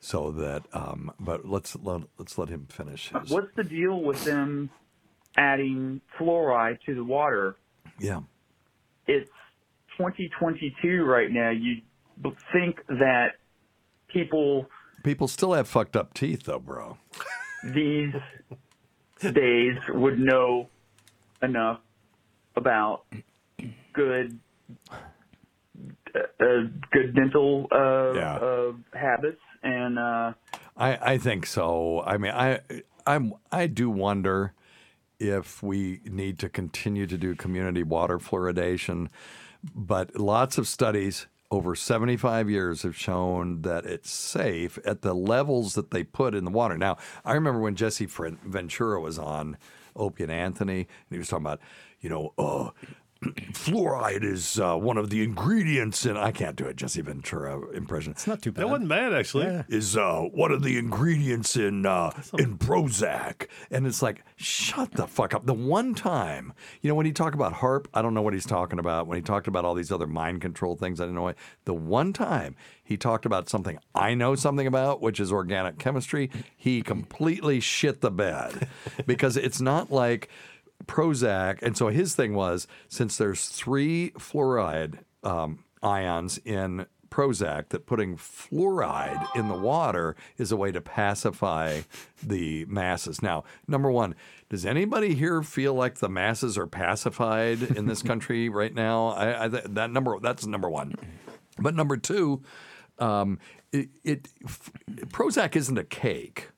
So 0.00 0.30
that, 0.32 0.62
um, 0.72 1.10
but 1.18 1.48
let's 1.48 1.76
let, 1.76 2.02
let's 2.18 2.38
let 2.38 2.48
him 2.48 2.66
finish 2.70 3.10
his. 3.10 3.30
What's 3.30 3.52
the 3.56 3.64
deal 3.64 4.00
with 4.00 4.24
them 4.24 4.70
adding 5.36 6.00
fluoride 6.18 6.78
to 6.86 6.94
the 6.94 7.02
water? 7.04 7.56
Yeah. 7.98 8.20
It's 9.06 9.30
2022 9.96 11.02
right 11.02 11.30
now. 11.30 11.50
You 11.50 11.78
think 12.52 12.78
that 12.88 13.32
people 14.12 14.66
People 15.04 15.28
still 15.28 15.52
have 15.52 15.68
fucked 15.68 15.96
up 15.96 16.12
teeth, 16.14 16.44
though, 16.44 16.58
bro. 16.58 16.98
these 17.64 18.14
days 19.20 19.76
would 19.88 20.18
know 20.18 20.68
enough 21.42 21.80
about 22.56 23.04
good 23.92 24.38
uh, 26.14 26.62
good 26.92 27.14
dental 27.14 27.68
uh, 27.72 28.12
Yeah. 28.14 28.34
uh, 28.36 28.72
habits 28.94 29.40
and 29.62 29.98
uh, 29.98 30.32
I, 30.76 31.12
I 31.14 31.18
think 31.18 31.46
so. 31.46 32.02
I 32.06 32.16
mean, 32.18 32.32
I 32.32 32.60
I'm 33.06 33.34
I 33.50 33.66
do 33.66 33.90
wonder 33.90 34.52
if 35.18 35.62
we 35.62 36.00
need 36.04 36.38
to 36.38 36.48
continue 36.48 37.06
to 37.06 37.18
do 37.18 37.34
community 37.34 37.82
water 37.82 38.18
fluoridation, 38.18 39.08
but 39.74 40.14
lots 40.18 40.58
of 40.58 40.68
studies 40.68 41.26
over 41.50 41.74
75 41.74 42.48
years 42.50 42.82
have 42.82 42.96
shown 42.96 43.62
that 43.62 43.84
it's 43.86 44.10
safe 44.10 44.78
at 44.84 45.02
the 45.02 45.14
levels 45.14 45.74
that 45.74 45.90
they 45.90 46.04
put 46.04 46.34
in 46.34 46.44
the 46.44 46.50
water. 46.50 46.76
Now, 46.78 46.98
I 47.24 47.32
remember 47.32 47.58
when 47.60 47.74
Jesse 47.74 48.06
Ventura 48.06 49.00
was 49.00 49.18
on 49.18 49.56
Opie 49.98 50.22
and 50.24 50.32
Anthony, 50.32 50.80
and 50.80 50.86
he 51.10 51.18
was 51.18 51.28
talking 51.28 51.46
about, 51.46 51.60
you 52.00 52.08
know, 52.08 52.32
uh, 52.38 52.70
fluoride 53.22 54.22
is 54.22 54.60
uh, 54.60 54.76
one 54.76 54.96
of 54.96 55.10
the 55.10 55.22
ingredients 55.22 56.06
in 56.06 56.16
I 56.16 56.30
can't 56.30 56.56
do 56.56 56.66
a 56.66 56.74
Jesse 56.74 57.00
Ventura 57.00 57.70
impression. 57.70 58.12
It's 58.12 58.26
not 58.26 58.42
too 58.42 58.52
bad. 58.52 58.62
That 58.62 58.68
wasn't 58.68 58.88
bad, 58.88 59.12
actually. 59.12 59.64
Is 59.68 59.96
uh, 59.96 60.20
one 60.20 60.52
of 60.52 60.62
the 60.62 60.78
ingredients 60.78 61.56
in 61.56 61.84
uh, 61.84 62.10
in 62.38 62.58
Prozac, 62.58 63.48
and 63.70 63.86
it's 63.86 64.02
like 64.02 64.24
shut 64.36 64.92
the 64.92 65.06
fuck 65.06 65.34
up. 65.34 65.46
The 65.46 65.54
one 65.54 65.94
time, 65.94 66.52
you 66.80 66.88
know, 66.88 66.94
when 66.94 67.06
he 67.06 67.12
talked 67.12 67.34
about 67.34 67.54
HAARP, 67.54 67.86
I 67.92 68.02
don't 68.02 68.14
know 68.14 68.22
what 68.22 68.34
he's 68.34 68.46
talking 68.46 68.78
about. 68.78 69.06
When 69.06 69.16
he 69.16 69.22
talked 69.22 69.48
about 69.48 69.64
all 69.64 69.74
these 69.74 69.90
other 69.90 70.06
mind 70.06 70.40
control 70.40 70.76
things, 70.76 71.00
I 71.00 71.04
didn't 71.04 71.16
know. 71.16 71.22
What, 71.22 71.36
the 71.64 71.74
one 71.74 72.12
time 72.12 72.54
he 72.84 72.96
talked 72.96 73.26
about 73.26 73.48
something 73.48 73.78
I 73.94 74.14
know 74.14 74.34
something 74.36 74.66
about, 74.66 75.02
which 75.02 75.18
is 75.18 75.32
organic 75.32 75.78
chemistry, 75.78 76.30
he 76.56 76.82
completely 76.82 77.60
shit 77.60 78.00
the 78.00 78.10
bed 78.10 78.68
because 79.06 79.36
it's 79.36 79.60
not 79.60 79.90
like 79.90 80.28
Prozac. 80.86 81.62
And 81.62 81.76
so 81.76 81.88
his 81.88 82.14
thing 82.14 82.34
was 82.34 82.66
since 82.88 83.16
there's 83.16 83.46
three 83.48 84.10
fluoride 84.12 84.98
um, 85.22 85.64
ions 85.82 86.38
in 86.44 86.86
Prozac, 87.10 87.70
that 87.70 87.86
putting 87.86 88.16
fluoride 88.16 89.34
in 89.34 89.48
the 89.48 89.54
water 89.54 90.14
is 90.36 90.52
a 90.52 90.56
way 90.56 90.70
to 90.72 90.80
pacify 90.80 91.80
the 92.22 92.64
masses. 92.66 93.22
Now, 93.22 93.44
number 93.66 93.90
one, 93.90 94.14
does 94.48 94.66
anybody 94.66 95.14
here 95.14 95.42
feel 95.42 95.74
like 95.74 95.96
the 95.96 96.08
masses 96.08 96.58
are 96.58 96.66
pacified 96.66 97.62
in 97.62 97.86
this 97.86 98.02
country 98.04 98.48
right 98.48 98.74
now? 98.74 99.08
I, 99.08 99.44
I, 99.44 99.48
that 99.48 99.90
number 99.90 100.18
that's 100.20 100.46
number 100.46 100.68
one. 100.68 100.94
But 101.58 101.74
number 101.74 101.96
two, 101.96 102.42
um, 102.98 103.38
it, 103.72 103.88
it 104.04 104.28
f- 104.44 104.70
Prozac 105.06 105.56
isn't 105.56 105.78
a 105.78 105.84
cake. 105.84 106.50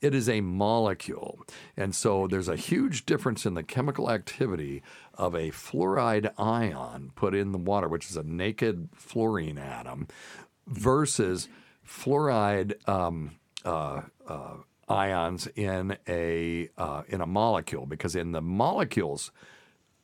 It 0.00 0.14
is 0.14 0.28
a 0.28 0.40
molecule. 0.40 1.38
And 1.76 1.94
so 1.94 2.26
there's 2.26 2.48
a 2.48 2.56
huge 2.56 3.06
difference 3.06 3.46
in 3.46 3.54
the 3.54 3.62
chemical 3.62 4.10
activity 4.10 4.82
of 5.14 5.34
a 5.34 5.50
fluoride 5.50 6.32
ion 6.38 7.12
put 7.14 7.34
in 7.34 7.52
the 7.52 7.58
water, 7.58 7.88
which 7.88 8.10
is 8.10 8.16
a 8.16 8.22
naked 8.22 8.88
fluorine 8.94 9.58
atom, 9.58 10.08
versus 10.66 11.48
fluoride 11.86 12.76
um, 12.88 13.36
uh, 13.64 14.02
uh, 14.26 14.54
ions 14.88 15.48
in 15.56 15.96
a 16.06 16.68
uh, 16.76 17.02
in 17.08 17.20
a 17.20 17.26
molecule. 17.26 17.86
Because 17.86 18.14
in 18.14 18.32
the 18.32 18.42
molecules 18.42 19.30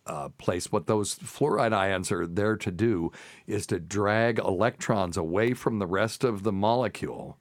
uh, 0.06 0.30
place, 0.30 0.72
what 0.72 0.86
those 0.86 1.16
fluoride 1.16 1.74
ions 1.74 2.10
are 2.10 2.26
there 2.26 2.56
to 2.56 2.70
do 2.70 3.12
is 3.46 3.66
to 3.66 3.78
drag 3.78 4.38
electrons 4.38 5.16
away 5.18 5.52
from 5.52 5.78
the 5.78 5.86
rest 5.86 6.24
of 6.24 6.44
the 6.44 6.52
molecule 6.52 7.38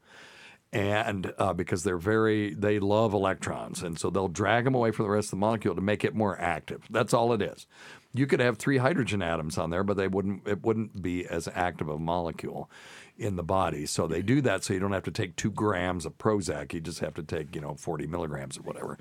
and 0.74 1.34
uh, 1.38 1.54
because 1.54 1.84
they're 1.84 1.98
very 1.98 2.54
they 2.54 2.80
love 2.80 3.14
electrons 3.14 3.84
and 3.84 4.00
so 4.00 4.10
they'll 4.10 4.28
drag 4.28 4.64
them 4.64 4.76
away 4.76 4.92
from 4.92 5.06
the 5.06 5.12
rest 5.12 5.28
of 5.28 5.32
the 5.32 5.38
molecule 5.38 5.76
to 5.76 5.82
make 5.82 6.04
it 6.04 6.16
more 6.16 6.40
active. 6.40 6.84
That's 6.90 7.14
all 7.14 7.34
it 7.34 7.42
is. 7.42 7.68
You 8.14 8.26
could 8.26 8.40
have 8.40 8.58
three 8.58 8.78
hydrogen 8.78 9.22
atoms 9.22 9.58
on 9.58 9.70
there 9.70 9.84
but 9.84 9.98
they 9.98 10.08
wouldn't 10.08 10.48
it 10.48 10.64
wouldn't 10.64 11.02
be 11.02 11.28
as 11.28 11.50
active 11.54 11.90
a 11.90 12.00
molecule 12.00 12.70
in 13.18 13.36
the 13.36 13.44
body. 13.44 13.86
So 13.86 14.08
they 14.08 14.22
do 14.22 14.42
that 14.42 14.64
so 14.64 14.74
you 14.74 14.80
don't 14.80 14.94
have 14.94 15.04
to 15.04 15.12
take 15.12 15.36
two 15.36 15.52
grams 15.52 16.06
of 16.06 16.18
prozac. 16.18 16.74
You 16.74 16.80
just 16.80 17.00
have 17.00 17.16
to 17.16 17.24
take 17.24 17.54
you 17.54 17.62
know 17.62 17.76
40 17.76 18.08
milligrams 18.08 18.58
or 18.58 18.62
whatever. 18.62 18.98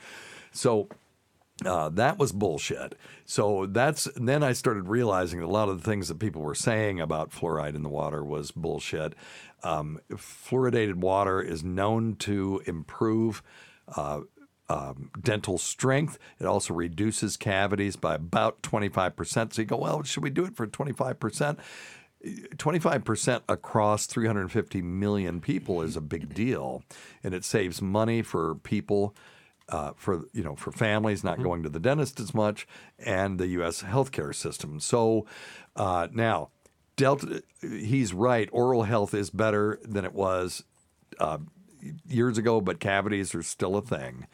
So 0.52 0.88
uh, 1.64 1.90
that 1.90 2.18
was 2.18 2.32
bullshit. 2.32 2.94
So 3.26 3.66
that's 3.66 4.08
then 4.16 4.42
I 4.42 4.52
started 4.52 4.88
realizing 4.88 5.42
a 5.42 5.48
lot 5.48 5.68
of 5.68 5.82
the 5.82 5.84
things 5.88 6.08
that 6.08 6.18
people 6.18 6.42
were 6.42 6.54
saying 6.54 7.00
about 7.00 7.30
fluoride 7.30 7.74
in 7.74 7.82
the 7.82 7.88
water 7.88 8.24
was 8.24 8.50
bullshit. 8.50 9.14
Um, 9.62 10.00
fluoridated 10.10 10.96
water 10.96 11.40
is 11.40 11.62
known 11.62 12.16
to 12.16 12.62
improve. 12.66 13.42
Uh, 13.88 14.22
um, 14.68 15.10
dental 15.20 15.58
strength. 15.58 16.16
It 16.38 16.46
also 16.46 16.74
reduces 16.74 17.36
cavities 17.36 17.96
by 17.96 18.14
about 18.14 18.62
25%. 18.62 19.52
So 19.52 19.62
you 19.62 19.66
go, 19.66 19.78
well, 19.78 20.04
should 20.04 20.22
we 20.22 20.30
do 20.30 20.44
it 20.44 20.54
for 20.54 20.64
25%? 20.64 21.58
25% 22.24 23.42
across 23.48 24.06
350 24.06 24.82
million 24.82 25.40
people 25.40 25.82
is 25.82 25.96
a 25.96 26.00
big 26.00 26.34
deal, 26.34 26.82
and 27.24 27.34
it 27.34 27.44
saves 27.44 27.80
money 27.80 28.22
for 28.22 28.54
people 28.56 29.14
uh, 29.70 29.92
for 29.96 30.24
you 30.32 30.42
know 30.42 30.56
for 30.56 30.72
families 30.72 31.22
not 31.22 31.42
going 31.42 31.62
to 31.62 31.68
the 31.68 31.78
dentist 31.78 32.20
as 32.20 32.34
much 32.34 32.66
and 32.98 33.38
the 33.38 33.46
U.S. 33.48 33.82
healthcare 33.82 34.34
system. 34.34 34.80
So 34.80 35.26
uh, 35.76 36.08
now, 36.12 36.50
Delta, 37.00 37.42
he's 37.62 38.12
right. 38.12 38.46
Oral 38.52 38.82
health 38.82 39.14
is 39.14 39.30
better 39.30 39.78
than 39.82 40.04
it 40.04 40.12
was 40.12 40.64
uh, 41.18 41.38
years 42.06 42.36
ago, 42.36 42.60
but 42.60 42.78
cavities 42.78 43.34
are 43.34 43.42
still 43.42 43.76
a 43.76 43.80
thing. 43.80 44.26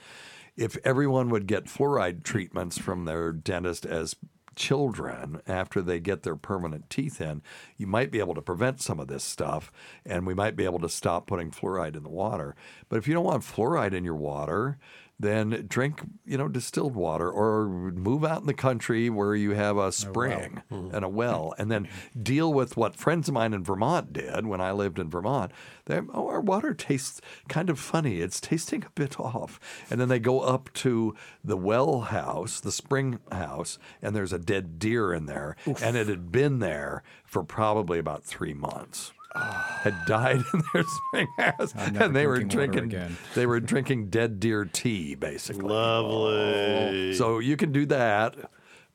If 0.56 0.76
everyone 0.84 1.30
would 1.30 1.46
get 1.46 1.66
fluoride 1.66 2.24
treatments 2.24 2.76
from 2.76 3.04
their 3.04 3.30
dentist 3.30 3.86
as 3.86 4.16
children 4.56 5.42
after 5.46 5.80
they 5.80 6.00
get 6.00 6.24
their 6.24 6.34
permanent 6.34 6.90
teeth 6.90 7.20
in, 7.20 7.40
you 7.76 7.86
might 7.86 8.10
be 8.10 8.18
able 8.18 8.34
to 8.34 8.42
prevent 8.42 8.80
some 8.80 8.98
of 8.98 9.06
this 9.06 9.22
stuff 9.22 9.70
and 10.04 10.26
we 10.26 10.34
might 10.34 10.56
be 10.56 10.64
able 10.64 10.80
to 10.80 10.88
stop 10.88 11.28
putting 11.28 11.52
fluoride 11.52 11.94
in 11.94 12.02
the 12.02 12.08
water. 12.08 12.56
But 12.88 12.96
if 12.96 13.06
you 13.06 13.14
don't 13.14 13.24
want 13.24 13.44
fluoride 13.44 13.92
in 13.92 14.02
your 14.02 14.16
water, 14.16 14.78
then 15.18 15.64
drink, 15.68 16.02
you 16.26 16.36
know, 16.36 16.48
distilled 16.48 16.94
water 16.94 17.30
or 17.30 17.66
move 17.68 18.24
out 18.24 18.40
in 18.40 18.46
the 18.46 18.54
country 18.54 19.08
where 19.08 19.34
you 19.34 19.52
have 19.52 19.78
a 19.78 19.90
spring 19.90 20.62
mm-hmm. 20.70 20.94
and 20.94 21.04
a 21.04 21.08
well 21.08 21.54
and 21.56 21.70
then 21.70 21.88
deal 22.20 22.52
with 22.52 22.76
what 22.76 22.96
friends 22.96 23.28
of 23.28 23.34
mine 23.34 23.54
in 23.54 23.64
Vermont 23.64 24.12
did 24.12 24.46
when 24.46 24.60
I 24.60 24.72
lived 24.72 24.98
in 24.98 25.08
Vermont. 25.08 25.52
They, 25.86 26.00
oh, 26.12 26.28
our 26.28 26.40
water 26.40 26.74
tastes 26.74 27.20
kind 27.48 27.70
of 27.70 27.78
funny. 27.78 28.20
It's 28.20 28.40
tasting 28.40 28.84
a 28.84 28.90
bit 28.90 29.18
off. 29.18 29.58
And 29.90 30.00
then 30.00 30.08
they 30.08 30.18
go 30.18 30.40
up 30.40 30.70
to 30.74 31.14
the 31.42 31.56
well 31.56 32.02
house, 32.02 32.60
the 32.60 32.72
spring 32.72 33.18
house, 33.32 33.78
and 34.02 34.14
there's 34.14 34.32
a 34.32 34.38
dead 34.38 34.78
deer 34.78 35.14
in 35.14 35.26
there. 35.26 35.56
And 35.82 35.96
it 35.96 36.08
had 36.08 36.30
been 36.30 36.58
there 36.58 37.02
for 37.24 37.42
probably 37.42 37.98
about 37.98 38.24
three 38.24 38.54
months. 38.54 39.12
Had 39.36 40.04
died 40.06 40.42
in 40.52 40.62
their 40.72 40.84
spring 40.84 41.28
house, 41.38 41.72
and 41.76 42.14
they 42.14 42.26
were 42.26 42.38
drinking 42.38 42.58
water 42.58 42.66
drinking. 42.66 42.84
again. 42.84 43.16
They 43.34 43.46
were 43.46 43.60
drinking 43.60 44.10
dead 44.10 44.40
deer 44.40 44.64
tea, 44.64 45.14
basically. 45.14 45.62
Lovely. 45.62 47.14
So 47.14 47.38
you 47.38 47.56
can 47.56 47.70
do 47.72 47.86
that, 47.86 48.34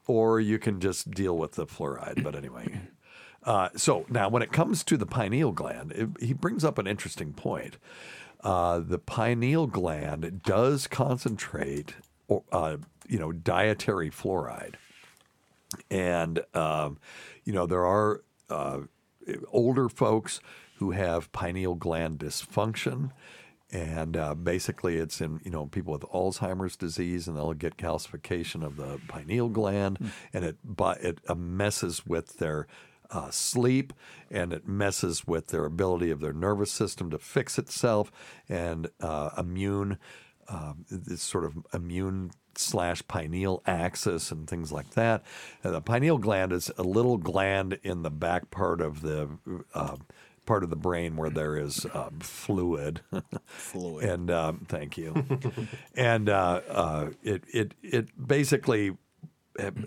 or 0.07 0.39
you 0.39 0.59
can 0.59 0.79
just 0.81 1.11
deal 1.11 1.37
with 1.37 1.53
the 1.53 1.65
fluoride. 1.65 2.21
But 2.23 2.35
anyway, 2.35 2.81
uh, 3.43 3.69
so 3.75 4.05
now 4.09 4.27
when 4.29 4.41
it 4.41 4.51
comes 4.51 4.83
to 4.85 4.97
the 4.97 5.05
pineal 5.05 5.51
gland, 5.51 5.91
it, 5.93 6.09
he 6.19 6.33
brings 6.33 6.65
up 6.65 6.77
an 6.77 6.87
interesting 6.87 7.33
point. 7.33 7.77
Uh, 8.43 8.79
the 8.79 8.99
pineal 8.99 9.67
gland 9.67 10.41
does 10.43 10.87
concentrate 10.87 11.95
or, 12.27 12.43
uh, 12.51 12.77
you 13.07 13.19
know, 13.19 13.31
dietary 13.31 14.09
fluoride. 14.09 14.75
And, 15.89 16.43
um, 16.53 16.97
you 17.45 17.53
know, 17.53 17.65
there 17.65 17.85
are 17.85 18.23
uh, 18.49 18.79
older 19.51 19.89
folks 19.89 20.39
who 20.75 20.91
have 20.91 21.31
pineal 21.31 21.75
gland 21.75 22.19
dysfunction. 22.19 23.11
And 23.71 24.17
uh, 24.17 24.35
basically, 24.35 24.97
it's 24.97 25.21
in 25.21 25.39
you 25.45 25.51
know 25.51 25.67
people 25.67 25.93
with 25.93 26.01
Alzheimer's 26.01 26.75
disease, 26.75 27.27
and 27.27 27.37
they'll 27.37 27.53
get 27.53 27.77
calcification 27.77 28.65
of 28.65 28.75
the 28.75 28.99
pineal 29.07 29.47
gland, 29.47 30.11
and 30.33 30.43
it 30.43 30.57
it 30.77 31.19
uh, 31.29 31.35
messes 31.35 32.05
with 32.05 32.37
their 32.37 32.67
uh, 33.11 33.29
sleep, 33.29 33.93
and 34.29 34.51
it 34.51 34.67
messes 34.67 35.25
with 35.25 35.47
their 35.47 35.65
ability 35.65 36.11
of 36.11 36.19
their 36.19 36.33
nervous 36.33 36.71
system 36.71 37.09
to 37.11 37.17
fix 37.17 37.57
itself, 37.57 38.11
and 38.49 38.89
uh, 38.99 39.29
immune, 39.37 39.97
um, 40.49 40.85
this 40.89 41.21
sort 41.21 41.45
of 41.45 41.65
immune 41.73 42.31
slash 42.55 43.01
pineal 43.07 43.61
axis 43.65 44.31
and 44.31 44.47
things 44.47 44.71
like 44.71 44.91
that. 44.91 45.23
And 45.63 45.73
the 45.73 45.81
pineal 45.81 46.17
gland 46.17 46.51
is 46.51 46.71
a 46.77 46.83
little 46.83 47.17
gland 47.17 47.79
in 47.83 48.03
the 48.03 48.11
back 48.11 48.51
part 48.51 48.81
of 48.81 49.01
the 49.01 49.29
uh, 49.73 49.97
part 50.45 50.63
of 50.63 50.69
the 50.69 50.75
brain 50.75 51.15
where 51.15 51.29
there 51.29 51.55
is 51.55 51.85
um, 51.93 52.19
fluid. 52.19 53.01
Fluid. 53.45 54.03
and 54.09 54.31
um, 54.31 54.65
thank 54.67 54.97
you. 54.97 55.25
and 55.95 56.29
uh, 56.29 56.61
uh, 56.69 57.09
it 57.23 57.43
it 57.53 57.73
it 57.81 58.27
basically 58.27 58.97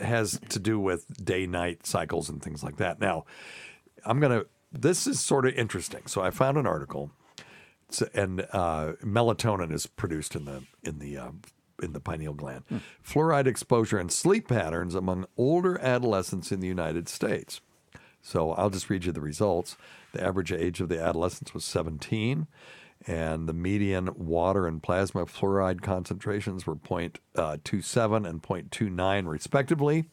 has 0.00 0.38
to 0.50 0.58
do 0.58 0.78
with 0.78 1.06
day 1.24 1.46
night 1.46 1.86
cycles 1.86 2.28
and 2.28 2.42
things 2.42 2.62
like 2.62 2.76
that. 2.76 3.00
Now, 3.00 3.24
I'm 4.04 4.20
gonna. 4.20 4.44
This 4.72 5.06
is 5.06 5.20
sort 5.20 5.46
of 5.46 5.54
interesting. 5.54 6.02
So 6.06 6.20
I 6.20 6.30
found 6.30 6.58
an 6.58 6.66
article, 6.66 7.10
So- 7.90 8.08
and 8.14 8.40
uh, 8.52 8.94
melatonin 9.02 9.72
is 9.72 9.86
produced 9.86 10.34
in 10.34 10.44
the 10.46 10.64
in 10.82 10.98
the 10.98 11.16
uh, 11.16 11.30
in 11.82 11.92
the 11.92 12.00
pineal 12.00 12.34
gland. 12.34 12.64
Fluoride 13.02 13.46
exposure 13.46 13.98
and 13.98 14.10
sleep 14.12 14.48
patterns 14.48 14.94
among 14.94 15.26
older 15.36 15.78
adolescents 15.80 16.52
in 16.52 16.60
the 16.60 16.68
United 16.68 17.08
States. 17.08 17.60
So 18.22 18.52
I'll 18.52 18.70
just 18.70 18.88
read 18.88 19.04
you 19.04 19.12
the 19.12 19.20
results. 19.20 19.76
The 20.12 20.24
average 20.24 20.50
age 20.50 20.80
of 20.80 20.88
the 20.88 21.00
adolescents 21.00 21.52
was 21.52 21.64
17, 21.64 22.46
and 23.06 23.48
the 23.48 23.52
median 23.52 24.08
water 24.16 24.66
and 24.66 24.82
plasma 24.82 25.26
fluoride 25.26 25.82
concentrations 25.82 26.66
were 26.66 26.72
uh, 26.74 26.76
0.27 26.76 28.26
and 28.26 28.42
0.29, 28.42 29.26
respectively. 29.28 30.08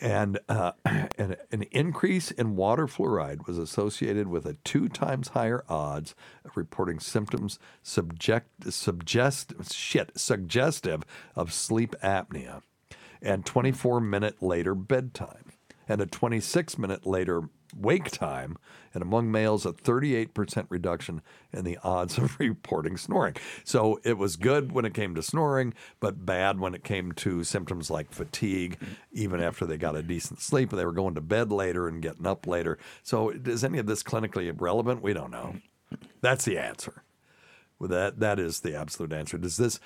And 0.00 0.38
uh, 0.48 0.72
an, 0.84 1.36
an 1.50 1.62
increase 1.70 2.30
in 2.30 2.56
water 2.56 2.86
fluoride 2.86 3.46
was 3.46 3.58
associated 3.58 4.28
with 4.28 4.46
a 4.46 4.54
two 4.64 4.88
times 4.88 5.28
higher 5.28 5.64
odds 5.68 6.14
of 6.44 6.56
reporting 6.56 7.00
symptoms 7.00 7.58
subject, 7.82 8.72
suggest, 8.72 9.52
shit, 9.72 10.12
suggestive 10.16 11.02
of 11.34 11.52
sleep 11.52 11.94
apnea 12.02 12.62
and 13.22 13.44
24 13.46 14.00
minute 14.00 14.42
later 14.42 14.74
bedtime 14.74 15.52
and 15.88 16.00
a 16.00 16.06
26 16.06 16.78
minute 16.78 17.06
later 17.06 17.48
wake 17.76 18.10
time, 18.10 18.56
and 18.94 19.02
among 19.02 19.30
males, 19.30 19.66
a 19.66 19.72
38% 19.72 20.66
reduction 20.68 21.22
in 21.52 21.64
the 21.64 21.78
odds 21.82 22.18
of 22.18 22.36
reporting 22.40 22.96
snoring. 22.96 23.34
So 23.64 24.00
it 24.04 24.18
was 24.18 24.36
good 24.36 24.72
when 24.72 24.84
it 24.84 24.94
came 24.94 25.14
to 25.14 25.22
snoring, 25.22 25.74
but 26.00 26.24
bad 26.24 26.58
when 26.60 26.74
it 26.74 26.84
came 26.84 27.12
to 27.12 27.44
symptoms 27.44 27.90
like 27.90 28.10
fatigue, 28.10 28.78
even 29.12 29.40
after 29.40 29.66
they 29.66 29.76
got 29.76 29.96
a 29.96 30.02
decent 30.02 30.40
sleep. 30.40 30.70
They 30.70 30.84
were 30.84 30.92
going 30.92 31.14
to 31.14 31.20
bed 31.20 31.52
later 31.52 31.88
and 31.88 32.02
getting 32.02 32.26
up 32.26 32.46
later. 32.46 32.78
So 33.02 33.30
is 33.30 33.64
any 33.64 33.78
of 33.78 33.86
this 33.86 34.02
clinically 34.02 34.52
relevant? 34.58 35.02
We 35.02 35.12
don't 35.12 35.30
know. 35.30 35.56
That's 36.20 36.44
the 36.44 36.58
answer. 36.58 37.02
That 37.80 38.20
that 38.20 38.38
is 38.38 38.60
the 38.60 38.74
absolute 38.74 39.12
answer. 39.12 39.36
Does 39.36 39.58
this 39.58 39.78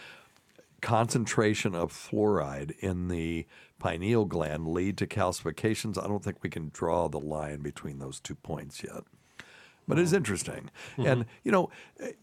concentration 0.80 1.74
of 1.74 1.93
fluoride 1.93 2.72
in 2.78 3.09
the 3.09 3.47
pineal 3.81 4.24
gland 4.24 4.68
lead 4.68 4.97
to 4.99 5.07
calcifications? 5.07 6.03
I 6.03 6.07
don't 6.07 6.22
think 6.22 6.39
we 6.43 6.51
can 6.51 6.70
draw 6.72 7.09
the 7.09 7.18
line 7.18 7.62
between 7.62 7.99
those 7.99 8.20
two 8.20 8.37
points 8.37 8.85
yet. 8.85 9.03
But 9.89 9.99
it 9.99 10.03
is 10.03 10.11
hmm. 10.11 10.18
interesting. 10.18 10.70
Hmm. 10.97 11.07
And 11.07 11.26
you 11.43 11.51
know, 11.51 11.70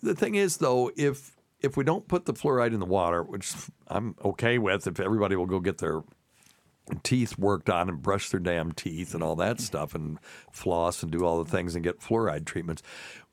the 0.02 0.16
thing 0.16 0.36
is 0.36 0.58
though, 0.58 0.92
if 0.96 1.36
if 1.60 1.76
we 1.76 1.84
don't 1.84 2.08
put 2.08 2.26
the 2.26 2.34
fluoride 2.34 2.74
in 2.74 2.80
the 2.80 2.86
water, 2.86 3.24
which 3.24 3.54
I'm 3.88 4.16
okay 4.24 4.58
with, 4.58 4.88
if 4.88 5.00
everybody 5.00 5.36
will 5.36 5.48
go 5.48 5.60
get 5.60 5.80
their 5.80 6.04
teeth 7.04 7.38
worked 7.38 7.70
on 7.70 7.90
and 7.90 8.02
brush 8.02 8.30
their 8.30 8.40
damn 8.40 8.72
teeth 8.72 9.14
and 9.14 9.22
all 9.22 9.36
that 9.36 9.60
stuff 9.60 9.94
and 9.94 10.20
floss 10.52 11.04
and 11.04 11.12
do 11.12 11.26
all 11.26 11.44
the 11.44 11.50
things 11.50 11.76
and 11.76 11.84
get 11.84 12.00
fluoride 12.00 12.46
treatments. 12.46 12.82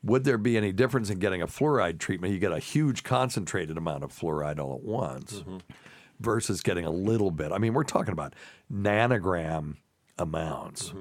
Would 0.03 0.25
there 0.25 0.39
be 0.39 0.57
any 0.57 0.73
difference 0.73 1.09
in 1.09 1.19
getting 1.19 1.41
a 1.41 1.47
fluoride 1.47 1.99
treatment? 1.99 2.35
You 2.35 2.41
get 2.41 2.53
a 2.53 2.59
huge 2.59 3.05
concentrated 3.05 3.79
amount 3.79 4.05
of 4.05 4.13
fluoride 4.13 4.59
all 4.59 4.75
at 4.75 4.83
once 4.83 5.35
mm-hmm. 5.35 5.59
Versus 6.25 6.63
getting 6.63 6.85
a 6.85 6.91
little 6.91 7.31
bit. 7.31 7.53
I 7.53 7.59
mean, 7.59 7.75
we're 7.75 7.85
talking 7.85 8.13
about 8.13 8.35
nanogram 8.73 9.77
amounts. 10.19 10.93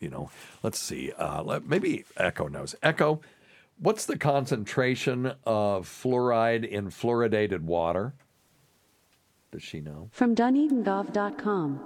You 0.00 0.10
know, 0.10 0.30
let's 0.62 0.78
see. 0.78 1.12
Uh, 1.12 1.42
let, 1.42 1.66
maybe 1.66 2.04
Echo 2.16 2.48
knows. 2.48 2.74
Echo, 2.82 3.20
what's 3.78 4.06
the 4.06 4.18
concentration 4.18 5.34
of 5.44 5.88
fluoride 5.88 6.68
in 6.68 6.90
fluoridated 6.90 7.60
water? 7.60 8.14
Does 9.52 9.62
she 9.62 9.80
know? 9.80 10.08
From 10.12 10.34
DunedinGov.com. 10.34 11.80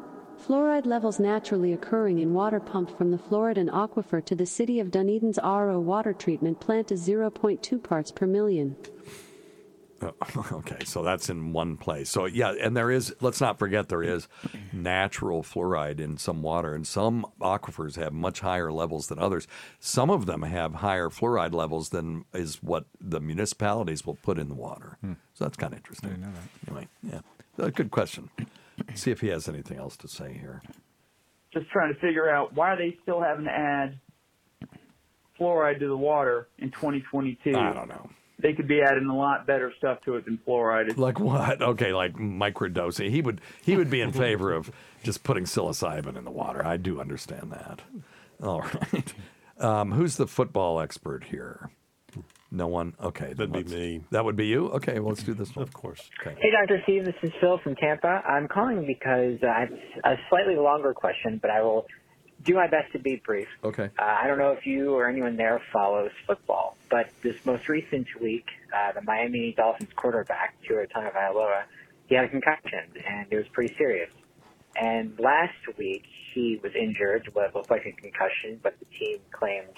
Fluoride 0.46 0.86
levels 0.86 1.18
naturally 1.18 1.72
occurring 1.72 2.20
in 2.20 2.32
water 2.32 2.60
pumped 2.60 2.96
from 2.96 3.10
the 3.10 3.18
Floridan 3.18 3.68
aquifer 3.68 4.24
to 4.24 4.34
the 4.34 4.46
city 4.46 4.78
of 4.78 4.90
Dunedin's 4.90 5.38
RO 5.42 5.80
water 5.80 6.12
treatment 6.12 6.60
plant 6.60 6.92
is 6.92 7.06
0.2 7.06 7.82
parts 7.82 8.12
per 8.12 8.26
million. 8.26 8.76
Oh, 10.00 10.14
okay, 10.52 10.84
so 10.84 11.02
that's 11.02 11.28
in 11.28 11.52
one 11.52 11.76
place. 11.76 12.08
So 12.10 12.26
yeah, 12.26 12.52
and 12.60 12.76
there 12.76 12.90
is. 12.90 13.14
Let's 13.20 13.40
not 13.40 13.58
forget 13.58 13.88
there 13.88 14.02
is 14.02 14.28
natural 14.72 15.42
fluoride 15.42 16.00
in 16.00 16.18
some 16.18 16.42
water, 16.42 16.74
and 16.74 16.86
some 16.86 17.26
aquifers 17.40 17.96
have 17.96 18.12
much 18.12 18.40
higher 18.40 18.70
levels 18.70 19.08
than 19.08 19.18
others. 19.18 19.46
Some 19.80 20.10
of 20.10 20.26
them 20.26 20.42
have 20.42 20.76
higher 20.76 21.08
fluoride 21.08 21.52
levels 21.52 21.88
than 21.90 22.24
is 22.32 22.62
what 22.62 22.84
the 23.00 23.20
municipalities 23.20 24.06
will 24.06 24.16
put 24.16 24.38
in 24.38 24.48
the 24.48 24.54
water. 24.54 24.98
So 25.34 25.44
that's 25.44 25.56
kind 25.56 25.72
of 25.72 25.78
interesting. 25.78 26.10
Hmm. 26.10 26.24
I 26.24 26.26
know 26.26 26.32
Anyway, 26.68 26.88
yeah, 27.02 27.20
Uh, 27.64 27.70
good 27.70 27.90
question. 27.90 28.30
See 28.94 29.10
if 29.10 29.20
he 29.20 29.28
has 29.28 29.48
anything 29.48 29.78
else 29.78 29.96
to 29.98 30.08
say 30.08 30.32
here. 30.32 30.62
Just 31.52 31.68
trying 31.70 31.92
to 31.92 31.98
figure 32.00 32.30
out 32.30 32.54
why 32.54 32.70
are 32.72 32.76
they 32.76 32.96
still 33.02 33.20
having 33.20 33.46
to 33.46 33.50
add 33.50 33.98
fluoride 35.40 35.78
to 35.80 35.88
the 35.88 35.96
water 35.96 36.48
in 36.58 36.70
2022. 36.70 37.56
I 37.56 37.72
don't 37.72 37.88
know. 37.88 38.10
They 38.40 38.52
could 38.52 38.68
be 38.68 38.80
adding 38.80 39.06
a 39.06 39.16
lot 39.16 39.46
better 39.46 39.72
stuff 39.78 40.00
to 40.04 40.14
it 40.16 40.24
than 40.24 40.38
fluoride. 40.46 40.96
Like 40.96 41.18
what? 41.18 41.60
Okay, 41.60 41.92
like 41.92 42.14
microdosing. 42.14 43.10
He 43.10 43.20
would 43.20 43.40
he 43.62 43.76
would 43.76 43.90
be 43.90 44.00
in 44.00 44.12
favor 44.12 44.52
of 44.52 44.70
just 45.02 45.24
putting 45.24 45.44
psilocybin 45.44 46.16
in 46.16 46.24
the 46.24 46.30
water. 46.30 46.64
I 46.64 46.76
do 46.76 47.00
understand 47.00 47.52
that. 47.52 47.80
All 48.42 48.60
right. 48.60 49.14
Um, 49.58 49.90
who's 49.90 50.16
the 50.16 50.28
football 50.28 50.80
expert 50.80 51.24
here? 51.24 51.70
No 52.50 52.66
one. 52.66 52.94
Okay, 53.02 53.34
That'd 53.34 53.52
be 53.52 53.64
me. 53.64 54.00
That 54.10 54.24
would 54.24 54.36
be 54.36 54.46
you. 54.46 54.68
Okay, 54.68 55.00
well, 55.00 55.10
let's 55.10 55.22
do 55.22 55.34
this 55.34 55.54
one. 55.54 55.62
Of 55.64 55.72
course. 55.74 56.00
Okay. 56.20 56.34
Hey, 56.40 56.50
Dr. 56.50 56.80
Steve, 56.84 57.04
this 57.04 57.14
is 57.22 57.30
Phil 57.40 57.58
from 57.62 57.74
Tampa. 57.76 58.22
I'm 58.26 58.48
calling 58.48 58.86
because 58.86 59.38
uh, 59.42 59.48
I 59.48 59.60
have 59.60 59.72
a 60.04 60.16
slightly 60.30 60.56
longer 60.56 60.94
question, 60.94 61.38
but 61.42 61.50
I 61.50 61.60
will 61.60 61.86
do 62.44 62.54
my 62.54 62.66
best 62.68 62.92
to 62.92 62.98
be 62.98 63.20
brief. 63.24 63.48
Okay. 63.64 63.90
Uh, 63.98 64.02
I 64.02 64.26
don't 64.26 64.38
know 64.38 64.52
if 64.52 64.66
you 64.66 64.94
or 64.94 65.08
anyone 65.08 65.36
there 65.36 65.60
follows 65.72 66.10
football, 66.26 66.76
but 66.90 67.10
this 67.22 67.36
most 67.44 67.68
recent 67.68 68.06
week, 68.20 68.46
uh, 68.74 68.92
the 68.92 69.02
Miami 69.02 69.54
Dolphins 69.56 69.90
quarterback, 69.96 70.54
Tua 70.66 70.86
Tagovailoa, 70.86 71.64
he 72.06 72.14
had 72.14 72.24
a 72.24 72.28
concussion, 72.28 72.84
and 73.06 73.26
it 73.30 73.36
was 73.36 73.46
pretty 73.48 73.74
serious. 73.76 74.10
And 74.80 75.18
last 75.18 75.56
week, 75.76 76.04
he 76.32 76.60
was 76.62 76.72
injured, 76.74 77.28
what 77.32 77.54
looked 77.54 77.70
like 77.70 77.84
a 77.86 77.92
concussion, 77.92 78.60
but 78.62 78.78
the 78.78 78.84
team 78.98 79.18
claimed 79.32 79.74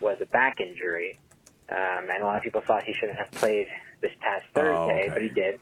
was 0.00 0.16
a 0.20 0.26
back 0.26 0.60
injury. 0.60 1.18
Um, 1.70 2.08
and 2.10 2.22
a 2.22 2.24
lot 2.24 2.36
of 2.38 2.42
people 2.42 2.62
thought 2.62 2.84
he 2.84 2.94
shouldn't 2.94 3.18
have 3.18 3.30
played 3.32 3.66
this 4.00 4.12
past 4.20 4.44
Thursday, 4.54 4.72
Oh, 4.72 4.84
okay. 4.84 5.10
but 5.12 5.22
he 5.22 5.28
did. 5.28 5.60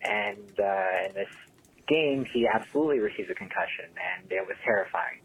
And 0.00 0.58
uh, 0.58 1.06
in 1.08 1.14
this 1.14 1.28
game, 1.86 2.24
he 2.32 2.48
absolutely 2.52 3.00
received 3.00 3.30
a 3.30 3.34
concussion, 3.34 3.84
and 4.18 4.32
it 4.32 4.46
was 4.46 4.56
terrifying. 4.64 5.18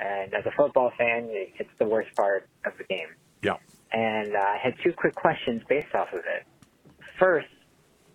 And 0.00 0.32
as 0.34 0.44
a 0.46 0.50
football 0.56 0.90
fan, 0.98 1.28
it's 1.30 1.68
the 1.78 1.84
worst 1.84 2.14
part 2.16 2.48
of 2.64 2.72
the 2.78 2.84
game. 2.84 3.08
Yeah. 3.42 3.56
And 3.92 4.34
uh, 4.34 4.38
I 4.38 4.58
had 4.62 4.74
two 4.82 4.92
quick 4.96 5.14
questions 5.14 5.62
based 5.68 5.94
off 5.94 6.08
of 6.12 6.20
it. 6.20 6.46
First, 7.18 7.48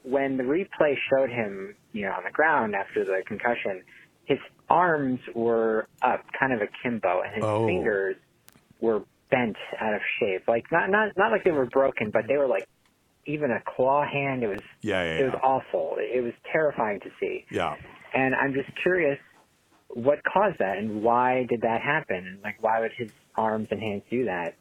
when 0.04 0.38
the 0.38 0.44
replay 0.44 0.96
showed 1.10 1.30
him, 1.30 1.76
you 1.94 2.04
know, 2.06 2.14
on 2.14 2.24
the 2.24 2.32
ground 2.32 2.76
after 2.76 3.04
the 3.06 3.22
concussion, 3.28 3.84
his 4.26 4.40
arms 4.70 5.20
were 5.36 5.88
up, 6.02 6.24
kind 6.40 6.54
of 6.54 6.60
akimbo, 6.62 7.22
and 7.22 7.36
his 7.36 7.44
Oh. 7.44 7.68
fingers 7.68 8.16
were 8.80 9.04
bent 9.30 9.56
out 9.80 9.94
of 9.94 10.02
shape. 10.20 10.48
Like 10.48 10.66
not 10.72 10.90
not 10.90 11.10
not 11.18 11.32
like 11.32 11.44
they 11.44 11.52
were 11.52 11.66
broken, 11.68 12.10
but 12.12 12.24
they 12.28 12.38
were 12.38 12.48
like 12.48 12.68
even 13.26 13.52
a 13.52 13.62
claw 13.76 14.06
hand. 14.06 14.44
It 14.44 14.48
was 14.48 14.62
Yeah, 14.82 15.04
yeah, 15.04 15.20
it 15.20 15.24
was 15.26 15.34
yeah. 15.36 15.40
awful. 15.50 15.96
It 16.00 16.24
was 16.24 16.34
terrifying 16.52 17.00
to 17.02 17.10
see. 17.20 17.46
Yeah. 17.52 17.76
And 18.14 18.34
I'm 18.36 18.54
just 18.54 18.70
curious 18.82 19.20
what 19.96 20.20
caused 20.32 20.60
that 20.60 20.78
and 20.80 21.04
why 21.04 21.46
did 21.50 21.62
that 21.64 21.82
happen? 21.82 22.18
And 22.28 22.44
like 22.44 22.64
why 22.64 22.82
would 22.82 22.94
his 22.98 23.10
arms 23.38 23.70
and 23.72 23.82
hands 23.82 24.04
do 24.12 24.26
that? 24.28 24.56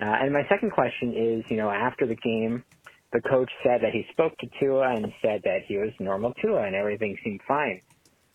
Uh, 0.00 0.06
and 0.24 0.32
my 0.34 0.42
second 0.50 0.72
question 0.72 1.14
is, 1.16 1.44
you 1.50 1.58
know, 1.58 1.70
after 1.70 2.06
the 2.06 2.16
game, 2.16 2.64
the 3.12 3.22
coach 3.30 3.50
said 3.64 3.82
that 3.82 3.92
he 3.94 4.04
spoke 4.12 4.38
to 4.38 4.48
Tua 4.60 4.96
and 4.96 5.06
said 5.22 5.42
that 5.44 5.60
he 5.68 5.78
was 5.78 5.90
normal 6.00 6.34
Tua 6.42 6.64
and 6.66 6.76
everything 6.76 7.16
seemed 7.24 7.42
fine. 7.48 7.82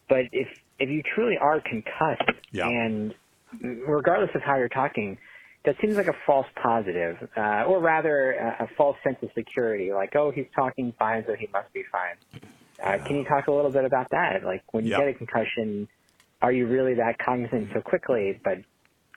But 0.09 0.25
if 0.33 0.47
if 0.79 0.89
you 0.89 1.03
truly 1.15 1.35
are 1.41 1.61
concussed, 1.61 2.39
Yeah. 2.53 2.65
and 2.65 3.13
regardless 3.61 4.31
of 4.35 4.41
how 4.43 4.57
you're 4.57 4.69
talking, 4.69 5.17
that 5.65 5.75
seems 5.81 5.95
like 5.97 6.07
a 6.07 6.17
false 6.27 6.47
positive, 6.61 7.17
uh, 7.37 7.65
or 7.67 7.81
rather 7.81 8.33
a, 8.33 8.65
a 8.65 8.67
false 8.77 8.97
sense 9.03 9.17
of 9.23 9.29
security. 9.37 9.91
Like, 9.93 10.15
oh, 10.15 10.31
he's 10.35 10.47
talking 10.55 10.93
fine, 10.99 11.23
so 11.27 11.35
he 11.39 11.47
must 11.53 11.71
be 11.73 11.83
fine. 11.91 12.17
Uh, 12.83 12.97
can 13.07 13.17
you 13.17 13.25
talk 13.25 13.47
a 13.47 13.51
little 13.51 13.71
bit 13.71 13.85
about 13.85 14.07
that? 14.11 14.43
Like, 14.45 14.63
when 14.73 14.85
you 14.85 14.91
Yeah. 14.91 14.97
get 14.97 15.07
a 15.09 15.13
concussion, 15.15 15.87
are 16.41 16.51
you 16.51 16.67
really 16.67 16.93
that 16.95 17.17
cognizant 17.19 17.69
so 17.73 17.81
quickly? 17.81 18.39
But 18.43 18.59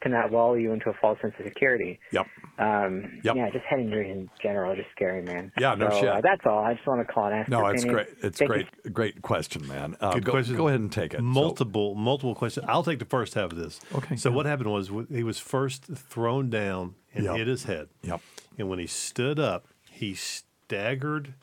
can 0.01 0.11
that 0.13 0.33
lull 0.33 0.59
you 0.59 0.73
into 0.73 0.91
a 0.91 0.95
false 0.95 1.21
sense 1.23 1.35
of 1.39 1.45
security? 1.47 2.01
Yep. 2.11 2.27
Um, 2.59 3.21
Yep. 3.23 3.37
Yeah, 3.37 3.51
just 3.51 3.65
head 3.65 3.79
injuries 3.79 4.11
in 4.11 4.31
general 4.43 4.73
are 4.73 4.77
just 4.77 4.89
scary, 4.91 5.23
man. 5.23 5.53
Yeah, 5.59 5.75
no 5.77 5.91
so, 5.91 6.01
shit. 6.01 6.09
Uh, 6.09 6.21
that's 6.21 6.43
all. 6.45 6.59
I 6.65 6.75
just 6.75 6.85
want 6.87 7.07
to 7.07 7.13
call 7.13 7.27
and 7.27 7.35
ask. 7.37 7.49
No, 7.49 7.65
it's 7.69 7.85
opinion. 7.85 8.05
great. 8.05 8.17
It's 8.25 8.39
Thank 8.39 8.41
you. 8.41 8.47
great. 8.83 8.93
Great 8.93 9.23
question, 9.23 9.67
man. 9.69 9.97
Uh, 10.01 10.15
Good 10.15 10.25
go, 10.25 10.33
question. 10.33 10.57
go 10.57 10.67
ahead 10.69 10.81
and 10.81 10.91
take 10.91 11.15
it. 11.15 11.19
So- 11.19 11.23
Multiple, 11.23 11.95
multiple 11.95 12.35
questions. 12.35 12.67
I'll 12.69 12.83
take 12.83 12.99
the 12.99 13.05
first 13.05 13.35
half 13.35 13.53
of 13.53 13.57
this. 13.59 13.81
Okay, 13.95 14.17
So 14.17 14.31
go 14.31 14.37
what 14.37 14.47
happened 14.47 14.73
was 14.73 14.91
he 15.09 15.23
was 15.23 15.39
first 15.39 15.85
thrown 15.85 16.51
down 16.51 16.97
and 17.15 17.25
Yep. 17.25 17.37
hit 17.37 17.47
his 17.47 17.65
head. 17.65 17.89
Yep. 18.03 18.21
And 18.59 18.69
when 18.69 18.81
he 18.81 18.87
stood 18.89 19.39
up, 19.39 19.67
he 19.89 20.15
staggered, 20.15 21.35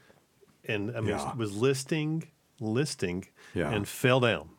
and 0.67 0.91
I 0.95 0.99
mean 0.99 1.09
Yeah. 1.11 1.33
was 1.35 1.55
listing, 1.55 2.23
listing, 2.59 3.25
Yeah. 3.53 3.71
and 3.71 3.87
fell 3.87 4.19
down. 4.19 4.49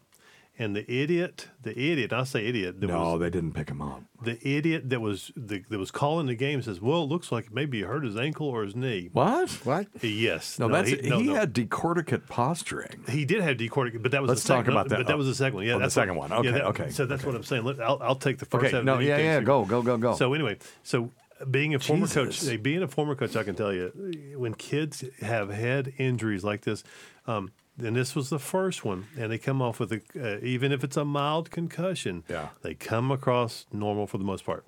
And 0.60 0.76
the 0.76 0.84
idiot, 0.92 1.48
the 1.62 1.70
idiot, 1.70 2.12
I 2.12 2.24
say 2.24 2.44
idiot. 2.44 2.82
That 2.82 2.88
no, 2.88 3.12
was, 3.12 3.20
they 3.20 3.30
didn't 3.30 3.52
pick 3.54 3.70
him 3.70 3.80
up. 3.80 4.02
the 4.22 4.36
idiot 4.46 4.90
that 4.90 5.00
was 5.00 5.32
the, 5.34 5.64
that 5.70 5.78
was 5.78 5.90
calling 5.90 6.26
the 6.26 6.34
game 6.34 6.60
says, 6.60 6.82
"Well, 6.82 7.04
it 7.04 7.06
looks 7.06 7.32
like 7.32 7.50
maybe 7.50 7.78
he 7.78 7.84
hurt 7.84 8.04
his 8.04 8.14
ankle 8.14 8.46
or 8.46 8.62
his 8.62 8.76
knee." 8.76 9.08
What? 9.14 9.50
What? 9.64 9.86
Yes. 10.02 10.58
No, 10.58 10.68
that's 10.68 10.90
he, 10.90 10.96
no, 11.08 11.18
he 11.18 11.28
no. 11.28 11.34
had 11.34 11.54
decorticate 11.54 12.26
posturing. 12.28 13.04
He 13.08 13.24
did 13.24 13.40
have 13.40 13.56
decorticate, 13.56 14.02
but 14.02 14.12
that 14.12 14.20
was 14.20 14.28
Let's 14.28 14.42
the 14.42 14.48
second, 14.48 14.64
talk 14.64 14.70
about 14.72 14.88
that. 14.90 14.96
But 14.98 15.06
that 15.06 15.16
was 15.16 15.28
the 15.28 15.34
second 15.34 15.54
one. 15.56 15.64
Yeah, 15.64 15.76
Oh, 15.76 15.78
the 15.78 15.90
second 15.90 16.16
what- 16.16 16.28
one. 16.30 16.44
yeah, 16.44 16.50
Okay, 16.50 16.58
that- 16.58 16.66
okay, 16.66 16.90
So 16.90 17.06
that's 17.06 17.24
what 17.24 17.34
I'm 17.34 17.42
saying. 17.42 17.64
Let, 17.64 17.80
I'll, 17.80 17.98
I'll 18.02 18.14
take 18.16 18.36
the 18.36 18.44
first. 18.44 18.66
Okay, 18.66 18.76
half 18.76 18.84
no, 18.84 18.96
and 18.96 19.06
yeah, 19.06 19.16
yeah, 19.16 19.32
second. 19.36 19.44
go, 19.46 19.64
go, 19.64 19.80
go, 19.80 19.96
go. 19.96 20.14
So 20.14 20.34
anyway, 20.34 20.58
so 20.82 21.10
being 21.50 21.74
a 21.74 21.78
former 21.78 22.06
coach, 22.06 22.40
Jesus. 22.40 22.58
being 22.58 22.82
a 22.82 22.88
former 22.88 23.14
coach, 23.14 23.34
I 23.34 23.44
can 23.44 23.54
tell 23.54 23.72
you, 23.72 24.34
when 24.36 24.52
kids 24.52 25.04
have 25.22 25.48
head 25.48 25.94
injuries 25.96 26.44
like 26.44 26.60
this, 26.60 26.84
um, 27.26 27.50
and 27.84 27.96
this 27.96 28.14
was 28.14 28.30
the 28.30 28.38
first 28.38 28.84
one, 28.84 29.06
and 29.18 29.30
they 29.32 29.38
come 29.38 29.60
off 29.62 29.80
with 29.80 29.92
a, 29.92 30.00
uh, 30.20 30.38
even 30.42 30.72
if 30.72 30.84
it's 30.84 30.96
a 30.96 31.04
mild 31.04 31.50
concussion, 31.50 32.24
Yeah. 32.28 32.48
they 32.62 32.74
come 32.74 33.10
across 33.10 33.66
normal 33.72 34.06
for 34.06 34.18
the 34.18 34.24
most 34.24 34.44
part. 34.44 34.64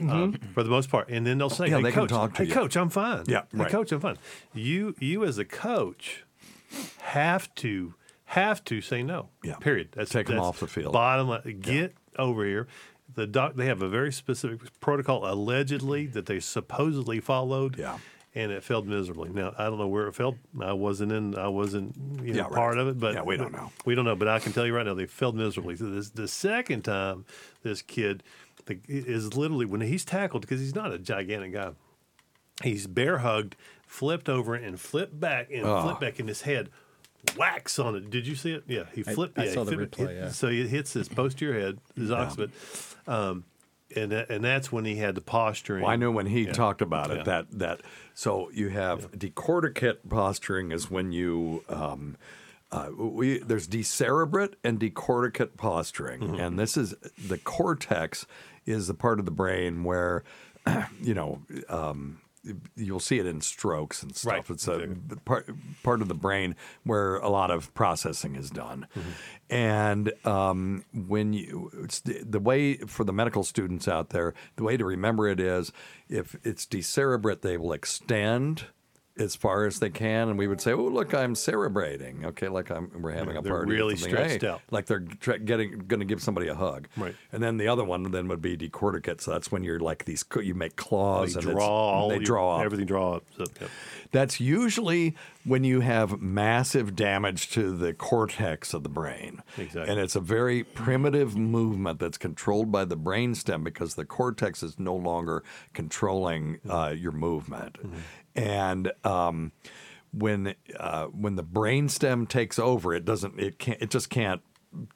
Um, 0.00 0.32
for 0.54 0.62
the 0.64 0.70
most 0.70 0.90
part, 0.90 1.08
and 1.10 1.24
then 1.26 1.38
they'll 1.38 1.48
say, 1.50 1.66
Mm-hmm. 1.66 1.70
Yeah, 1.72 1.76
"Hey, 1.78 1.82
they 1.84 1.92
can 1.92 2.00
coach, 2.02 2.10
talk 2.10 2.34
to 2.34 2.42
hey, 2.42 2.48
you. 2.48 2.54
coach, 2.54 2.76
I'm 2.76 2.88
fine. 2.88 3.24
Yeah, 3.28 3.42
hey, 3.52 3.58
right. 3.58 3.70
coach, 3.70 3.92
I'm 3.92 4.00
fine." 4.00 4.16
You, 4.52 4.96
you 4.98 5.24
as 5.24 5.38
a 5.38 5.44
coach, 5.44 6.24
have 7.02 7.54
to 7.56 7.94
have 8.30 8.64
to 8.64 8.80
say 8.80 9.02
no. 9.04 9.28
Yeah. 9.44 9.54
Period. 9.56 9.90
That's 9.92 10.10
Take 10.10 10.28
'em 10.28 10.36
that's 10.36 10.46
off 10.46 10.60
the 10.60 10.66
field. 10.66 10.92
Bottom 10.92 11.28
line. 11.28 11.60
Get 11.60 11.94
over 12.18 12.44
here. 12.44 12.66
The 13.14 13.26
doc. 13.28 13.54
They 13.54 13.66
have 13.66 13.82
a 13.82 13.88
very 13.88 14.12
specific 14.12 14.58
protocol 14.80 15.30
allegedly 15.30 16.06
that 16.08 16.26
they 16.26 16.40
supposedly 16.40 17.20
followed. 17.20 17.78
Yeah. 17.78 17.98
And 18.36 18.52
it 18.52 18.62
failed 18.62 18.86
miserably. 18.86 19.30
Now 19.30 19.54
I 19.56 19.64
don't 19.64 19.78
know 19.78 19.88
where 19.88 20.06
it 20.08 20.14
failed. 20.14 20.36
I 20.60 20.74
wasn't 20.74 21.10
in. 21.10 21.36
I 21.38 21.48
wasn't 21.48 21.96
you 22.22 22.34
know, 22.34 22.36
Yeah, 22.36 22.42
right. 22.42 22.52
part 22.52 22.78
of 22.78 22.86
it. 22.86 23.00
But 23.00 23.14
Yeah, 23.14 23.22
we 23.22 23.36
don't 23.38 23.50
know. 23.52 23.72
We 23.86 23.94
don't 23.94 24.04
know. 24.04 24.14
But 24.14 24.28
I 24.28 24.38
can 24.40 24.52
tell 24.52 24.66
you 24.66 24.76
right 24.76 24.84
now, 24.84 24.92
they 24.94 25.06
failed 25.06 25.34
miserably. 25.36 25.74
So 25.76 25.86
this 25.86 26.10
the 26.10 26.28
second 26.28 26.82
time 26.82 27.24
this 27.62 27.80
kid 27.80 28.22
the, 28.66 28.78
is 28.88 29.34
literally 29.34 29.64
when 29.64 29.80
he's 29.80 30.04
tackled 30.04 30.42
because 30.42 30.60
he's 30.60 30.74
not 30.74 30.92
a 30.92 30.98
gigantic 30.98 31.54
guy. 31.54 31.70
He's 32.62 32.86
bear 32.86 33.18
hugged, 33.18 33.56
flipped 33.86 34.28
over 34.28 34.54
and 34.54 34.78
flipped 34.78 35.18
back 35.18 35.50
and 35.50 35.64
Oh. 35.64 35.82
flipped 35.82 36.00
back 36.00 36.20
in 36.20 36.28
his 36.28 36.42
head. 36.42 36.68
Whacks 37.36 37.78
on 37.78 37.96
it. 37.96 38.10
Did 38.10 38.26
you 38.26 38.34
see 38.36 38.52
it? 38.52 38.64
Yeah, 38.68 38.84
he 38.94 39.02
I- 39.06 39.14
flipped. 39.14 39.38
I 39.38 39.44
yeah, 39.46 39.52
saw 39.52 39.64
he 39.64 39.70
the 39.70 39.76
flipped- 39.76 39.96
replay, 39.96 40.08
hit- 40.08 40.16
yeah. 40.16 40.28
So 40.30 40.48
it 40.48 40.68
hits 40.68 40.92
his 40.92 41.08
posterior 41.08 41.58
head, 41.60 41.78
his 41.96 42.10
occiput, 42.10 42.50
um, 43.08 43.44
and 43.94 44.12
and 44.12 44.44
that's 44.44 44.72
when 44.72 44.84
he 44.84 44.96
had 44.96 45.14
the 45.14 45.20
posturing. 45.20 45.82
Well, 45.82 45.92
I 45.92 45.96
know 45.96 46.10
when 46.10 46.26
he 46.26 46.42
Yeah. 46.46 46.52
talked 46.52 46.82
about 46.82 47.10
it 47.10 47.18
Yeah. 47.18 47.22
that 47.24 47.46
that 47.52 47.80
so 48.14 48.50
you 48.52 48.68
have 48.70 49.10
decorticate 49.12 50.08
posturing 50.08 50.72
is 50.72 50.90
when 50.90 51.12
you 51.12 51.62
um, 51.68 52.16
uh, 52.72 52.88
we 52.98 53.38
there's 53.38 53.66
decerebrate 53.68 54.54
and 54.64 54.80
decorticate 54.80 55.56
posturing, 55.56 56.20
Mm-hmm. 56.20 56.34
and 56.40 56.58
this 56.58 56.76
is 56.76 56.94
the 57.28 57.38
cortex 57.38 58.26
is 58.64 58.88
the 58.88 58.94
part 58.94 59.18
of 59.20 59.24
the 59.24 59.30
brain 59.30 59.84
where 59.84 60.24
you 61.00 61.14
know. 61.14 61.42
Um, 61.68 62.20
You'll 62.76 63.00
see 63.00 63.18
it 63.18 63.26
in 63.26 63.40
strokes 63.40 64.02
and 64.02 64.14
stuff. 64.14 64.32
Right, 64.32 64.50
It's 64.50 64.68
a 64.68 64.88
part 65.24 65.48
part 65.82 66.02
of 66.02 66.08
the 66.08 66.14
brain 66.14 66.54
where 66.84 67.16
a 67.16 67.28
lot 67.28 67.50
of 67.50 67.72
processing 67.74 68.36
is 68.36 68.50
done, 68.50 68.86
Mm-hmm. 68.96 69.54
and 69.54 70.12
um, 70.26 70.84
when 70.92 71.32
you 71.32 71.70
it's 71.82 72.00
the, 72.00 72.22
the 72.22 72.40
way 72.40 72.76
for 72.76 73.04
the 73.04 73.12
medical 73.12 73.44
students 73.44 73.88
out 73.88 74.10
there, 74.10 74.34
the 74.56 74.64
way 74.64 74.76
to 74.76 74.84
remember 74.84 75.28
it 75.28 75.40
is 75.40 75.72
if 76.08 76.36
it's 76.44 76.66
decerebrate, 76.66 77.42
they 77.42 77.56
will 77.56 77.72
extend 77.72 78.66
as 79.18 79.34
far 79.34 79.64
as 79.66 79.78
they 79.78 79.88
can, 79.90 80.28
and 80.28 80.38
we 80.38 80.46
would 80.46 80.60
say, 80.60 80.72
"Oh, 80.72 80.84
look, 80.84 81.14
I'm 81.14 81.34
cerebrating." 81.34 82.24
Okay, 82.26 82.48
like 82.48 82.70
I'm 82.70 82.90
we're 83.00 83.12
having 83.12 83.34
Yeah, 83.34 83.40
a 83.40 83.42
they're 83.42 83.52
party. 83.54 83.72
really 83.72 83.96
stretched 83.96 84.42
Hey, 84.42 84.48
out. 84.48 84.60
like 84.70 84.86
they're 84.86 85.00
tra- 85.20 85.38
getting 85.38 85.78
going 85.86 86.00
to 86.00 86.06
give 86.06 86.22
somebody 86.22 86.48
a 86.48 86.54
hug. 86.54 86.88
Right. 86.96 87.14
And 87.32 87.42
then 87.42 87.56
the 87.56 87.68
other 87.68 87.84
one 87.84 88.10
then 88.10 88.28
would 88.28 88.42
be 88.42 88.56
decorticate. 88.56 89.20
So 89.20 89.30
that's 89.30 89.50
when 89.50 89.64
you're 89.64 89.80
like 89.80 90.04
these 90.04 90.24
you 90.42 90.54
make 90.54 90.76
claws 90.76 91.34
They 91.34 91.40
and 91.40 91.50
draw 91.50 91.66
all 91.66 92.08
they 92.10 92.18
draw 92.18 92.56
up. 92.58 92.64
everything 92.64 92.86
draw 92.86 93.14
up. 93.16 93.24
So, 93.36 93.44
yeah. 93.60 93.68
That's 94.16 94.40
usually 94.40 95.14
when 95.44 95.62
you 95.62 95.80
have 95.80 96.22
massive 96.22 96.96
damage 96.96 97.50
to 97.50 97.76
the 97.76 97.92
cortex 97.92 98.72
of 98.72 98.82
the 98.82 98.88
brain. 98.88 99.42
Exactly. 99.58 99.92
And 99.92 100.00
it's 100.00 100.16
a 100.16 100.20
very 100.20 100.64
primitive 100.64 101.36
movement 101.36 101.98
that's 101.98 102.16
controlled 102.16 102.72
by 102.72 102.86
the 102.86 102.96
brainstem 102.96 103.62
because 103.62 103.94
the 103.94 104.06
cortex 104.06 104.62
is 104.62 104.78
no 104.78 104.96
longer 104.96 105.44
controlling 105.74 106.60
uh, 106.66 106.94
your 106.96 107.12
movement. 107.12 107.76
And 108.34 108.90
um, 109.04 109.52
when 110.14 110.54
uh, 110.80 111.08
when 111.08 111.36
the 111.36 111.44
brainstem 111.44 112.26
takes 112.26 112.58
over, 112.58 112.94
it 112.94 113.04
doesn't 113.04 113.38
it 113.38 113.58
can't 113.58 113.82
it 113.82 113.90
just 113.90 114.08
can't 114.08 114.40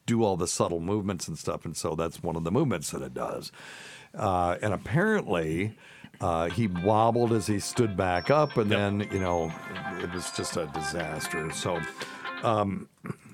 do 0.07 0.23
all 0.23 0.35
the 0.35 0.47
subtle 0.47 0.79
movements 0.79 1.27
and 1.27 1.37
stuff. 1.37 1.63
And 1.63 1.77
so 1.77 1.93
that's 1.93 2.23
one 2.23 2.35
of 2.35 2.43
the 2.43 2.51
movements 2.51 2.89
that 2.89 3.03
it 3.03 3.13
does. 3.13 3.51
Uh, 4.15 4.57
and 4.63 4.73
apparently, 4.73 5.77
uh, 6.21 6.49
he 6.49 6.67
wobbled 6.67 7.33
as 7.33 7.47
he 7.47 7.59
stood 7.59 7.97
back 7.97 8.29
up, 8.29 8.57
and 8.57 8.71
then 8.71 9.07
you 9.11 9.19
know 9.19 9.51
it 10.01 10.13
was 10.13 10.31
just 10.31 10.57
a 10.57 10.67
disaster. 10.67 11.51
So 11.51 11.79
um, 12.43 12.87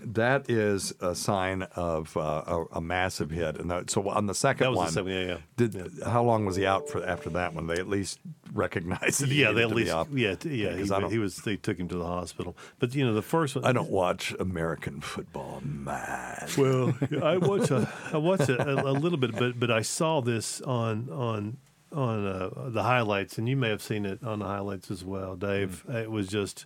that 0.04 0.50
is 0.50 0.94
a 1.02 1.14
sign 1.16 1.64
of 1.76 2.16
uh, 2.16 2.44
a, 2.48 2.66
a 2.78 2.82
massive 2.82 3.30
hit. 3.30 3.58
And 3.58 3.70
that, 3.72 3.90
so 3.90 4.08
on 4.10 4.26
the 4.26 4.36
second 4.36 4.72
the 4.72 4.78
one, 4.78 4.90
second- 4.90 5.12
yeah, 5.12 5.22
yeah. 5.26 5.38
Did 5.58 5.92
how 6.06 6.24
long 6.24 6.46
was 6.46 6.56
he 6.56 6.66
out 6.66 6.90
for 6.90 7.06
after 7.06 7.30
that 7.32 7.54
one? 7.54 7.68
They 7.68 7.76
at 7.80 7.88
least 7.90 8.20
recognized 8.54 9.22
that 9.22 9.30
yeah, 9.30 9.52
they 9.52 9.64
at 9.64 9.72
least 9.72 9.94
yeah 10.14 10.36
t- 10.36 10.50
he, 10.50 10.68
I 10.68 11.10
he 11.10 11.20
was 11.20 11.38
they 11.38 11.58
took 11.58 11.78
him 11.78 11.88
to 11.90 11.96
the 11.98 12.06
hospital. 12.06 12.56
But 12.80 12.96
you 12.96 13.06
know 13.06 13.14
the 13.14 13.22
first 13.22 13.56
one 13.56 13.66
I 13.66 13.72
don't 13.74 13.90
watch 13.90 14.34
American 14.40 15.02
football, 15.02 15.62
man. 15.64 16.48
Well, 16.58 16.96
I 17.24 17.38
watch 17.38 17.70
a, 17.72 17.92
I 18.14 18.18
watch 18.18 18.48
a, 18.50 18.62
a, 18.62 18.92
a 18.92 18.94
little 18.94 19.18
bit, 19.18 19.34
but 19.38 19.60
but 19.60 19.72
I 19.72 19.82
saw 19.82 20.22
this 20.22 20.62
on 20.62 21.10
on 21.10 21.58
on 21.98 22.26
uh, 22.26 22.50
the 22.70 22.84
highlights, 22.84 23.38
and 23.38 23.50
you 23.50 23.58
may 23.58 23.70
have 23.70 23.82
seen 23.82 24.06
it 24.06 24.24
on 24.24 24.40
the 24.40 24.46
highlights 24.46 24.92
as 24.92 25.04
well, 25.04 25.36
Dave. 25.36 25.84
Mm. 25.90 25.96
It 26.04 26.12
was 26.12 26.28
just 26.28 26.66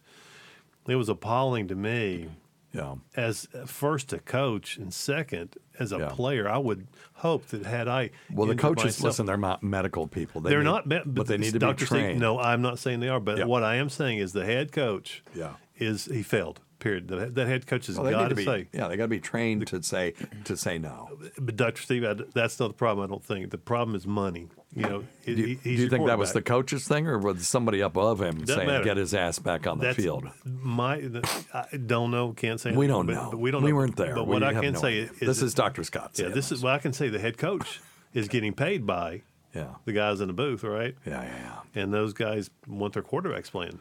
it 0.88 0.96
was 0.96 1.10
appalling 1.10 1.68
to 1.70 1.76
me. 1.76 2.30
Yeah. 2.74 2.96
As 3.18 3.50
first 3.66 4.14
a 4.14 4.20
coach 4.20 4.78
and 4.78 4.94
second 4.94 5.58
as 5.78 5.92
a 5.92 5.98
Yeah. 5.98 6.10
player, 6.10 6.48
I 6.48 6.58
would 6.58 6.88
hope 7.16 7.48
that 7.48 7.66
had 7.66 7.88
I 7.90 8.12
Well, 8.32 8.48
the 8.48 8.56
coaches, 8.56 8.86
myself- 8.86 9.04
listen, 9.04 9.26
they're 9.26 9.36
not 9.36 9.62
medical 9.62 10.08
people. 10.08 10.40
They 10.40 10.52
they're 10.52 10.60
need- 10.60 10.66
not, 10.66 10.88
me- 10.88 11.02
but 11.06 11.28
they 11.28 11.38
need 11.38 11.52
to 11.52 11.60
Dr. 11.60 11.80
be 11.82 11.86
Steve- 11.86 12.00
trained. 12.00 12.20
no, 12.22 12.40
I'm 12.40 12.62
not 12.62 12.80
saying 12.80 13.02
they 13.02 13.10
are, 13.10 13.20
but 13.20 13.40
Yeah. 13.40 13.44
what 13.46 13.64
I 13.64 13.76
am 13.76 13.90
saying 13.90 14.20
is 14.20 14.32
the 14.32 14.46
head 14.46 14.72
coach 14.72 15.22
Yeah. 15.36 15.56
is 15.78 16.06
he 16.06 16.24
failed. 16.24 16.62
Period. 16.82 17.08
The, 17.08 17.28
that 17.28 17.48
head 17.48 17.66
coach 17.68 17.86
has 17.88 17.98
Well, 17.98 18.12
got 18.12 18.28
to 18.30 18.36
be, 18.36 18.44
say. 18.44 18.68
yeah, 18.74 18.88
they 18.90 18.98
got 18.98 19.04
to 19.04 19.08
be 19.08 19.20
trained 19.20 19.66
to 19.68 19.82
say 19.84 20.14
to 20.46 20.58
say 20.58 20.78
no. 20.80 21.10
But 21.38 21.56
Dr. 21.56 21.82
Steve, 21.82 22.04
I, 22.04 22.16
that's 22.34 22.60
not 22.60 22.68
the 22.70 22.74
problem. 22.74 23.06
I 23.06 23.08
don't 23.08 23.24
think 23.24 23.52
the 23.52 23.58
problem 23.60 23.96
is 23.96 24.06
money. 24.08 24.48
You 24.76 24.82
know, 24.84 25.04
Do 25.26 25.32
you, 25.34 25.56
do 25.58 25.70
you 25.70 25.90
think 25.90 26.08
that 26.08 26.18
was 26.18 26.34
the 26.34 26.42
coach's 26.42 26.88
thing, 26.88 27.06
or 27.08 27.20
was 27.20 27.48
somebody 27.48 27.82
above 27.82 28.20
him 28.22 28.40
Doesn't 28.40 28.56
saying 28.56 28.68
matter. 28.68 28.84
get 28.84 28.98
his 28.98 29.14
ass 29.14 29.38
back 29.38 29.68
on 29.68 29.78
the 29.78 29.86
That's 29.86 29.98
field? 29.98 30.28
My, 30.46 31.00
the, 31.02 31.46
I 31.54 31.78
don't 31.78 32.10
know. 32.10 32.32
Can't 32.34 32.60
say. 32.60 32.72
We 32.72 32.88
don't 32.88 33.06
know. 33.06 33.30
But 33.32 33.40
we 33.40 33.52
don't. 33.52 33.62
We 33.64 33.70
know. 33.72 33.76
weren't 33.78 33.96
there. 33.96 34.16
But 34.16 34.26
We 34.28 34.34
what 34.34 34.44
I 34.44 34.54
can 34.54 34.74
no 34.74 34.80
say 34.80 34.88
idea. 35.02 35.04
is 35.12 35.20
This 35.20 35.40
that- 35.40 35.46
is 35.46 35.54
Dr. 35.54 35.84
Scott 35.84 36.18
Yeah, 36.18 36.30
this 36.30 36.52
is 36.52 36.64
what 36.64 36.74
I 36.74 36.80
can 36.80 36.94
say. 36.94 37.10
The 37.10 37.20
head 37.20 37.38
coach 37.38 37.80
is 38.14 38.28
getting 38.28 38.54
paid 38.54 38.86
by 38.88 39.22
yeah 39.54 39.76
the 39.86 39.92
guys 39.94 40.20
in 40.22 40.28
the 40.28 40.34
booth, 40.34 40.64
right? 40.64 40.96
Yeah, 41.06 41.22
yeah, 41.24 41.60
yeah. 41.76 41.82
And 41.84 41.94
those 41.94 42.14
guys 42.14 42.50
want 42.68 42.94
their 42.94 43.04
quarterbacks 43.04 43.52
playing. 43.52 43.78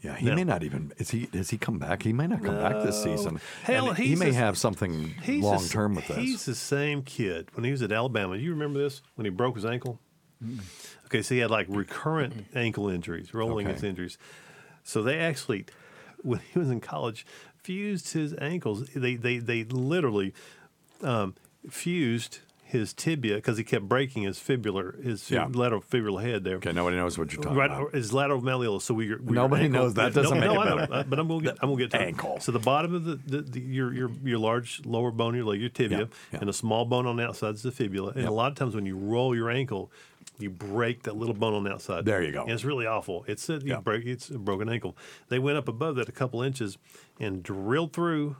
Yeah, 0.00 0.14
he 0.16 0.26
Now- 0.26 0.34
may 0.36 0.44
not 0.44 0.62
even. 0.62 0.92
Is 0.98 1.10
he? 1.10 1.28
Has 1.32 1.50
he 1.50 1.58
come 1.58 1.78
back? 1.78 2.04
He 2.04 2.12
may 2.12 2.26
not 2.28 2.44
come 2.44 2.56
back 2.56 2.82
this 2.84 3.02
season. 3.02 3.40
Hell, 3.64 3.92
he 3.94 4.14
may 4.14 4.30
a- 4.30 4.32
have 4.34 4.56
something 4.56 5.12
long 5.26 5.66
term 5.66 5.94
with 5.96 6.06
this. 6.06 6.16
He's 6.16 6.44
the 6.44 6.54
same 6.54 7.02
kid 7.02 7.48
when 7.54 7.64
he 7.64 7.72
was 7.72 7.82
at 7.82 7.90
Alabama. 7.90 8.36
You 8.36 8.50
remember 8.50 8.78
this 8.78 9.02
when 9.16 9.24
he 9.24 9.30
broke 9.30 9.56
his 9.56 9.64
ankle? 9.64 9.98
Okay, 11.06 11.20
so 11.22 11.34
he 11.34 11.40
had 11.40 11.50
like 11.50 11.66
recurrent 11.68 12.46
ankle 12.54 12.88
injuries, 12.88 13.34
rolling 13.34 13.66
Okay. 13.66 13.74
his 13.74 13.82
injuries. 13.82 14.18
So 14.84 15.02
they 15.02 15.18
actually, 15.18 15.66
when 16.22 16.40
he 16.52 16.58
was 16.60 16.70
in 16.70 16.80
college, 16.80 17.26
fused 17.56 18.12
his 18.12 18.34
ankles. 18.40 18.88
They 18.94 19.16
they 19.16 19.38
they 19.38 19.64
literally 19.64 20.32
um, 21.02 21.34
fused 21.68 22.38
his 22.70 22.92
tibia 22.92 23.36
because 23.36 23.56
he 23.56 23.64
kept 23.64 23.88
breaking 23.88 24.24
his 24.24 24.38
fibular 24.38 25.02
his 25.02 25.30
Yeah. 25.30 25.48
lateral 25.50 25.80
fibular 25.80 26.20
head 26.22 26.44
there. 26.44 26.56
Okay, 26.56 26.70
nobody 26.72 26.96
knows 26.98 27.16
what 27.16 27.32
you're 27.32 27.42
talking 27.42 27.56
right, 27.56 27.70
about. 27.70 27.94
His 27.94 28.12
lateral 28.12 28.42
malleolus. 28.42 28.82
So 28.82 28.92
we, 28.92 29.06
your 29.06 29.18
Nobody 29.20 29.64
ankle- 29.64 29.80
knows 29.84 29.94
that. 29.94 30.12
Doesn't 30.12 30.38
no, 30.38 30.46
make 30.46 30.54
no, 30.54 30.62
it 30.62 30.66
I 30.66 30.74
better. 30.86 30.94
uh, 30.94 31.02
But 31.04 31.18
I'm 31.18 31.28
gonna 31.28 31.40
get 31.42 31.56
I'm 31.62 31.70
gonna 31.70 31.80
get 31.82 31.92
to 31.92 32.02
it. 32.02 32.06
ankle. 32.06 32.38
So 32.40 32.52
the 32.52 32.58
bottom 32.58 32.94
of 32.94 33.04
the, 33.04 33.14
the, 33.16 33.40
the 33.40 33.60
your 33.60 33.94
your 33.94 34.10
your 34.22 34.38
large 34.38 34.84
lower 34.84 35.10
bone, 35.10 35.34
your 35.34 35.44
leg, 35.46 35.60
your 35.60 35.70
tibia, 35.70 35.98
Yeah, 36.00 36.04
yeah. 36.32 36.38
and 36.42 36.50
a 36.50 36.52
small 36.52 36.84
bone 36.84 37.06
on 37.06 37.16
the 37.16 37.24
outside 37.26 37.54
is 37.54 37.62
the 37.62 37.72
fibula. 37.72 38.12
And 38.14 38.26
a 38.26 38.30
lot 38.30 38.52
of 38.52 38.58
times 38.58 38.74
when 38.74 38.84
you 38.84 38.96
roll 38.98 39.34
your 39.34 39.50
ankle, 39.50 39.90
you 40.38 40.50
break 40.50 41.04
that 41.04 41.16
little 41.16 41.34
bone 41.34 41.54
on 41.54 41.64
the 41.64 41.72
outside. 41.72 42.04
There 42.04 42.22
you 42.22 42.32
go. 42.32 42.42
And 42.42 42.52
it's 42.52 42.64
really 42.66 42.86
awful. 42.86 43.24
It's 43.26 43.48
a, 43.48 43.54
you 43.64 43.76
break 43.78 44.04
it's 44.04 44.28
a 44.28 44.38
broken 44.38 44.68
ankle. 44.68 44.94
They 45.30 45.38
went 45.38 45.56
up 45.56 45.68
above 45.68 45.96
that 45.96 46.08
a 46.08 46.12
couple 46.12 46.42
inches 46.42 46.76
and 47.18 47.42
drilled 47.42 47.94
through 47.94 48.36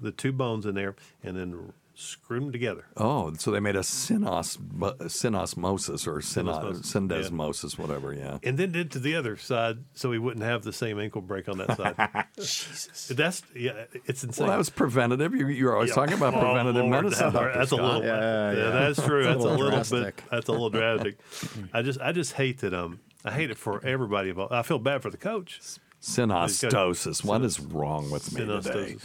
the 0.00 0.12
two 0.12 0.32
bones 0.32 0.66
in 0.66 0.74
there, 0.76 0.94
and 1.22 1.36
then 1.36 1.72
screwed 1.94 2.42
them 2.42 2.52
together. 2.52 2.84
Oh, 2.96 3.32
so 3.38 3.50
they 3.50 3.60
made 3.60 3.76
a 3.76 3.80
synos, 3.80 4.56
synosmosis 4.58 6.06
or 6.06 6.18
syno, 6.20 6.54
Synosmosis, 6.62 7.10
yeah. 7.10 7.16
syndesmosis, 7.18 7.78
whatever. 7.78 8.12
Yeah. 8.14 8.38
and 8.42 8.58
then 8.58 8.72
did 8.72 8.90
to 8.92 8.98
the 8.98 9.14
other 9.16 9.36
side 9.36 9.78
so 9.94 10.10
he 10.12 10.18
wouldn't 10.18 10.44
have 10.44 10.62
the 10.62 10.72
same 10.72 10.98
ankle 10.98 11.20
break 11.22 11.48
on 11.48 11.58
that 11.58 11.76
side. 11.76 12.26
Jesus, 12.36 13.08
that's 13.08 13.42
yeah, 13.54 13.84
it's 14.06 14.24
insane. 14.24 14.44
Well, 14.46 14.52
that 14.52 14.58
was 14.58 14.70
preventative. 14.70 15.34
You, 15.34 15.48
you're 15.48 15.74
always 15.74 15.90
Yeah. 15.90 15.94
talking 15.96 16.14
about 16.14 16.34
Oh, 16.42 16.52
Lord, 16.52 16.90
medicine. 16.90 17.32
that- 17.32 17.32
Dr. 17.32 17.58
that's 17.58 17.70
a 17.72 17.76
little, 17.76 18.02
yeah, 18.02 18.52
yeah. 18.52 18.70
that's 18.70 19.02
true. 19.04 19.24
That's 19.24 19.34
a 19.36 19.38
That's 19.38 19.44
a 19.44 19.48
little 19.48 19.78
little 19.78 20.04
bit. 20.04 20.22
That's 20.30 20.48
a 20.48 20.52
little 20.52 20.70
drastic. 20.70 21.18
I 21.72 21.82
just, 21.82 22.00
I 22.00 22.12
just 22.12 22.32
hate 22.34 22.58
that. 22.60 22.74
Um, 22.74 23.00
I 23.24 23.30
hate 23.30 23.50
it 23.50 23.56
for 23.58 23.84
everybody 23.86 24.30
involved. 24.30 24.52
I 24.52 24.62
feel 24.62 24.78
bad 24.78 25.02
for 25.02 25.10
the 25.10 25.16
coach. 25.16 25.60
Synostosis. 26.00 27.24
What 27.24 27.42
is 27.42 27.60
wrong 27.60 28.10
with 28.10 28.32
me 28.32 28.44
today? 28.44 28.96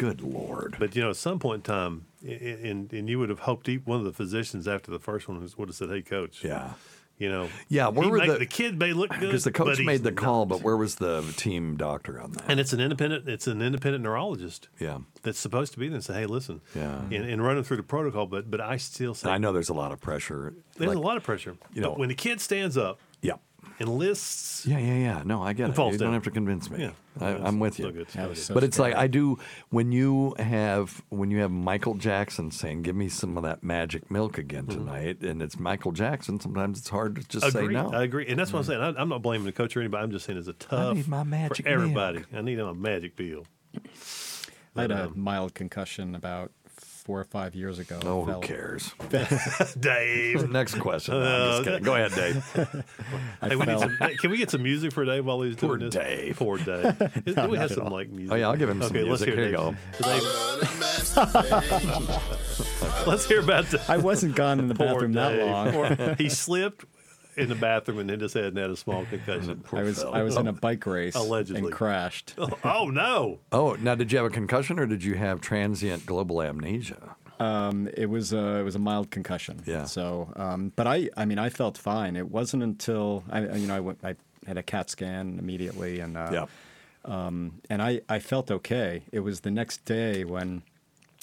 Good 0.00 0.22
lord. 0.22 0.76
But 0.78 0.96
you 0.96 1.02
know, 1.02 1.10
at 1.10 1.16
some 1.16 1.38
point 1.38 1.68
in 1.68 1.74
time, 1.74 2.06
and 2.26 2.92
and 2.92 3.08
you 3.08 3.18
would 3.18 3.28
have 3.28 3.40
hoped 3.40 3.68
one 3.84 3.98
of 3.98 4.04
the 4.04 4.12
physicians 4.12 4.66
after 4.66 4.90
the 4.90 4.98
first 4.98 5.28
one 5.28 5.38
would 5.56 5.68
have 5.68 5.76
said, 5.76 5.90
"Hey, 5.90 6.02
coach." 6.02 6.42
Yeah. 6.42 6.72
You 7.18 7.28
know. 7.30 7.48
Yeah, 7.68 7.88
where 7.88 8.08
were 8.08 8.26
the- 8.26 8.38
the 8.38 8.46
kid 8.46 8.78
may 8.78 8.94
look 8.94 9.10
good 9.10 9.20
Because 9.20 9.44
the 9.44 9.52
coach 9.52 9.78
made 9.80 10.02
the 10.02 10.10
not. 10.10 10.16
call, 10.24 10.46
but 10.46 10.62
where 10.62 10.74
was 10.78 10.94
the 10.94 11.20
team 11.36 11.76
doctor 11.76 12.18
on 12.18 12.32
that? 12.32 12.44
And 12.48 12.58
it's 12.58 12.72
an 12.72 12.80
independent. 12.80 13.28
It's 13.28 13.46
an 13.46 13.60
independent 13.60 14.02
neurologist. 14.04 14.68
Yeah. 14.78 15.00
That's 15.22 15.38
supposed 15.38 15.74
to 15.74 15.78
be 15.78 15.88
there 15.88 15.96
and 15.96 16.04
say, 16.04 16.14
"Hey, 16.14 16.24
listen." 16.26 16.62
Yeah. 16.74 17.00
And, 17.10 17.12
and 17.26 17.44
running 17.44 17.62
through 17.62 17.76
the 17.76 17.82
protocol, 17.82 18.24
but 18.26 18.50
but 18.50 18.62
I 18.62 18.78
still 18.78 19.12
say 19.12 19.28
I 19.28 19.36
know 19.36 19.52
there's 19.52 19.68
a 19.68 19.74
lot 19.74 19.92
of 19.92 20.00
pressure. 20.00 20.54
there's 20.78 20.88
Like- 20.88 20.96
a 20.96 21.00
lot 21.00 21.18
of 21.18 21.22
pressure. 21.22 21.56
you 21.74 21.82
know- 21.82 21.90
but 21.90 21.98
when 21.98 22.08
the 22.08 22.14
kid 22.14 22.40
stands 22.40 22.78
up, 22.78 22.98
Yeah. 23.20 23.34
And 23.78 23.88
lists, 23.88 24.66
Yeah, 24.66 24.78
yeah, 24.78 24.94
yeah. 24.94 25.22
No, 25.24 25.42
I 25.42 25.52
get 25.52 25.70
it. 25.70 25.76
falls 25.76 25.92
You 25.92 25.98
don't 25.98 26.12
have 26.12 26.24
to 26.24 26.30
convince 26.30 26.70
me. 26.70 26.82
Yeah. 26.82 26.90
I, 27.20 27.30
I'm 27.30 27.58
with 27.58 27.78
you. 27.78 27.90
good, 27.90 28.08
still 28.08 28.22
That 28.22 28.28
was 28.30 28.38
good. 28.38 28.44
so 28.44 28.54
but 28.54 28.64
it's 28.64 28.78
like. 28.78 28.94
I 28.94 29.06
do 29.06 29.38
when 29.70 29.92
you 29.92 30.34
have 30.38 31.02
when 31.08 31.30
you 31.30 31.38
have 31.38 31.50
Michael 31.50 31.94
Jackson 31.94 32.50
saying, 32.50 32.82
"Give 32.82 32.94
me 32.94 33.08
some 33.08 33.36
of 33.36 33.42
that 33.42 33.62
magic 33.62 34.10
milk 34.10 34.38
again 34.38 34.66
tonight," 34.66 35.20
and 35.22 35.42
it's 35.42 35.58
Michael 35.58 35.92
Jackson. 35.92 36.38
Sometimes 36.40 36.78
it's 36.78 36.88
hard 36.88 37.16
to 37.16 37.28
just 37.28 37.46
agree. 37.46 37.74
say 37.74 37.82
no. 37.82 37.90
I 37.92 38.04
agree, 38.04 38.26
and 38.28 38.38
that's 38.38 38.52
what 38.52 38.60
I'm 38.60 38.64
saying. 38.66 38.80
I, 38.80 39.00
I'm 39.00 39.08
not 39.08 39.22
blaming 39.22 39.44
the 39.46 39.52
coach 39.52 39.76
or 39.76 39.80
anybody. 39.80 40.04
I'm 40.04 40.10
just 40.12 40.26
saying 40.26 40.38
it's 40.38 40.48
a 40.48 40.52
tough. 40.52 40.92
I 40.92 40.94
need 40.94 41.08
my 41.08 41.24
magic 41.24 41.64
for 41.64 41.68
everybody. 41.68 42.24
I 42.32 42.40
need 42.42 42.58
a 42.58 42.72
magic 42.74 43.16
pill. 43.16 43.46
I 44.76 44.82
had 44.82 44.90
a 44.92 45.04
um, 45.06 45.12
mild 45.16 45.54
concussion 45.54 46.14
about 46.14 46.52
four 47.00 47.20
or 47.20 47.24
five 47.24 47.54
years 47.54 47.78
ago. 47.78 47.98
Oh, 48.04 48.24
who 48.24 48.40
cares? 48.40 48.92
Dave. 49.80 50.50
Next 50.50 50.78
question. 50.78 51.14
No, 51.14 51.20
I'm 51.20 51.48
just 51.48 51.60
Uh, 51.60 51.64
kidding. 51.64 51.82
Go 51.84 51.94
ahead, 51.96 52.12
Dave. 52.14 52.84
Hey, 53.42 53.56
we 53.56 53.66
need 53.66 53.78
some, 53.78 53.96
hey, 53.98 54.16
can 54.16 54.30
we 54.30 54.36
get 54.38 54.50
some 54.50 54.62
music 54.62 54.92
for 54.92 55.04
Dave 55.04 55.24
while 55.24 55.40
he's 55.42 55.56
Poor 55.56 55.76
doing 55.78 55.90
this? 55.90 55.94
Dave. 56.02 56.36
Poor 56.36 56.58
Dave. 56.58 56.98
Do 57.24 57.34
No, 57.34 57.48
we 57.48 57.56
have 57.58 57.70
some 57.72 57.84
all. 57.84 57.90
like 57.92 58.10
music? 58.10 58.32
Oh 58.32 58.36
yeah, 58.36 58.48
I'll 58.48 58.56
give 58.56 58.68
him 58.68 58.82
some 58.82 58.90
okay, 58.96 59.04
music. 59.04 59.10
Let's 59.10 59.24
hear 59.24 59.36
Here 59.36 59.46
you 59.50 59.56
go. 59.56 59.74
Dave- 60.02 60.22
let's 63.06 63.26
hear 63.26 63.40
about. 63.40 63.66
The, 63.66 63.80
I 63.88 63.96
wasn't 63.96 64.34
gone 64.36 64.58
in 64.58 64.68
the 64.68 64.74
poor 64.74 64.86
bathroom 64.86 65.12
that 65.14 65.38
long. 65.46 65.72
Poor- 65.72 66.14
he 66.16 66.28
slipped 66.28 66.84
in 67.40 67.48
the 67.48 67.54
bathroom 67.54 67.98
and 67.98 68.10
hit 68.10 68.20
his 68.20 68.32
head 68.34 68.44
and 68.46 68.58
had 68.58 68.70
a 68.70 68.76
small 68.76 69.04
concussion. 69.06 69.64
I 69.72 69.82
was 69.82 70.02
I 70.04 70.22
was 70.22 70.36
in 70.36 70.46
a 70.46 70.52
bike 70.52 70.84
race 70.96 71.14
Allegedly. 71.14 71.62
and 71.62 71.72
crashed. 71.72 72.34
Oh 72.64 72.88
no! 72.90 73.38
Oh, 73.52 73.76
now 73.80 73.94
did 73.94 74.12
you 74.12 74.18
have 74.18 74.26
a 74.26 74.30
concussion 74.30 74.78
or 74.78 74.86
did 74.86 75.02
you 75.04 75.14
have 75.14 75.40
transient 75.40 76.06
global 76.06 76.42
amnesia? 76.42 77.16
Um, 77.38 77.88
it 77.96 78.06
was 78.06 78.32
a, 78.34 78.56
it 78.56 78.62
was 78.64 78.74
a 78.74 78.78
mild 78.78 79.10
concussion. 79.10 79.62
Yeah. 79.64 79.84
So, 79.84 80.30
um, 80.36 80.72
but 80.76 80.86
I 80.86 81.08
I 81.16 81.24
mean 81.24 81.38
I 81.38 81.48
felt 81.48 81.78
fine. 81.78 82.16
It 82.16 82.30
wasn't 82.30 82.62
until 82.62 83.24
I 83.30 83.40
you 83.56 83.66
know 83.66 83.76
I 83.76 83.80
went 83.80 83.98
I 84.04 84.16
had 84.46 84.58
a 84.58 84.62
CAT 84.62 84.90
scan 84.90 85.38
immediately 85.38 86.00
and 86.00 86.16
uh, 86.16 86.28
Yeah. 86.32 86.46
um, 87.04 87.60
and 87.70 87.80
I 87.82 88.00
I 88.08 88.18
felt 88.18 88.50
okay. 88.50 89.02
It 89.12 89.20
was 89.20 89.40
the 89.40 89.50
next 89.50 89.84
day 89.84 90.24
when. 90.24 90.62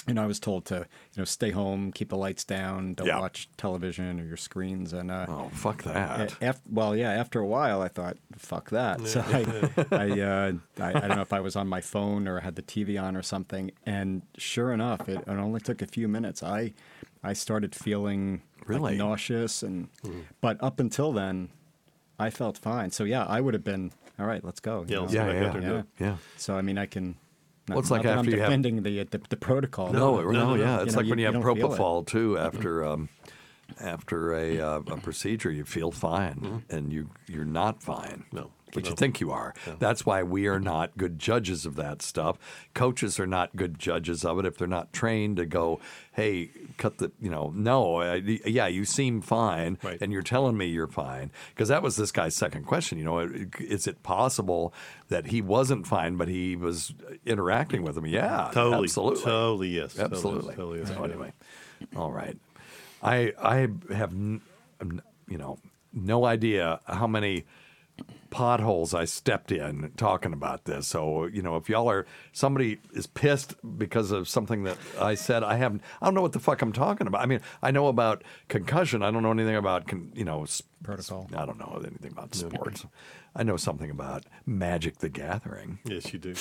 You 0.08 0.14
know, 0.14 0.24
I 0.24 0.26
was 0.26 0.40
told 0.40 0.64
to, 0.68 0.76
you 0.76 1.18
know, 1.18 1.26
stay 1.26 1.52
home, 1.52 1.92
keep 1.92 2.10
the 2.10 2.16
lights 2.18 2.44
down, 2.46 2.94
don't 2.94 3.08
Yeah. 3.08 3.20
watch 3.20 3.50
television 3.58 4.20
or 4.20 4.24
your 4.26 4.38
screens, 4.38 4.94
and 4.94 5.12
uh, 5.12 5.26
Oh, 5.28 5.50
fuck 5.54 5.84
that. 5.84 6.34
a- 6.42 6.50
af- 6.52 6.62
well, 6.70 6.96
yeah. 6.96 7.12
After 7.12 7.40
a 7.42 7.46
while, 7.46 7.82
I 7.82 7.90
thought, 7.90 8.18
"Fuck 8.38 8.70
that." 8.70 9.02
So 9.08 9.20
I, 9.22 9.46
I, 9.92 10.20
uh, 10.22 10.52
I, 10.80 10.90
I 10.90 10.92
don't 11.08 11.16
know 11.18 11.22
if 11.22 11.34
I 11.34 11.42
was 11.42 11.56
on 11.58 11.68
my 11.68 11.82
phone 11.82 12.28
or 12.28 12.40
had 12.40 12.56
the 12.56 12.62
TV 12.62 13.02
on 13.02 13.18
or 13.18 13.22
something. 13.22 13.72
And 13.86 14.22
sure 14.38 14.72
enough, 14.72 15.10
it, 15.10 15.20
it 15.20 15.28
only 15.28 15.60
took 15.60 15.82
a 15.82 15.88
few 15.88 16.08
minutes. 16.08 16.42
I, 16.42 16.74
I 17.24 17.34
started 17.34 17.76
feeling 17.76 18.42
like, 18.60 18.68
Really? 18.70 18.98
nauseous, 18.98 19.62
and 19.64 19.90
but 20.42 20.58
up 20.64 20.80
until 20.80 21.12
then, 21.12 21.50
I 22.20 22.30
felt 22.30 22.58
fine. 22.58 22.92
So 22.92 23.04
yeah, 23.04 23.26
I 23.26 23.42
would 23.42 23.54
have 23.54 23.64
been 23.64 23.92
all 24.18 24.26
right. 24.26 24.44
Let's 24.44 24.60
go. 24.62 24.86
Yeah, 24.88 25.00
let's 25.00 25.14
know? 25.14 25.26
go 25.26 25.28
Yeah, 25.28 25.34
yeah, 25.34 25.40
there 25.42 25.52
and 25.52 25.62
do 25.66 26.04
yeah. 26.06 26.08
Yeah. 26.12 26.18
So 26.38 26.56
I 26.58 26.62
mean, 26.62 26.78
I 26.78 26.86
can. 26.86 27.18
Not, 27.68 27.76
Well, 27.76 27.80
it's 27.82 27.92
like 27.92 28.04
that 28.04 28.18
after 28.18 28.20
I'm 28.20 28.26
you 28.34 28.40
have- 28.40 28.50
defending 28.50 28.84
the, 28.84 29.04
the 29.04 29.22
the 29.30 29.36
protocol. 29.38 29.92
No, 29.92 30.16
but, 30.18 30.26
no, 30.26 30.32
no, 30.32 30.56
no. 30.56 30.56
yeah. 30.56 30.78
You 30.78 30.84
It's 30.84 30.94
know, 30.94 31.02
like 31.02 31.10
when 31.10 31.20
you, 31.20 31.26
have 31.26 31.34
don't 31.34 31.44
feel 31.56 31.74
it. 31.74 31.78
propofol 31.78 32.08
too 32.08 32.38
after 32.38 32.86
um, 32.86 33.10
after 33.82 34.34
a, 34.34 34.60
uh, 34.60 34.80
a 34.80 34.98
procedure, 34.98 35.52
you 35.52 35.66
feel 35.66 35.92
fine, 35.92 36.64
and 36.70 36.92
you 36.94 37.10
you're 37.28 37.46
not 37.46 37.84
fine. 37.84 38.24
No, 38.32 38.52
But 38.74 38.86
you 38.88 38.96
think 38.96 39.22
you 39.22 39.32
are. 39.32 39.54
That's 39.80 40.06
why 40.06 40.24
we 40.24 40.46
are 40.48 40.60
not 40.60 40.98
good 40.98 41.18
judges 41.20 41.66
of 41.66 41.76
that 41.78 42.02
stuff. 42.02 42.38
Coaches 42.74 43.18
are 43.20 43.26
not 43.26 43.56
good 43.56 43.80
judges 43.80 44.26
of 44.26 44.40
it 44.40 44.46
if 44.46 44.58
they're 44.58 44.68
not 44.68 44.92
trained 44.92 45.38
to 45.38 45.46
go, 45.46 45.80
hey, 46.14 46.50
cut 46.78 46.98
the, 46.98 47.12
you 47.22 47.30
know, 47.30 47.52
no, 47.56 48.02
I, 48.02 48.16
yeah, 48.16 48.68
you 48.68 48.84
seem 48.84 49.22
fine, 49.22 49.78
Right. 49.82 49.98
and 50.02 50.12
you're 50.12 50.22
telling 50.22 50.58
me 50.58 50.66
you're 50.68 50.86
fine. 50.88 51.32
Because 51.56 51.70
that 51.70 51.82
was 51.82 51.96
this 51.96 52.12
guy's 52.12 52.36
second 52.36 52.66
question. 52.66 52.98
You 52.98 53.06
know, 53.06 53.20
is 53.60 53.88
it 53.88 54.04
possible 54.04 54.74
that 55.08 55.28
he 55.28 55.42
wasn't 55.42 55.88
fine, 55.88 56.18
but 56.18 56.28
he 56.28 56.56
was 56.58 56.94
interacting 57.26 57.84
with 57.84 57.98
him? 57.98 58.06
Yeah, 58.06 58.52
Totally, 58.54 58.84
absolutely. 58.86 59.24
totally 59.24 59.68
yes, 59.70 59.94
totally, 59.94 60.14
Absolutely. 60.16 60.56
totally 60.56 60.80
yes. 60.80 60.90
So 60.90 61.04
anyway, 61.04 61.34
all 61.96 62.12
right. 62.12 62.38
I 63.02 63.32
I 63.42 63.68
have 63.94 64.12
n- 64.12 64.42
you 65.30 65.38
know 65.38 65.58
no 65.94 66.26
idea 66.26 66.80
how 66.86 67.08
many 67.08 67.46
potholes 68.30 68.94
I 68.94 69.06
stepped 69.06 69.52
in 69.52 69.92
talking 69.96 70.34
about 70.34 70.66
this. 70.66 70.88
So 70.88 71.26
you 71.28 71.42
know, 71.42 71.56
if 71.56 71.70
y'all 71.70 71.90
are 71.90 72.06
somebody 72.32 72.80
is 72.94 73.08
pissed 73.08 73.56
because 73.78 74.12
of 74.12 74.28
something 74.28 74.64
that 74.64 74.78
I 75.00 75.16
said, 75.16 75.44
I 75.44 75.56
haven't. 75.58 75.82
I 76.02 76.06
don't 76.06 76.14
know 76.14 76.22
what 76.22 76.34
the 76.34 76.40
fuck 76.40 76.62
I'm 76.62 76.74
talking 76.74 77.08
about. 77.08 77.22
I 77.22 77.26
mean, 77.26 77.40
I 77.62 77.72
know 77.72 77.88
about 77.88 78.24
concussion. 78.50 79.02
I 79.02 79.12
don't 79.12 79.24
know 79.24 79.32
anything 79.32 79.56
about 79.56 79.88
con, 79.88 80.12
you 80.16 80.26
know 80.26 80.44
s- 80.44 80.62
Protocol. 80.84 81.28
I 81.36 81.46
don't 81.46 81.58
know 81.58 81.82
anything 81.86 82.12
about 82.12 82.36
sports. 82.36 82.86
I 83.36 83.44
know 83.44 83.58
something 83.58 83.90
about 83.90 84.26
Magic 84.46 84.98
the 85.00 85.10
Gathering. 85.10 85.80
Yes, 85.86 86.12
you 86.14 86.20
do. 86.20 86.34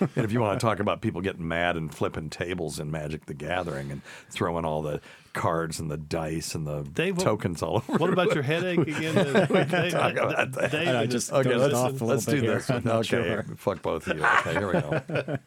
And 0.00 0.24
if 0.24 0.32
you 0.32 0.40
want 0.40 0.58
to 0.58 0.64
talk 0.64 0.80
about 0.80 1.00
people 1.02 1.20
getting 1.20 1.46
mad 1.46 1.76
and 1.76 1.94
flipping 1.94 2.30
tables 2.30 2.78
in 2.78 2.90
Magic 2.90 3.26
the 3.26 3.34
Gathering 3.34 3.90
and 3.90 4.02
throwing 4.30 4.64
all 4.64 4.80
the 4.82 5.00
cards 5.32 5.80
and 5.80 5.90
the 5.90 5.96
dice 5.96 6.54
and 6.54 6.66
the 6.66 6.82
Dave, 6.82 7.16
what- 7.16 7.24
tokens 7.24 7.62
all 7.62 7.76
over. 7.88 7.94
What 7.98 8.12
about 8.12 8.34
your 8.34 8.42
headache 8.42 8.78
again? 8.80 9.14
We 9.50 9.64
can 9.64 9.90
talk 9.90 10.12
about 10.16 10.52
that. 10.52 10.70
Dave 10.72 10.88
I 10.88 11.06
just 11.06 11.30
his- 11.30 11.32
Okay, 11.38 11.50
dozed 11.50 11.72
let's, 11.72 11.74
off 11.74 12.00
a 12.00 12.04
let's 12.04 12.26
bit 12.26 12.32
do 12.40 12.40
here. 12.42 12.54
this. 12.56 12.68
One. 12.68 12.86
Okay, 12.88 13.02
sure. 13.02 13.44
fuck 13.56 13.82
both 13.82 14.06
of 14.06 14.18
you. 14.18 14.24
Okay, 14.24 14.52
here 14.52 14.66
we 14.66 14.72
go. 14.80 15.38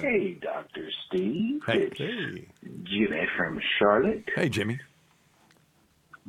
Hey, 0.00 0.34
Dr. 0.40 0.88
Steve. 1.06 1.60
Hey. 1.66 1.78
It's 1.84 1.98
Hey. 1.98 2.48
Jimmy 2.84 3.26
from 3.36 3.60
Charlotte. 3.78 4.24
Hey, 4.36 4.48
Jimmy. 4.48 4.78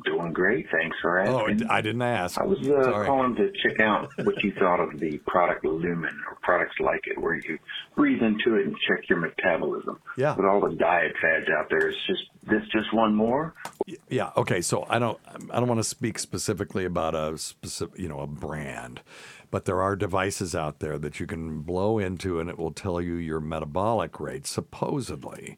Doing 0.04 0.34
great. 0.34 0.66
Thanks 0.70 0.96
for 1.00 1.18
asking. 1.18 1.34
Oh, 1.34 1.48
asking. 1.48 1.68
I 1.70 1.80
didn't 1.80 2.02
ask. 2.02 2.38
I 2.38 2.44
was 2.44 2.58
uh, 2.68 3.04
calling 3.06 3.34
to 3.36 3.50
check 3.62 3.80
out 3.80 4.10
what 4.22 4.42
you 4.44 4.52
thought 4.52 4.78
of 4.78 5.00
the 5.00 5.16
product 5.26 5.64
Lumen 5.64 6.20
or 6.28 6.36
products 6.42 6.76
like 6.78 7.00
it, 7.06 7.18
where 7.18 7.36
you 7.36 7.58
breathe 7.96 8.22
into 8.22 8.56
it 8.56 8.66
and 8.66 8.76
check 8.86 9.08
your 9.08 9.18
metabolism. 9.18 9.98
Yeah. 10.18 10.36
With 10.36 10.44
all 10.44 10.60
the 10.60 10.76
diet 10.76 11.14
fads 11.22 11.48
out 11.48 11.70
there, 11.70 11.88
is 11.88 11.96
just 12.06 12.22
this 12.42 12.62
just 12.70 12.92
one 12.92 13.14
more? 13.14 13.54
Yeah. 14.10 14.30
Okay. 14.36 14.60
So 14.60 14.84
I 14.90 14.98
don't. 14.98 15.18
I 15.50 15.58
don't 15.58 15.68
want 15.68 15.80
to 15.80 15.84
speak 15.84 16.18
specifically 16.18 16.84
about 16.84 17.14
a 17.14 17.38
specific, 17.38 17.98
you 17.98 18.08
know, 18.08 18.20
a 18.20 18.26
brand, 18.26 19.00
but 19.50 19.64
there 19.64 19.80
are 19.80 19.96
devices 19.96 20.54
out 20.54 20.80
there 20.80 20.98
that 20.98 21.18
you 21.18 21.26
can 21.26 21.60
blow 21.60 21.98
into, 21.98 22.40
and 22.40 22.50
it 22.50 22.58
will 22.58 22.72
tell 22.72 23.00
you 23.00 23.14
your 23.14 23.40
metabolic 23.40 24.20
rate, 24.20 24.46
supposedly. 24.46 25.56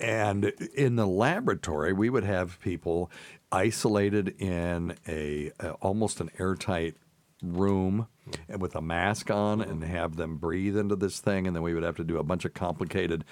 And 0.00 0.46
in 0.74 0.96
the 0.96 1.06
laboratory, 1.06 1.92
we 1.92 2.08
would 2.08 2.24
have 2.24 2.58
people 2.60 3.10
isolated 3.52 4.40
in 4.40 4.96
a, 5.06 5.52
a 5.60 5.70
almost 5.72 6.20
an 6.20 6.30
airtight 6.38 6.96
room 7.42 8.06
and 8.48 8.62
with 8.62 8.76
a 8.76 8.80
mask 8.80 9.30
on 9.30 9.60
and 9.60 9.82
have 9.82 10.16
them 10.16 10.36
breathe 10.36 10.76
into 10.76 10.94
this 10.94 11.18
thing, 11.18 11.46
and 11.46 11.56
then 11.56 11.62
we 11.62 11.74
would 11.74 11.82
have 11.82 11.96
to 11.96 12.04
do 12.04 12.18
a 12.18 12.22
bunch 12.22 12.44
of 12.44 12.54
complicated, 12.54 13.24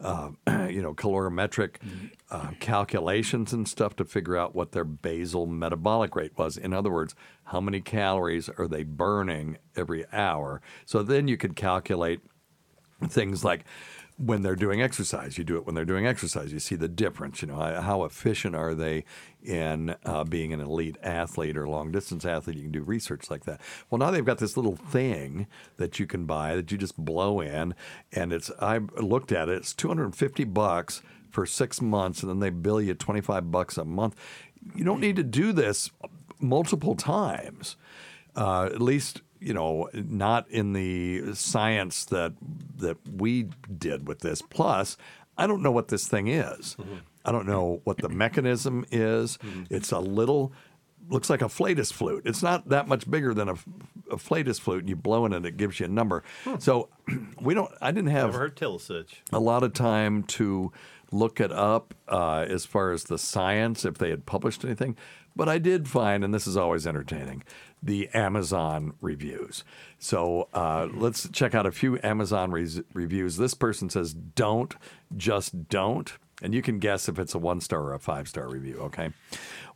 uh, 0.00 0.30
you 0.68 0.80
know, 0.80 0.94
calorimetric 0.94 1.76
uh, 2.30 2.50
calculations 2.60 3.52
and 3.52 3.68
stuff 3.68 3.96
to 3.96 4.04
figure 4.04 4.36
out 4.36 4.54
what 4.54 4.72
their 4.72 4.84
basal 4.84 5.46
metabolic 5.46 6.14
rate 6.14 6.36
was. 6.36 6.56
In 6.56 6.72
other 6.72 6.90
words, 6.90 7.14
how 7.44 7.60
many 7.60 7.80
calories 7.80 8.48
are 8.48 8.68
they 8.68 8.84
burning 8.84 9.58
every 9.74 10.04
hour? 10.12 10.60
So 10.84 11.02
then 11.02 11.28
you 11.28 11.36
could 11.36 11.56
calculate 11.56 12.20
things 13.08 13.44
like 13.44 13.64
when 14.18 14.42
they're 14.42 14.56
doing 14.56 14.80
exercise. 14.80 15.36
You 15.36 15.44
do 15.44 15.56
it 15.56 15.66
when 15.66 15.74
they're 15.74 15.84
doing 15.84 16.06
exercise. 16.06 16.52
You 16.52 16.58
see 16.58 16.74
the 16.74 16.88
difference. 16.88 17.42
You 17.42 17.48
know, 17.48 17.56
how- 17.56 18.04
efficient 18.04 18.54
are 18.54 18.74
they 18.74 19.04
in 19.42 19.94
uh, 20.04 20.24
being 20.24 20.52
an 20.52 20.60
elite 20.60 20.96
athlete 21.02 21.56
or 21.56 21.68
long 21.68 21.90
distance 21.90 22.24
athlete? 22.24 22.56
You 22.56 22.62
can 22.62 22.72
do 22.72 22.82
research 22.82 23.30
like 23.30 23.44
that. 23.44 23.60
Well, 23.90 23.98
now 23.98 24.10
they've 24.10 24.24
got 24.24 24.38
this 24.38 24.56
little 24.56 24.76
thing 24.76 25.46
that 25.76 25.98
you 25.98 26.06
can 26.06 26.24
buy 26.24 26.54
that 26.56 26.70
you 26.70 26.78
just 26.78 26.96
blow 26.96 27.40
in, 27.40 27.74
and 28.12 28.32
it's 28.32 28.50
I 28.60 28.78
looked 29.00 29.32
at 29.32 29.48
it. 29.48 29.56
It's 29.56 29.74
two 29.74 29.88
hundred 29.88 30.04
and 30.04 30.16
fifty 30.16 30.44
bucks 30.44 31.02
for 31.30 31.46
six 31.46 31.82
months, 31.82 32.22
and 32.22 32.30
then 32.30 32.40
they 32.40 32.50
bill 32.50 32.80
you 32.80 32.94
twenty 32.94 33.20
five 33.20 33.50
bucks 33.50 33.76
a 33.76 33.84
month. 33.84 34.14
You 34.74 34.84
don't 34.84 35.00
need 35.00 35.16
to 35.16 35.22
do 35.22 35.52
this 35.52 35.90
multiple 36.38 36.94
times 36.94 37.76
uh, 38.36 38.66
at 38.66 38.80
least 38.80 39.22
you 39.40 39.54
know 39.54 39.88
not 39.94 40.48
in 40.50 40.72
the 40.72 41.34
science 41.34 42.04
that 42.06 42.32
that 42.76 42.96
we 43.10 43.48
did 43.78 44.06
with 44.08 44.20
this. 44.20 44.42
Plus 44.42 44.96
i 45.38 45.46
don't 45.46 45.62
know 45.62 45.70
what 45.72 45.88
this 45.88 46.06
thing 46.08 46.28
is. 46.28 46.76
I 47.24 47.32
don't 47.32 47.46
know 47.46 47.80
what 47.84 47.98
the 47.98 48.08
mechanism 48.08 48.84
is. 48.90 49.38
It's 49.70 49.92
a 49.92 49.98
little 49.98 50.52
looks 51.08 51.30
like 51.30 51.42
a 51.42 51.48
flatus 51.48 51.92
flute. 51.92 52.22
It's 52.24 52.42
not 52.42 52.68
that 52.70 52.88
much 52.88 53.08
bigger 53.08 53.32
than 53.32 53.48
a, 53.48 53.54
a 54.10 54.16
flatus 54.18 54.58
flute 54.58 54.88
you 54.88 54.96
blow 54.96 55.24
in 55.26 55.32
it 55.32 55.44
it 55.44 55.56
gives 55.56 55.78
you 55.78 55.86
a 55.86 55.88
number. 55.88 56.22
So 56.58 56.88
we 57.40 57.54
don't 57.54 57.70
i 57.80 57.92
didn't 57.92 58.10
have 58.10 58.28
Never 58.32 58.38
heard 58.38 58.58
such. 58.80 59.22
a 59.32 59.38
lot 59.40 59.62
of 59.62 59.72
time 59.72 60.22
to 60.24 60.72
look 61.12 61.38
it 61.40 61.52
up 61.52 61.94
uh, 62.08 62.44
as 62.48 62.64
far 62.66 62.90
as 62.90 63.04
the 63.04 63.16
science, 63.18 63.84
if 63.84 63.96
they 63.98 64.10
had 64.10 64.26
published 64.26 64.64
anything. 64.64 64.96
But 65.36 65.48
I 65.48 65.58
did 65.58 65.86
find, 65.86 66.24
and 66.24 66.34
this 66.34 66.46
is 66.48 66.56
always 66.56 66.84
entertaining, 66.86 67.44
the 67.86 68.08
Amazon 68.12 68.94
reviews. 69.00 69.64
So 69.98 70.48
uh, 70.52 70.88
let's 70.92 71.28
check 71.30 71.54
out 71.54 71.66
a 71.66 71.72
few 71.72 71.98
Amazon 72.02 72.50
reviews. 72.50 73.36
This 73.36 73.54
person 73.54 73.88
says, 73.88 74.12
don't, 74.12 74.74
just 75.16 75.68
don't. 75.68 76.12
And 76.42 76.52
you 76.52 76.60
can 76.60 76.78
guess 76.78 77.08
if 77.08 77.18
it's 77.18 77.34
a 77.34 77.38
one 77.38 77.60
star 77.60 77.80
or 77.80 77.94
a 77.94 77.98
five 77.98 78.28
star 78.28 78.48
review, 78.48 78.78
okay? 78.80 79.10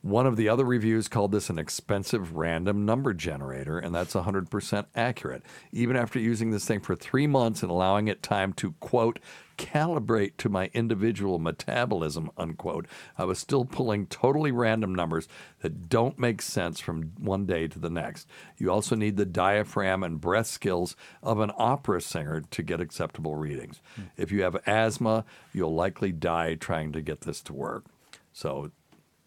One 0.03 0.27
of 0.27 0.37
the 0.37 0.49
other 0.49 0.65
reviews 0.65 1.09
called 1.09 1.31
this 1.31 1.51
an 1.51 1.59
expensive 1.59 2.35
random 2.35 2.87
number 2.87 3.13
generator, 3.13 3.79
and 3.79 3.95
that's 3.95 4.15
100% 4.15 4.87
accurate. 4.95 5.43
Even 5.73 5.95
after 5.95 6.19
using 6.19 6.51
this 6.51 6.65
thing 6.65 6.81
for 6.81 6.97
three 6.97 7.27
months 7.27 7.63
and 7.63 7.71
allowing 7.71 8.09
it 8.09 8.23
time 8.23 8.55
to, 8.55 8.73
quote, 8.81 9.19
calibrate 9.59 10.39
to 10.39 10.49
my 10.49 10.71
individual 10.73 11.39
metabolism, 11.39 12.31
unquote, 12.39 12.87
I 13.19 13.25
was 13.25 13.39
still 13.39 13.67
pulling 13.67 14.07
totally 14.07 14.53
random 14.53 14.95
numbers 14.95 15.29
that 15.61 15.91
don't 15.91 16.19
make 16.19 16.41
sense 16.41 16.81
from 16.81 17.13
one 17.19 17.45
day 17.45 17.69
to 17.69 17.79
the 17.79 17.91
next. 17.91 18.27
You 18.57 18.73
also 18.73 18.97
need 18.97 19.19
the 19.19 19.27
diaphragm 19.27 20.03
and 20.03 20.19
breath 20.19 20.47
skills 20.47 20.97
of 21.23 21.41
an 21.41 21.53
opera 21.59 22.01
singer 22.01 22.41
to 22.41 22.63
get 22.63 22.81
acceptable 22.81 23.37
readings. 23.37 23.83
Hmm. 23.97 24.03
If 24.17 24.33
you 24.33 24.45
have 24.45 24.57
asthma, 24.67 25.27
you'll 25.53 25.75
likely 25.75 26.11
die 26.11 26.55
trying 26.55 26.93
to 26.93 27.03
get 27.03 27.21
this 27.21 27.43
to 27.43 27.53
work. 27.53 27.85
So, 28.33 28.71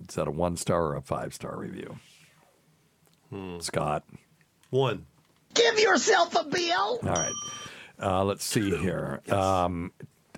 is 0.07 0.15
that 0.15 0.27
a 0.27 0.31
one 0.31 0.57
star 0.57 0.83
or 0.87 0.95
a 0.95 1.01
five 1.01 1.33
star 1.33 1.57
review? 1.57 1.97
Scott. 3.59 4.03
One. 4.69 5.05
Give 5.53 5.79
yourself 5.79 6.35
a 6.35 6.43
bill. 6.45 6.99
All 7.03 7.09
right. 7.09 7.33
Uh, 8.01 8.23
let's 8.23 8.43
see 8.43 8.75
here. 8.75 9.21
Um, 9.29 9.91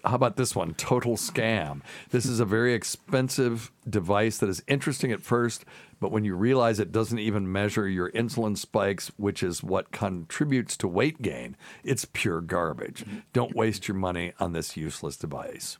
how 0.03 0.15
about 0.15 0.35
this 0.35 0.55
one? 0.55 0.73
Total 0.75 1.15
scam. 1.15 1.81
This 2.11 2.25
is 2.25 2.39
a 2.39 2.45
very 2.45 2.73
expensive 2.73 3.71
device 3.89 4.37
that 4.37 4.49
is 4.49 4.63
interesting 4.67 5.11
at 5.11 5.23
first, 5.23 5.65
but 5.99 6.11
when 6.11 6.23
you 6.25 6.35
realize 6.35 6.79
it 6.79 6.91
doesn't 6.91 7.19
even 7.19 7.51
measure 7.51 7.87
your 7.87 8.11
insulin 8.11 8.57
spikes, 8.57 9.11
which 9.17 9.41
is 9.41 9.63
what 9.63 9.91
contributes 9.91 10.77
to 10.77 10.87
weight 10.87 11.21
gain, 11.21 11.57
it's 11.83 12.05
pure 12.05 12.41
garbage. 12.41 13.05
Don't 13.33 13.55
waste 13.55 13.87
your 13.87 13.95
money 13.95 14.33
on 14.39 14.53
this 14.53 14.77
useless 14.77 15.17
device. 15.17 15.77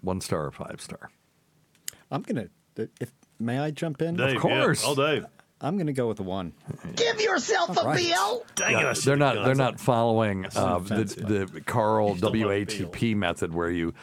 One 0.00 0.20
star 0.20 0.46
or 0.46 0.50
five 0.50 0.80
star? 0.80 1.10
I'm 2.14 2.22
gonna. 2.22 2.46
If 2.76 3.12
may 3.40 3.58
I 3.58 3.72
jump 3.72 4.00
in? 4.00 4.16
Dave, 4.16 4.36
Of 4.36 4.42
course. 4.42 4.84
yeah. 4.84 4.90
Oh, 4.90 4.94
Dave. 4.94 5.26
I'm 5.60 5.76
gonna 5.78 5.92
go 5.92 6.06
with 6.08 6.20
a 6.20 6.22
one. 6.22 6.52
Give 6.94 7.20
yourself 7.20 7.76
a 7.76 7.84
right. 7.84 7.96
bill. 7.96 8.44
Yeah, 8.60 8.92
they're 8.92 9.16
not. 9.16 9.44
They're 9.44 9.54
not 9.54 9.80
following 9.80 10.46
uh, 10.54 10.78
the, 10.78 11.46
the 11.48 11.60
Carl 11.62 12.14
WATP 12.16 13.16
method, 13.16 13.54
where 13.54 13.70
you 13.70 13.94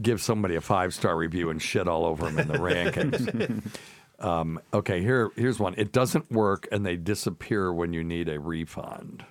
give 0.00 0.22
somebody 0.22 0.54
a 0.54 0.60
five 0.60 0.94
star 0.94 1.16
review 1.16 1.50
and 1.50 1.60
shit 1.60 1.88
all 1.88 2.06
over 2.06 2.26
them 2.30 2.38
in 2.38 2.48
the 2.48 2.54
rankings. 2.58 3.76
um, 4.24 4.60
okay, 4.72 5.00
here 5.02 5.30
here's 5.36 5.58
one. 5.58 5.74
It 5.76 5.92
doesn't 5.92 6.30
work, 6.30 6.68
and 6.72 6.86
they 6.86 6.96
disappear 6.96 7.72
when 7.72 7.92
you 7.92 8.04
need 8.04 8.28
a 8.28 8.38
refund. 8.38 9.24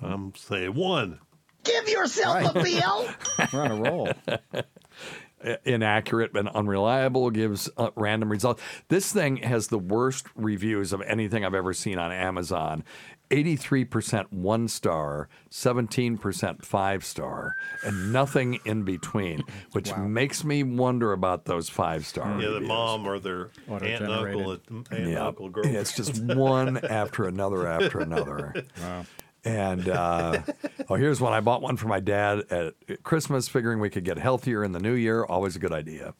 I'm 0.00 0.34
saying 0.36 0.74
one. 0.74 1.18
Give 1.64 1.88
yourself 1.88 2.54
a 2.54 2.62
bill. 2.62 3.08
We're 3.52 3.62
on 3.62 3.70
a 3.70 3.76
roll. 3.76 4.12
inaccurate 5.64 6.36
and 6.36 6.48
unreliable, 6.48 7.30
gives 7.30 7.68
uh, 7.76 7.90
random 7.96 8.30
results. 8.30 8.62
This 8.88 9.12
thing 9.12 9.38
has 9.38 9.68
the 9.68 9.78
worst 9.78 10.26
reviews 10.34 10.92
of 10.92 11.00
anything 11.02 11.44
I've 11.44 11.54
ever 11.54 11.72
seen 11.72 11.98
on 11.98 12.12
Amazon. 12.12 12.84
83% 13.30 14.30
one 14.30 14.68
star, 14.68 15.28
17% 15.50 16.64
five 16.66 17.02
star, 17.02 17.56
and 17.82 18.12
nothing 18.12 18.60
in 18.66 18.82
between, 18.82 19.42
which 19.72 19.96
makes 19.96 20.44
me 20.44 20.62
wonder 20.62 21.12
about 21.12 21.46
those 21.46 21.70
five 21.70 22.04
star. 22.04 22.40
Yeah, 22.40 22.50
the 22.50 22.60
mom 22.60 23.06
or 23.06 23.18
their 23.18 23.48
aunt 23.70 23.82
and 23.84 24.12
uncle, 24.12 24.50
aunt 24.52 24.86
and 24.90 25.10
Yeah, 25.10 25.26
uncle 25.28 25.48
girl. 25.48 25.64
and 25.64 25.74
it's 25.76 25.96
just 25.96 26.22
one 26.22 26.76
after 26.84 27.24
another 27.26 27.66
after 27.66 28.00
another. 28.00 28.54
Wow. 28.80 29.04
And 29.44 29.88
uh, 29.88 30.42
oh, 30.88 30.94
here's 30.94 31.20
one. 31.20 31.32
I 31.32 31.40
bought 31.40 31.62
one 31.62 31.76
for 31.76 31.88
my 31.88 32.00
dad 32.00 32.40
at 32.50 32.74
Christmas, 33.02 33.48
figuring 33.48 33.80
we 33.80 33.90
could 33.90 34.04
get 34.04 34.18
healthier 34.18 34.62
in 34.64 34.72
the 34.72 34.80
new 34.80 34.94
year. 34.94 35.24
Always 35.24 35.56
a 35.56 35.58
good 35.58 35.72
idea. 35.72 36.14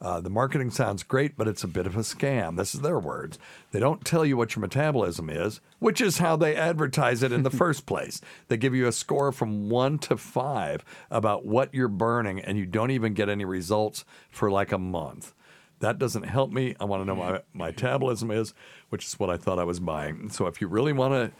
Uh, 0.00 0.20
the 0.20 0.30
marketing 0.30 0.70
sounds 0.70 1.02
great, 1.02 1.36
but 1.36 1.48
it's 1.48 1.64
a 1.64 1.68
bit 1.68 1.86
of 1.86 1.96
a 1.96 2.00
scam. 2.00 2.56
This 2.56 2.74
is 2.74 2.82
their 2.82 2.98
words. 2.98 3.38
They 3.70 3.80
don't 3.80 4.04
tell 4.04 4.24
you 4.24 4.36
what 4.36 4.54
your 4.54 4.60
metabolism 4.60 5.30
is, 5.30 5.60
which 5.78 6.00
is 6.00 6.18
how 6.18 6.36
they 6.36 6.56
advertise 6.56 7.22
it 7.22 7.32
in 7.32 7.42
the 7.42 7.50
first 7.64 7.86
place. 7.86 8.20
They 8.48 8.56
give 8.56 8.74
you 8.74 8.86
a 8.86 8.92
score 8.92 9.32
from 9.32 9.70
one 9.70 9.98
to 10.00 10.16
five 10.16 10.84
about 11.10 11.46
what 11.46 11.72
you're 11.72 11.88
burning, 11.88 12.40
and 12.40 12.58
you 12.58 12.66
don't 12.66 12.90
even 12.90 13.14
get 13.14 13.28
any 13.28 13.44
results 13.44 14.04
for 14.30 14.50
like 14.50 14.72
a 14.72 14.78
month. 14.78 15.32
That 15.80 15.98
doesn't 15.98 16.24
help 16.24 16.52
me. 16.52 16.76
I 16.80 16.84
want 16.84 17.02
to 17.02 17.06
know 17.06 17.14
what 17.14 17.46
my 17.52 17.68
metabolism 17.68 18.30
is, 18.30 18.52
which 18.90 19.06
is 19.06 19.18
what 19.18 19.30
I 19.30 19.36
thought 19.36 19.58
I 19.58 19.64
was 19.64 19.80
buying. 19.80 20.28
So 20.30 20.46
if 20.46 20.60
you 20.60 20.66
really 20.66 20.92
want 20.92 21.14
to 21.14 21.32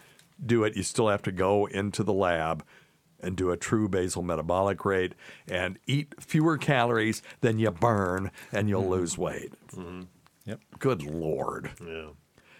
do 0.44 0.64
it, 0.64 0.76
you 0.76 0.82
still 0.82 1.08
have 1.08 1.22
to 1.22 1.32
go 1.32 1.66
into 1.66 2.02
the 2.02 2.12
lab 2.12 2.64
and 3.20 3.36
do 3.36 3.50
a 3.50 3.56
true 3.56 3.88
basal 3.88 4.22
metabolic 4.22 4.84
rate 4.84 5.14
and 5.48 5.78
eat 5.86 6.14
fewer 6.20 6.58
calories 6.58 7.22
than 7.40 7.58
you 7.58 7.70
burn, 7.70 8.30
and 8.52 8.68
you'll 8.68 8.82
mm-hmm. 8.82 8.92
lose 8.92 9.18
weight. 9.18 9.52
Mm-hmm. 9.74 10.02
Yep. 10.46 10.60
Good 10.78 11.02
Lord. 11.02 11.70
Yeah. 11.84 12.10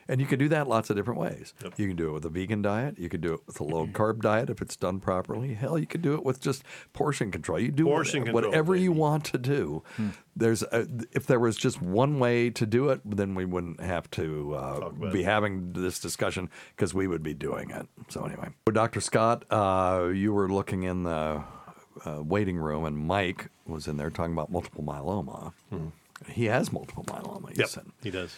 And 0.09 0.21
you 0.21 0.27
can 0.27 0.39
do 0.39 0.49
that 0.49 0.69
lots 0.69 0.91
of 0.91 0.97
different 0.97 1.19
ways. 1.21 1.55
You 1.77 1.89
can 1.89 1.97
do 1.97 2.09
it 2.11 2.13
with 2.13 2.25
a 2.25 2.29
vegan 2.29 2.63
diet. 2.63 2.99
You 2.99 3.09
can 3.09 3.21
do 3.21 3.35
it 3.35 3.41
with 3.47 3.59
a 3.61 3.65
low 3.65 3.87
carb 3.87 4.21
diet 4.21 4.51
if 4.51 4.61
it's 4.61 4.77
done 4.77 5.01
properly. 5.01 5.55
Hell, 5.55 5.79
you 5.79 5.87
can 5.87 6.01
do 6.01 6.15
it 6.15 6.25
with 6.25 6.41
just 6.41 6.63
portion 6.93 7.31
control. 7.31 7.59
You 7.59 7.71
do 7.71 7.85
Portion 7.85 8.21
what- 8.21 8.27
control, 8.33 8.51
whatever 8.51 8.77
you 8.77 8.93
want 8.93 9.25
to 9.27 9.39
do. 9.39 9.83
Hmm. 9.97 10.09
There's 10.37 10.63
a, 10.65 10.87
if 11.13 11.27
there 11.27 11.39
was 11.39 11.57
just 11.57 11.81
one 11.81 12.19
way 12.19 12.51
to 12.51 12.67
do 12.67 12.89
it, 12.91 13.01
then 13.05 13.35
we 13.35 13.45
wouldn't 13.45 13.81
have 13.81 14.11
to 14.13 14.55
uh, 14.55 14.89
be 14.91 15.23
having 15.23 15.73
this 15.75 16.01
discussion 16.01 16.51
because 16.77 16.93
we 16.93 17.07
would 17.07 17.23
be 17.23 17.35
doing 17.35 17.71
it. 17.71 17.87
So 18.09 18.25
anyway, 18.25 18.49
Dr. 18.73 19.01
Scott, 19.01 19.45
uh, 19.51 20.09
you 20.13 20.33
were 20.33 20.49
looking 20.49 20.83
in 20.83 21.05
the 21.05 21.43
uh, 22.05 22.21
waiting 22.23 22.57
room, 22.59 22.85
and 22.85 22.99
Mike 22.99 23.49
was 23.67 23.87
in 23.87 23.97
there 23.97 24.11
talking 24.11 24.33
about 24.33 24.51
multiple 24.51 24.83
myeloma. 24.83 25.53
He 26.29 26.47
has 26.47 26.73
multiple 26.73 27.05
myeloma. 27.05 27.51
You 27.51 27.57
Yep, 27.61 27.69
said. 27.69 27.87
he 28.03 28.11
does. 28.11 28.37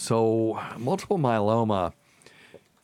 So, 0.00 0.62
multiple 0.78 1.18
myeloma 1.18 1.92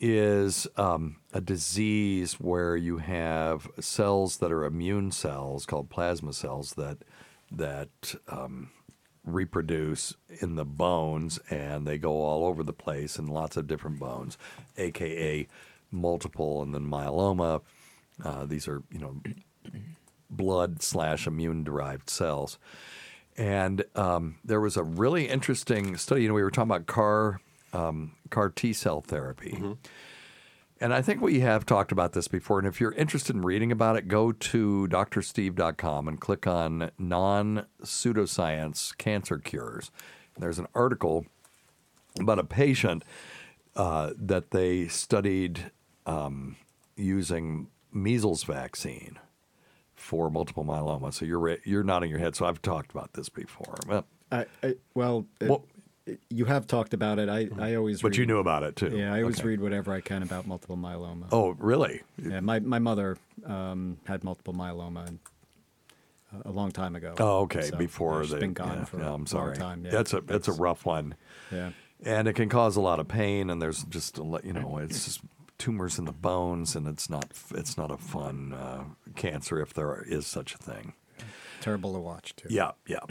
is 0.01 0.67
um, 0.77 1.19
a 1.33 1.41
disease 1.41 2.41
where 2.41 2.75
you 2.75 2.99
have 2.99 3.71
cells 3.79 4.39
that 4.39 4.51
are 4.51 4.65
immune 4.65 5.13
cells 5.13 5.65
called 5.65 5.91
plasma 5.91 6.33
cells 6.33 6.73
that 6.73 6.99
that 7.53 8.17
um, 8.27 8.71
reproduce 9.25 10.17
in 10.41 10.57
the 10.57 10.65
bones 10.65 11.39
and 11.51 11.87
they 11.87 11.99
go 11.99 12.21
all 12.21 12.45
over 12.45 12.65
the 12.65 12.73
place 12.73 13.17
in 13.17 13.29
lots 13.29 13.57
of 13.57 13.69
different 13.69 14.01
bones, 14.01 14.37
aka 14.77 15.47
multiple 15.93 16.63
and 16.63 16.75
then 16.75 16.85
myeloma. 16.85 17.61
Uh, 18.25 18.45
these 18.45 18.67
are 18.67 18.83
you 18.91 18.99
know 18.99 19.21
blood 20.29 20.83
slash 20.83 21.29
immune 21.29 21.63
derived 21.63 22.11
cells. 22.11 22.59
And 23.37 23.85
um, 23.95 24.37
there 24.45 24.61
was 24.61 24.77
a 24.77 24.83
really 24.83 25.29
interesting 25.29 25.97
study. 25.97 26.23
You 26.23 26.29
know, 26.29 26.35
we 26.35 26.43
were 26.43 26.51
talking 26.51 26.71
about 26.71 26.87
car 26.87 27.41
um, 27.73 28.13
CAR 28.31 28.51
T 28.51 28.73
cell 28.73 29.01
therapy. 29.01 29.53
And 30.81 30.93
I 30.93 31.03
think 31.03 31.21
we 31.21 31.41
have 31.41 31.65
talked 31.65 31.93
about 31.93 32.13
this 32.13 32.29
before. 32.29 32.59
And 32.59 32.69
if 32.69 32.81
you're 32.81 32.93
interested 32.93 33.35
in 33.35 33.43
reading 33.43 33.73
about 33.73 33.97
it, 33.97 34.09
go 34.09 34.33
to 34.33 34.89
drsteve.com 34.91 36.09
and 36.09 36.21
click 36.21 36.47
on 36.47 36.91
non 36.99 37.67
pseudoscience 37.83 38.97
cancer 38.99 39.39
cures. 39.39 39.91
There's 40.39 40.59
an 40.59 40.67
article 40.75 41.27
about 42.21 42.39
a 42.39 42.45
patient 42.45 43.05
uh, 43.77 44.11
that 44.17 44.51
they 44.51 44.89
studied 44.89 45.71
um, 46.07 46.57
using 46.97 47.69
measles 47.93 48.45
vaccine 48.45 49.19
for 49.97 50.31
multiple 50.31 50.65
myeloma. 50.65 51.13
So 51.13 51.25
you're 51.25 51.39
re- 51.39 51.61
you're 51.65 51.85
nodding 51.85 52.11
your 52.11 52.19
head. 52.19 52.35
So 52.37 52.47
I've 52.47 52.61
talked 52.63 52.91
about 52.91 53.13
this 53.15 53.29
before. 53.29 53.75
Well, 53.87 54.05
I, 54.33 54.47
I, 54.63 54.75
well, 54.95 55.27
it- 55.41 55.61
you 56.29 56.45
have 56.45 56.67
talked 56.67 56.93
about 56.93 57.19
it. 57.19 57.31
I, 57.31 57.49
I 57.59 57.77
always. 57.77 58.03
But 58.03 58.11
read, 58.11 58.19
you 58.19 58.27
knew 58.27 58.37
about 58.39 58.63
it, 58.63 58.77
too. 58.77 58.91
Yeah, 58.95 59.15
I 59.15 59.23
always 59.23 59.39
Okay. 59.39 59.49
read 59.49 59.61
whatever 59.63 59.91
I 59.95 60.03
can 60.03 60.23
about 60.23 60.47
multiple 60.47 60.77
myeloma. 60.77 61.25
Oh, 61.33 61.57
really? 61.59 62.03
Yeah, 62.23 62.41
my 62.41 62.61
my 62.61 62.79
mother 62.79 63.17
um, 63.47 63.97
had 64.05 64.23
multiple 64.23 64.53
myeloma 64.53 65.07
and, 65.09 65.19
uh, 66.35 66.43
a 66.45 66.51
long 66.53 66.73
time 66.73 66.95
ago. 66.95 67.15
Oh, 67.19 67.39
okay. 67.45 67.63
So, 67.63 67.77
Before 67.79 68.27
they, 68.27 68.39
been 68.39 68.53
gone 68.53 68.81
yeah, 68.81 68.85
for 68.85 68.99
yeah, 68.99 69.09
a 69.09 69.15
I'm 69.15 69.27
sorry. 69.27 69.57
long 69.57 69.59
time. 69.59 69.85
Yeah, 69.87 69.93
that's 69.93 70.13
a 70.13 70.21
that's 70.21 70.47
a 70.49 70.53
rough 70.53 70.85
one. 70.85 71.15
Yeah. 71.51 71.71
and 72.05 72.29
it 72.29 72.35
can 72.35 72.51
cause 72.51 72.77
a 72.77 72.83
lot 72.83 73.01
of 73.01 73.09
pain. 73.09 73.49
And 73.49 73.63
there's 73.63 73.85
just 73.85 74.19
a, 74.19 74.41
you 74.45 74.53
know 74.53 74.77
it's 74.79 75.07
just 75.07 75.21
tumors 75.59 75.99
in 75.99 76.05
the 76.05 76.13
bones, 76.13 76.77
and 76.77 76.87
it's 76.87 77.09
not 77.09 77.33
it's 77.53 77.77
not 77.77 77.91
a 77.91 77.97
fun 77.97 78.53
uh, 78.53 78.85
cancer 79.17 79.61
if 79.61 79.73
there 79.75 80.05
is 80.07 80.27
such 80.27 80.55
a 80.55 80.59
thing. 80.59 80.95
terrible 81.61 81.93
to 81.95 82.01
watch 82.01 82.35
too. 82.37 82.49
Yeah, 82.51 82.73
yeah. 82.87 83.05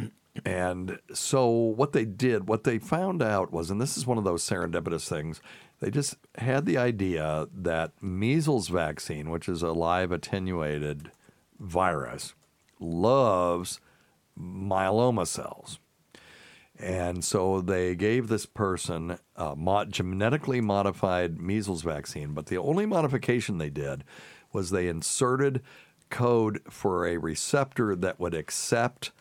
And 0.45 0.99
so 1.13 1.47
what 1.47 1.93
they 1.93 2.05
did, 2.05 2.47
what 2.47 2.63
they 2.63 2.79
found 2.79 3.21
out 3.21 3.51
was, 3.51 3.69
and 3.69 3.79
this 3.79 3.97
is 3.97 4.07
one 4.07 4.17
of 4.17 4.23
those 4.23 4.43
serendipitous 4.43 5.07
things, 5.07 5.41
they 5.79 5.91
just 5.91 6.15
had 6.39 6.65
the 6.65 6.77
idea 6.77 7.47
that 7.53 7.91
measles 8.01 8.67
vaccine, 8.69 9.29
which 9.29 9.47
is 9.47 9.61
a 9.61 9.71
live 9.71 10.11
attenuated 10.11 11.11
virus, 11.59 12.33
loves 12.79 13.79
myeloma 14.39 15.27
cells. 15.27 15.79
And 16.83 17.23
so 17.23 17.61
they 17.61 17.95
gave 17.95 18.27
this 18.27 18.45
person 18.45 19.17
a 19.37 19.85
genetically 19.89 20.59
modified 20.59 21.39
measles 21.39 21.81
vaccine, 21.81 22.33
but 22.33 22.47
the 22.47 22.57
only 22.57 22.85
modification 22.85 23.57
they 23.57 23.69
did 23.69 24.03
was 24.51 24.69
they 24.69 24.89
inserted 24.89 25.61
code 26.09 26.59
for 26.69 27.07
a 27.07 27.15
receptor 27.15 27.95
that 27.95 28.19
would 28.19 28.33
accept 28.33 29.11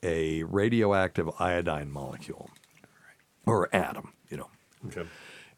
a 0.00 0.44
radioactive 0.44 1.28
iodine 1.40 1.90
molecule 1.90 2.50
or 3.46 3.68
atom, 3.74 4.12
you 4.30 4.36
know. 4.36 4.50
Okay. 4.86 5.02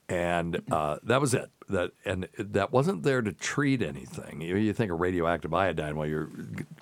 And 0.08 0.62
uh, 0.72 0.96
that 1.02 1.20
was 1.20 1.34
it. 1.34 1.50
That 1.68 1.92
and 2.06 2.26
that 2.38 2.72
wasn't 2.72 3.02
there 3.02 3.20
to 3.20 3.32
treat 3.32 3.82
anything. 3.82 4.40
You, 4.40 4.56
you 4.56 4.72
think 4.72 4.90
of 4.90 4.98
radioactive 4.98 5.52
iodine, 5.52 5.94
well, 5.94 6.08
you're 6.08 6.24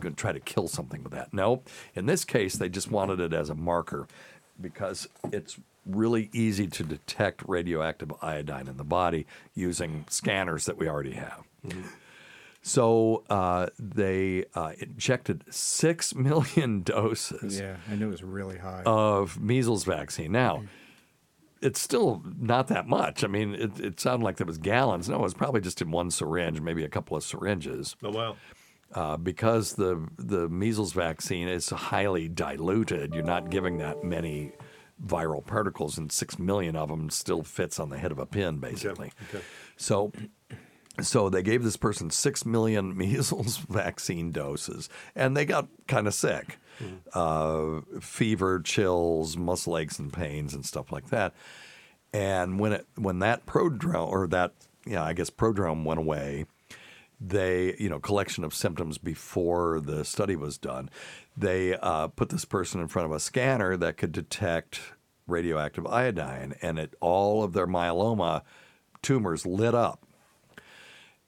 going 0.01 0.15
to 0.15 0.21
try 0.21 0.33
to 0.33 0.41
kill 0.41 0.69
something 0.69 1.03
with 1.03 1.13
that. 1.13 1.35
No, 1.35 1.65
in 1.95 2.07
this 2.07 2.25
case, 2.25 2.57
they 2.57 2.69
just 2.69 2.93
wanted 2.93 3.19
it 3.19 3.35
as 3.35 3.51
a 3.51 3.55
marker 3.57 4.07
because 4.61 5.09
it's 5.33 5.59
really 5.87 6.29
easy 6.33 6.67
to 6.67 6.83
detect 6.85 7.43
radioactive 7.49 8.13
iodine 8.21 8.69
in 8.69 8.77
the 8.77 8.85
body 8.85 9.27
using 9.55 10.05
scanners 10.09 10.67
that 10.67 10.77
we 10.77 10.89
already 10.89 11.13
have. 11.13 11.43
So 12.63 13.25
uh, 13.31 13.69
they 13.79 14.45
uh, 14.55 14.73
injected 14.79 15.45
six 15.51 16.15
million 16.29 16.83
doses 16.83 17.59
Yeah, 17.59 17.77
I 17.91 17.95
knew 17.95 18.09
it 18.09 18.11
was 18.13 18.23
really 18.23 18.59
high. 18.59 18.83
of 18.85 19.41
measles 19.41 19.85
vaccine. 19.85 20.33
Now, 20.33 20.65
it's 21.63 21.81
still 21.81 22.23
not 22.39 22.69
that 22.69 22.87
much. 22.87 23.25
I 23.25 23.27
mean, 23.27 23.55
it, 23.55 23.81
it 23.81 24.01
sounded 24.01 24.25
like 24.25 24.37
there 24.37 24.47
was 24.47 24.59
gallons. 24.59 25.09
No, 25.09 25.17
it 25.17 25.23
was 25.23 25.35
probably 25.35 25.61
just 25.61 25.81
in 25.81 25.91
one 25.91 26.11
syringe, 26.11 26.61
maybe 26.61 26.85
a 26.85 26.89
couple 26.89 27.17
of 27.17 27.23
syringes. 27.25 27.97
Oh 28.03 28.11
wow. 28.11 28.37
Uh, 28.95 29.19
because 29.19 29.75
the 29.75 30.09
the 30.17 30.49
measles 30.49 30.95
vaccine 30.95 31.47
is 31.47 31.69
highly 31.69 32.27
diluted, 32.27 33.15
you're 33.15 33.23
not 33.23 33.51
giving 33.51 33.79
that 33.79 34.03
many 34.03 34.53
viral 35.05 35.45
particles, 35.45 35.99
and 35.99 36.11
six 36.11 36.39
million 36.39 36.77
of 36.77 36.89
them 36.89 37.11
still 37.11 37.43
fits 37.43 37.79
on 37.79 37.91
the 37.91 37.99
head 37.99 38.13
of 38.13 38.19
a 38.19 38.27
pin, 38.27 38.59
basically. 38.59 39.13
Okay. 39.29 39.45
So, 39.77 40.13
so 41.01 41.29
they 41.29 41.43
gave 41.43 41.63
this 41.63 41.77
person 41.77 42.11
six 42.11 42.45
million 42.45 42.97
measles 42.97 43.59
vaccine 43.59 44.33
doses, 44.33 44.89
and 45.15 45.37
they 45.37 45.45
got 45.45 45.69
kind 45.87 46.07
of 46.07 46.15
sick, 46.15 46.59
uh, 47.13 47.81
fever, 48.01 48.61
chills, 48.61 49.37
muscle 49.37 49.77
aches 49.77 49.99
and 49.99 50.13
pains, 50.13 50.55
and 50.55 50.65
stuff 50.65 50.91
like 50.91 51.11
that. 51.11 51.35
And 52.13 52.59
when 52.59 52.73
it 52.73 52.87
when 52.97 53.19
that 53.19 53.45
prodrome 53.45 54.09
or 54.09 54.27
that 54.29 54.55
yeah, 54.87 55.05
I 55.05 55.13
guess 55.13 55.29
prodrome 55.29 55.85
went 55.85 56.01
away, 56.01 56.47
they 57.21 57.75
you 57.79 57.89
know 57.89 57.99
collection 57.99 58.45
of 58.45 58.55
symptoms 58.55 58.99
before 58.99 59.81
the 59.81 60.05
study 60.05 60.37
was 60.37 60.59
done. 60.59 60.91
They 61.37 61.75
uh, 61.75 62.09
put 62.09 62.29
this 62.29 62.45
person 62.45 62.81
in 62.81 62.89
front 62.89 63.07
of 63.07 63.13
a 63.13 63.21
scanner 63.21 63.77
that 63.77 63.97
could 63.97 64.13
detect 64.13 64.81
radioactive 65.27 65.87
iodine, 65.87 66.55
and 66.63 66.79
it 66.79 66.95
all 67.01 67.43
of 67.43 67.53
their 67.53 67.67
myeloma 67.67 68.43
tumors 69.03 69.47
lit 69.47 69.75
up. 69.75 70.05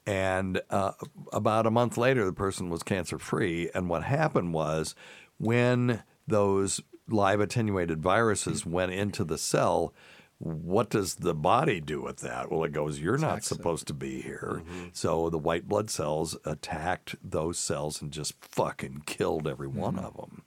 And 0.05 0.61
uh, 0.69 0.93
about 1.31 1.67
a 1.67 1.71
month 1.71 1.97
later, 1.97 2.25
the 2.25 2.33
person 2.33 2.69
was 2.69 2.83
cancer 2.83 3.19
free. 3.19 3.69
And 3.73 3.87
what 3.87 4.03
happened 4.03 4.53
was 4.53 4.95
when 5.37 6.03
those 6.27 6.81
live 7.07 7.39
attenuated 7.39 8.01
viruses 8.01 8.65
went 8.65 8.93
into 8.93 9.23
the 9.23 9.37
cell, 9.37 9.93
what 10.41 10.89
does 10.89 11.15
the 11.15 11.35
body 11.35 11.79
do 11.79 12.01
with 12.01 12.17
that? 12.17 12.51
Well, 12.51 12.63
it 12.63 12.71
goes, 12.71 12.99
You're 12.99 13.17
not 13.17 13.43
supposed 13.43 13.87
to 13.87 13.93
be 13.93 14.21
here. 14.21 14.63
Mm-hmm. 14.63 14.87
So 14.93 15.29
the 15.29 15.37
white 15.37 15.67
blood 15.67 15.89
cells 15.89 16.35
attacked 16.45 17.15
those 17.23 17.59
cells 17.59 18.01
and 18.01 18.11
just 18.11 18.33
fucking 18.43 19.03
killed 19.05 19.47
every 19.47 19.67
one 19.67 19.95
mm-hmm. 19.95 20.05
of 20.05 20.15
them. 20.15 20.43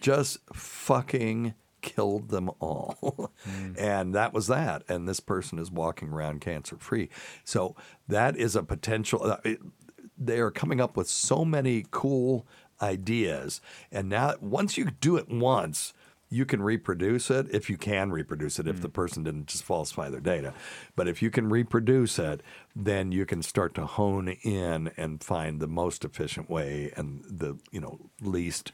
Just 0.00 0.38
fucking 0.52 1.54
killed 1.80 2.28
them 2.28 2.50
all. 2.60 3.32
Mm. 3.48 3.74
and 3.78 4.14
that 4.14 4.32
was 4.32 4.46
that. 4.46 4.82
And 4.88 5.08
this 5.08 5.20
person 5.20 5.58
is 5.58 5.70
walking 5.70 6.10
around 6.10 6.40
cancer 6.40 6.76
free. 6.78 7.08
So 7.44 7.74
that 8.06 8.36
is 8.36 8.54
a 8.54 8.62
potential. 8.62 9.24
uh, 9.24 9.38
it- 9.44 9.60
they 10.20 10.40
are 10.40 10.50
coming 10.50 10.80
up 10.80 10.96
with 10.96 11.08
so 11.08 11.44
many 11.44 11.86
cool 11.90 12.44
ideas. 12.82 13.60
And 13.90 14.08
now, 14.08 14.34
once 14.40 14.76
you 14.76 14.90
do 15.00 15.16
it 15.16 15.28
once, 15.28 15.92
you 16.30 16.44
can 16.44 16.62
reproduce 16.62 17.30
it 17.30 17.46
if 17.50 17.70
you 17.70 17.76
can 17.76 18.10
reproduce 18.10 18.58
it, 18.58 18.68
if 18.68 18.80
the 18.82 18.88
person 18.88 19.24
didn't 19.24 19.46
just 19.46 19.64
falsify 19.64 20.10
their 20.10 20.20
data. 20.20 20.52
But 20.94 21.08
if 21.08 21.22
you 21.22 21.30
can 21.30 21.48
reproduce 21.48 22.18
it, 22.18 22.42
then 22.76 23.12
you 23.12 23.24
can 23.24 23.42
start 23.42 23.74
to 23.74 23.86
hone 23.86 24.28
in 24.42 24.90
and 24.96 25.22
find 25.22 25.60
the 25.60 25.66
most 25.66 26.04
efficient 26.04 26.50
way 26.50 26.92
and 26.96 27.24
the 27.28 27.58
you 27.70 27.80
know 27.80 27.98
least 28.20 28.72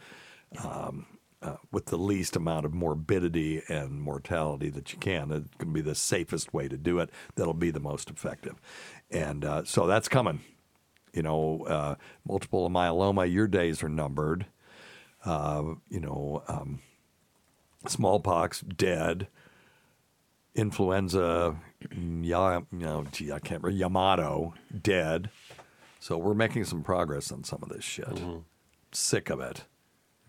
um, 0.64 1.06
uh, 1.42 1.56
with 1.70 1.86
the 1.86 1.98
least 1.98 2.36
amount 2.36 2.64
of 2.64 2.74
morbidity 2.74 3.62
and 3.68 4.00
mortality 4.00 4.70
that 4.70 4.92
you 4.92 4.98
can. 4.98 5.30
It 5.30 5.58
can 5.58 5.72
be 5.72 5.80
the 5.80 5.94
safest 5.94 6.54
way 6.54 6.68
to 6.68 6.76
do 6.76 6.98
it. 6.98 7.10
That'll 7.34 7.52
be 7.54 7.70
the 7.70 7.80
most 7.80 8.10
effective. 8.10 8.60
And 9.10 9.44
uh, 9.44 9.64
so 9.64 9.86
that's 9.86 10.08
coming. 10.08 10.40
You 11.12 11.22
know, 11.22 11.64
uh, 11.68 11.94
multiple 12.26 12.68
myeloma, 12.70 13.30
your 13.30 13.46
days 13.46 13.82
are 13.82 13.88
numbered. 13.88 14.46
Uh, 15.24 15.74
you 15.88 16.00
know, 16.00 16.42
um, 16.48 16.80
smallpox, 17.88 18.60
dead. 18.60 19.28
Influenza, 20.54 21.56
you 21.90 22.66
know, 22.70 23.04
gee, 23.10 23.32
I 23.32 23.40
can't 23.40 23.62
remember. 23.62 23.70
Yamato, 23.70 24.54
dead. 24.82 25.30
So 25.98 26.16
we're 26.16 26.34
making 26.34 26.64
some 26.64 26.82
progress 26.82 27.32
on 27.32 27.44
some 27.44 27.60
of 27.62 27.70
this 27.70 27.82
shit. 27.82 28.06
Mm-hmm. 28.06 28.38
Sick 28.92 29.30
of 29.30 29.40
it. 29.40 29.64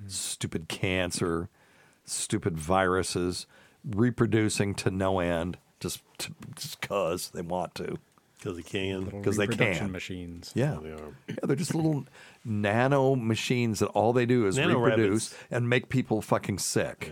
Stupid 0.07 0.67
cancer, 0.67 1.49
stupid 2.05 2.57
viruses, 2.57 3.45
reproducing 3.83 4.73
to 4.75 4.89
no 4.89 5.19
end, 5.19 5.57
just 5.79 6.01
to, 6.19 6.33
just 6.55 6.81
cause 6.81 7.29
they 7.29 7.41
want 7.41 7.75
to. 7.75 7.97
Because 8.45 8.57
they 8.57 8.63
can. 8.63 9.05
Because 9.05 9.37
they 9.37 9.47
can. 9.47 9.91
machines. 9.91 10.51
Yeah. 10.53 10.77
they 10.81 10.91
are. 10.91 11.15
Yeah, 11.27 11.35
they're 11.43 11.55
just 11.55 11.73
little 11.73 12.05
nano 12.43 13.15
machines 13.15 13.79
that 13.79 13.87
all 13.87 14.13
they 14.13 14.27
do 14.27 14.45
is 14.45 14.55
Nano 14.57 14.77
reproduce 14.79 15.31
rabbits. 15.33 15.47
and 15.49 15.67
make 15.67 15.89
people 15.89 16.21
fucking 16.21 16.59
sick 16.59 17.11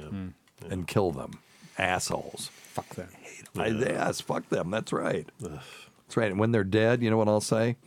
and 0.70 0.88
kill 0.88 1.12
them. 1.12 1.32
Assholes. 1.78 2.52
Fuck 2.54 2.90
them. 2.90 3.10
I, 3.58 3.68
yes, 3.68 4.22
fuck 4.22 4.48
them. 4.50 4.70
That's 4.70 4.94
right. 4.94 5.28
That's 5.40 6.16
right. 6.18 6.30
And 6.30 6.40
when 6.40 6.52
they're 6.52 6.64
dead, 6.64 7.02
you 7.02 7.10
know 7.10 7.18
what 7.18 7.28
I'll 7.28 7.42
say? 7.42 7.78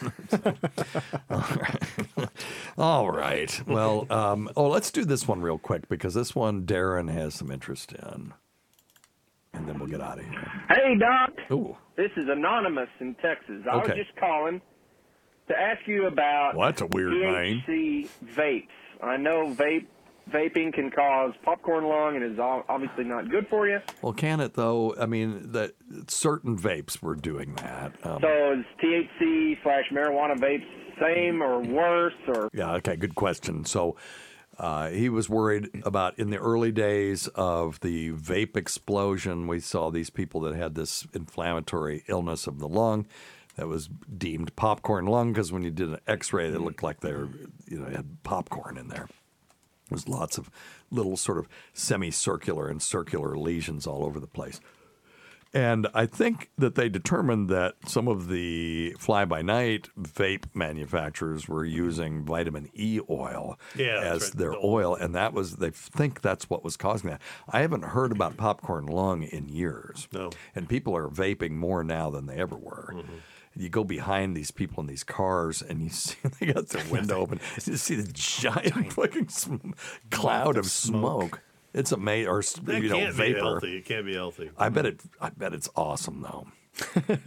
All 0.00 1.48
right. 1.50 2.28
All 2.78 3.10
right. 3.10 3.62
Well, 3.66 4.06
um, 4.10 4.48
oh, 4.56 4.68
let's 4.68 4.90
do 4.90 5.04
this 5.04 5.26
one 5.28 5.40
real 5.42 5.58
quick 5.58 5.88
because 5.88 6.14
this 6.14 6.34
one 6.34 6.62
Darren 6.64 7.10
has 7.12 7.34
some 7.34 7.50
interest 7.50 7.92
in. 7.92 8.32
And 9.52 9.68
then 9.68 9.78
we'll 9.80 9.88
get 9.88 10.00
out 10.00 10.18
of 10.20 10.24
here. 10.24 10.59
Hey, 10.70 10.96
Doc. 10.98 11.30
Ooh. 11.50 11.76
This 11.96 12.10
is 12.16 12.28
Anonymous 12.28 12.88
in 13.00 13.14
Texas. 13.16 13.62
I 13.70 13.76
Okay. 13.78 13.88
was 13.88 13.96
just 14.06 14.16
calling 14.16 14.60
to 15.48 15.58
ask 15.60 15.86
you 15.86 16.06
about 16.06 16.54
Well, 16.56 16.68
that's 16.68 16.80
a 16.80 16.86
weird 16.86 17.12
name. 17.12 17.62
THC 17.66 18.08
vapes. 18.24 18.68
I 19.02 19.16
know 19.16 19.52
vape 19.54 19.86
vaping 20.30 20.72
can 20.72 20.90
cause 20.90 21.32
popcorn 21.44 21.84
lung 21.84 22.14
and 22.14 22.24
is 22.24 22.38
obviously 22.38 23.02
not 23.02 23.28
good 23.30 23.48
for 23.48 23.66
you. 23.66 23.80
Well, 24.00 24.12
can 24.12 24.38
it 24.40 24.54
though? 24.54 24.94
I 24.96 25.06
mean, 25.06 25.50
that 25.52 25.72
certain 26.06 26.56
vapes 26.56 27.02
were 27.02 27.16
doing 27.16 27.54
that. 27.56 27.94
Um, 28.06 28.20
So 28.22 28.52
is 28.52 28.64
THC 28.80 29.60
slash 29.64 29.86
marijuana 29.92 30.38
vapes 30.38 30.66
same 31.00 31.42
or 31.42 31.60
worse 31.60 32.14
or? 32.28 32.48
Yeah, 32.52 32.74
okay, 32.74 32.94
good 32.94 33.14
question. 33.16 33.64
So 33.64 33.96
uh, 34.60 34.90
he 34.90 35.08
was 35.08 35.26
worried 35.26 35.70
about 35.84 36.18
in 36.18 36.28
the 36.28 36.36
early 36.36 36.70
days 36.70 37.28
of 37.28 37.80
the 37.80 38.12
vape 38.12 38.58
explosion, 38.58 39.46
we 39.46 39.58
saw 39.58 39.90
these 39.90 40.10
people 40.10 40.42
that 40.42 40.54
had 40.54 40.74
this 40.74 41.06
inflammatory 41.14 42.04
illness 42.08 42.46
of 42.46 42.58
the 42.58 42.68
lung 42.68 43.06
that 43.56 43.68
was 43.68 43.88
deemed 44.18 44.54
popcorn 44.56 45.06
lung 45.06 45.32
because 45.32 45.50
when 45.50 45.62
you 45.62 45.70
did 45.70 45.88
an 45.88 46.00
x 46.06 46.34
ray, 46.34 46.48
it 46.48 46.60
looked 46.60 46.82
like 46.82 47.00
they 47.00 47.12
were, 47.12 47.30
you 47.66 47.78
know, 47.78 47.86
had 47.86 48.22
popcorn 48.22 48.76
in 48.76 48.88
there. 48.88 49.08
There 49.88 49.96
was 49.96 50.06
lots 50.06 50.36
of 50.36 50.50
little 50.90 51.16
sort 51.16 51.38
of 51.38 51.48
semicircular 51.72 52.68
and 52.68 52.82
circular 52.82 53.38
lesions 53.38 53.86
all 53.86 54.04
over 54.04 54.20
the 54.20 54.26
place. 54.26 54.60
And 55.52 55.88
I 55.94 56.06
think 56.06 56.50
that 56.58 56.76
they 56.76 56.88
determined 56.88 57.48
that 57.48 57.74
some 57.86 58.06
of 58.06 58.28
the 58.28 58.94
fly 59.00 59.24
by 59.24 59.42
night 59.42 59.88
vape 60.00 60.44
manufacturers 60.54 61.48
were 61.48 61.64
using 61.64 62.24
vitamin 62.24 62.68
E 62.72 63.00
oil 63.10 63.58
Yeah, 63.74 63.98
as 64.00 64.22
right. 64.22 64.32
their 64.34 64.54
oil, 64.64 64.94
and 64.94 65.12
that 65.16 65.32
was 65.32 65.56
they 65.56 65.70
think 65.70 66.20
that's 66.20 66.48
what 66.48 66.62
was 66.62 66.76
causing 66.76 67.10
that. 67.10 67.20
I 67.48 67.60
haven't 67.62 67.82
heard 67.86 68.12
about 68.12 68.36
popcorn 68.36 68.86
lung 68.86 69.24
in 69.24 69.48
years. 69.48 70.06
No. 70.12 70.30
And 70.54 70.68
people 70.68 70.96
are 70.96 71.08
vaping 71.08 71.52
more 71.52 71.82
now 71.82 72.10
than 72.10 72.26
they 72.26 72.36
ever 72.36 72.56
were. 72.56 72.92
Mm-hmm. 72.94 73.14
You 73.56 73.68
go 73.68 73.82
behind 73.82 74.36
these 74.36 74.52
people 74.52 74.80
in 74.80 74.86
these 74.86 75.02
cars, 75.02 75.60
and 75.62 75.82
you 75.82 75.88
see 75.90 76.14
they 76.38 76.52
got 76.52 76.68
their 76.68 76.84
window 76.92 77.18
open. 77.22 77.40
You 77.66 77.76
see 77.76 77.96
the 77.96 78.10
giant 78.12 78.92
fucking 78.92 79.28
sm- 79.30 79.72
cloud 80.12 80.56
of 80.56 80.66
smoke. 80.66 81.40
It's 81.72 81.92
amazing, 81.92 82.28
or 82.28 82.42
That 82.42 82.82
you 82.82 82.88
know, 82.88 82.96
can't 82.98 83.14
vapor. 83.14 83.34
be 83.34 83.40
healthy. 83.40 83.76
It 83.76 83.84
can't 83.84 84.06
be 84.06 84.14
healthy. 84.14 84.50
I 84.58 84.68
bet 84.70 84.86
it. 84.86 85.00
I 85.20 85.30
bet 85.30 85.52
it's 85.54 85.68
awesome 85.76 86.22
though. 86.22 86.48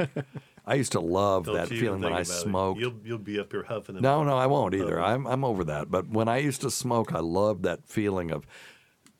I 0.65 0.75
used 0.75 0.93
to 0.93 0.99
love 1.01 1.45
Don't 1.45 1.55
that 1.55 1.67
feeling 1.67 2.01
when 2.01 2.13
I 2.13 2.21
it. 2.21 2.27
smoked. 2.27 2.79
You'll 2.79 2.95
you'll 3.03 3.17
be 3.17 3.39
up 3.39 3.51
here 3.51 3.63
huffing. 3.63 3.95
and 3.95 4.03
No, 4.03 4.23
no. 4.23 4.37
I 4.37 4.45
won't 4.47 4.73
either. 4.73 5.01
I'm 5.01 5.25
I'm 5.27 5.43
over 5.43 5.63
that. 5.65 5.91
But 5.91 6.07
when 6.09 6.27
I 6.27 6.37
used 6.37 6.61
to 6.61 6.71
smoke, 6.71 7.13
I 7.13 7.19
loved 7.19 7.63
that 7.63 7.85
feeling 7.85 8.31
of 8.31 8.45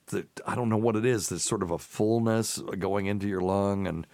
the 0.06 0.26
I 0.46 0.54
don't 0.54 0.68
know 0.68 0.76
what 0.78 0.96
it 0.96 1.04
is. 1.04 1.28
There's 1.28 1.42
sort 1.42 1.62
of 1.62 1.70
a 1.70 1.78
fullness 1.78 2.58
going 2.78 3.06
into 3.06 3.26
your 3.28 3.40
lung, 3.42 3.86
and 3.86 4.06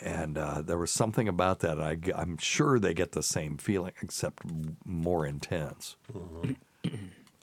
and 0.00 0.36
uh, 0.36 0.62
there 0.62 0.78
was 0.78 0.90
something 0.90 1.28
about 1.28 1.60
that. 1.60 1.80
I, 1.80 1.96
am 2.20 2.36
sure 2.38 2.78
they 2.80 2.94
get 2.94 3.12
the 3.12 3.22
same 3.22 3.56
feeling, 3.56 3.92
except 4.02 4.42
more 4.84 5.24
intense. 5.26 5.96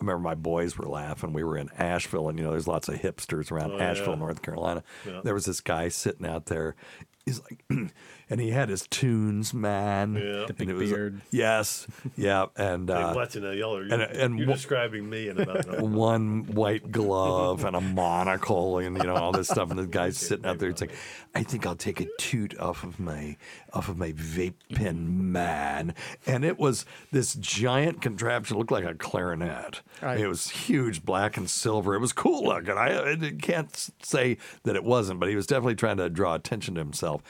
I 0.02 0.04
remember 0.04 0.24
my 0.24 0.34
boys 0.36 0.80
were 0.80 0.88
laughing. 0.88 1.32
We 1.32 1.44
were 1.44 1.58
in 1.58 1.70
Asheville, 1.78 2.28
and 2.28 2.40
you 2.40 2.44
know, 2.44 2.50
there's 2.50 2.68
lots 2.68 2.90
of 2.90 2.96
hipsters 2.96 3.52
around 3.52 3.74
Oh, 3.74 3.80
Asheville, 3.80 4.14
yeah. 4.14 4.20
North 4.20 4.42
Carolina. 4.42 4.84
Yeah. 5.06 5.22
There 5.24 5.36
was 5.36 5.46
this 5.46 5.62
guy 5.62 5.90
sitting 5.90 6.26
out 6.26 6.48
there. 6.48 6.76
He's 7.24 7.40
like, 7.42 7.64
and 8.32 8.42
he 8.42 8.50
had 8.50 8.70
his 8.70 8.88
tunes, 8.88 9.54
man. 9.54 10.16
Yeah. 10.16 10.46
The 10.48 10.54
big 10.54 10.70
it 10.70 10.74
was- 10.74 10.90
beard. 10.90 11.22
Yes, 11.30 11.86
yeah, 12.18 12.46
and 12.56 12.90
Hey, 12.90 12.96
uh, 12.96 13.14
watching 13.14 13.44
that, 13.44 13.56
y'all 13.58 13.76
are 13.78 13.82
and- 13.82 13.90
you're, 13.90 14.02
and 14.02 14.40
you're 14.40 14.48
wha- 14.48 14.54
describing 14.56 15.08
me 15.10 15.28
in 15.28 15.40
about 15.40 15.82
one 15.82 16.46
white 16.46 16.92
glove 16.92 17.64
and 17.66 17.76
a 17.76 17.82
monocle 17.82 18.80
and 18.80 18.98
you 18.98 19.04
know 19.04 19.16
all 19.16 19.32
this 19.32 19.50
stuff 19.50 19.70
and 19.70 19.78
the 19.78 19.86
guy's 19.86 20.18
sitting 20.18 20.46
out 20.46 20.60
there 20.60 20.70
it's 20.70 20.82
like 20.82 20.94
i 21.36 21.44
think 21.44 21.66
i'll 21.66 21.76
take 21.76 22.00
a 22.00 22.08
toot 22.18 22.58
off 22.60 22.84
of 22.84 23.00
my 23.00 23.36
off 23.74 23.90
of 23.90 23.98
my 23.98 24.12
vape 24.14 24.54
pen 24.74 25.32
man 25.32 25.94
and 26.26 26.46
it 26.46 26.58
was 26.58 26.86
this 27.12 27.36
giant 27.36 28.02
contraption 28.02 28.58
looked 28.58 28.72
like 28.72 28.86
a 28.86 28.94
clarinet 28.96 29.82
Right. 30.02 30.20
it 30.20 30.28
was 30.28 30.50
huge 30.50 31.04
black 31.04 31.38
and 31.38 31.50
silver 31.50 31.96
it 31.96 32.00
was 32.00 32.14
cool 32.14 32.46
looking 32.46 32.78
i, 32.78 33.12
I 33.12 33.32
can't 33.42 33.92
say 34.02 34.38
that 34.64 34.76
it 34.76 34.84
wasn't 34.84 35.20
but 35.20 35.30
he 35.30 35.36
was 35.36 35.48
definitely 35.48 35.76
trying 35.76 35.98
to 35.98 36.10
draw 36.10 36.36
attention 36.36 36.76
to 36.76 36.80
himself 36.82 37.22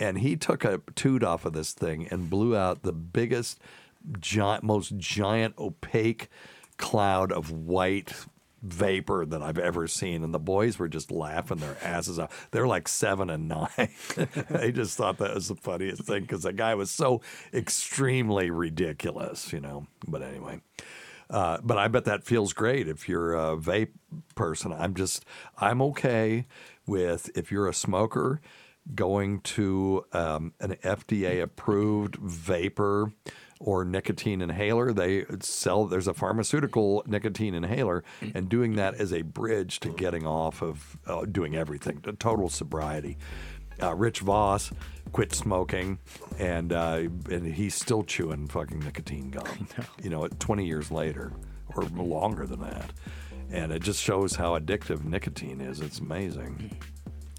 and 0.00 0.18
he 0.18 0.34
took 0.34 0.64
a 0.64 0.80
toot 0.96 1.22
off 1.22 1.44
of 1.44 1.52
this 1.52 1.72
thing 1.72 2.08
and 2.10 2.30
blew 2.30 2.56
out 2.56 2.82
the 2.82 2.92
biggest 2.92 3.60
giant 4.18 4.64
most 4.64 4.96
giant 4.96 5.54
opaque 5.58 6.28
cloud 6.78 7.30
of 7.30 7.52
white 7.52 8.14
vapor 8.62 9.24
that 9.26 9.42
I've 9.42 9.58
ever 9.58 9.86
seen. 9.86 10.24
And 10.24 10.34
the 10.34 10.38
boys 10.38 10.78
were 10.78 10.88
just 10.88 11.10
laughing 11.10 11.58
their 11.58 11.76
asses 11.82 12.18
off. 12.18 12.48
They're 12.50 12.66
like 12.66 12.88
seven 12.88 13.30
and 13.30 13.48
nine. 13.48 13.68
they 14.50 14.72
just 14.72 14.96
thought 14.96 15.18
that 15.18 15.34
was 15.34 15.48
the 15.48 15.54
funniest 15.54 16.02
thing 16.04 16.22
because 16.22 16.42
the 16.42 16.52
guy 16.52 16.74
was 16.74 16.90
so 16.90 17.20
extremely 17.52 18.50
ridiculous, 18.50 19.52
you 19.52 19.60
know. 19.60 19.86
But 20.08 20.22
anyway. 20.22 20.60
Uh, 21.28 21.58
but 21.62 21.78
I 21.78 21.86
bet 21.86 22.06
that 22.06 22.24
feels 22.24 22.52
great 22.52 22.88
if 22.88 23.08
you're 23.08 23.34
a 23.34 23.56
vape 23.56 23.92
person. 24.34 24.72
I'm 24.72 24.94
just, 24.94 25.24
I'm 25.58 25.80
okay 25.82 26.46
with 26.86 27.30
if 27.36 27.52
you're 27.52 27.68
a 27.68 27.74
smoker 27.74 28.40
going 28.94 29.40
to 29.40 30.04
um, 30.12 30.52
an 30.60 30.76
FDA 30.82 31.42
approved 31.42 32.16
vapor 32.16 33.12
or 33.60 33.84
nicotine 33.84 34.40
inhaler. 34.40 34.92
They 34.92 35.26
sell, 35.40 35.84
there's 35.86 36.08
a 36.08 36.14
pharmaceutical 36.14 37.04
nicotine 37.06 37.54
inhaler, 37.54 38.02
and 38.34 38.48
doing 38.48 38.76
that 38.76 38.94
as 38.94 39.12
a 39.12 39.22
bridge 39.22 39.80
to 39.80 39.90
getting 39.90 40.26
off 40.26 40.62
of 40.62 40.96
uh, 41.06 41.26
doing 41.26 41.54
everything, 41.54 42.00
to 42.02 42.12
total 42.14 42.48
sobriety. 42.48 43.18
Uh, 43.82 43.94
Rich 43.94 44.20
Voss 44.20 44.72
quit 45.12 45.34
smoking, 45.34 45.98
and 46.38 46.72
uh, 46.72 47.02
and 47.30 47.46
he's 47.54 47.74
still 47.74 48.02
chewing 48.02 48.46
fucking 48.48 48.80
nicotine 48.80 49.30
gum. 49.30 49.68
You 50.02 50.10
know, 50.10 50.28
20 50.28 50.66
years 50.66 50.90
later, 50.90 51.32
or 51.74 51.84
longer 51.84 52.46
than 52.46 52.60
that, 52.60 52.92
and 53.50 53.72
it 53.72 53.82
just 53.82 54.02
shows 54.02 54.36
how 54.36 54.58
addictive 54.58 55.04
nicotine 55.04 55.60
is. 55.60 55.80
It's 55.80 55.98
amazing. 55.98 56.76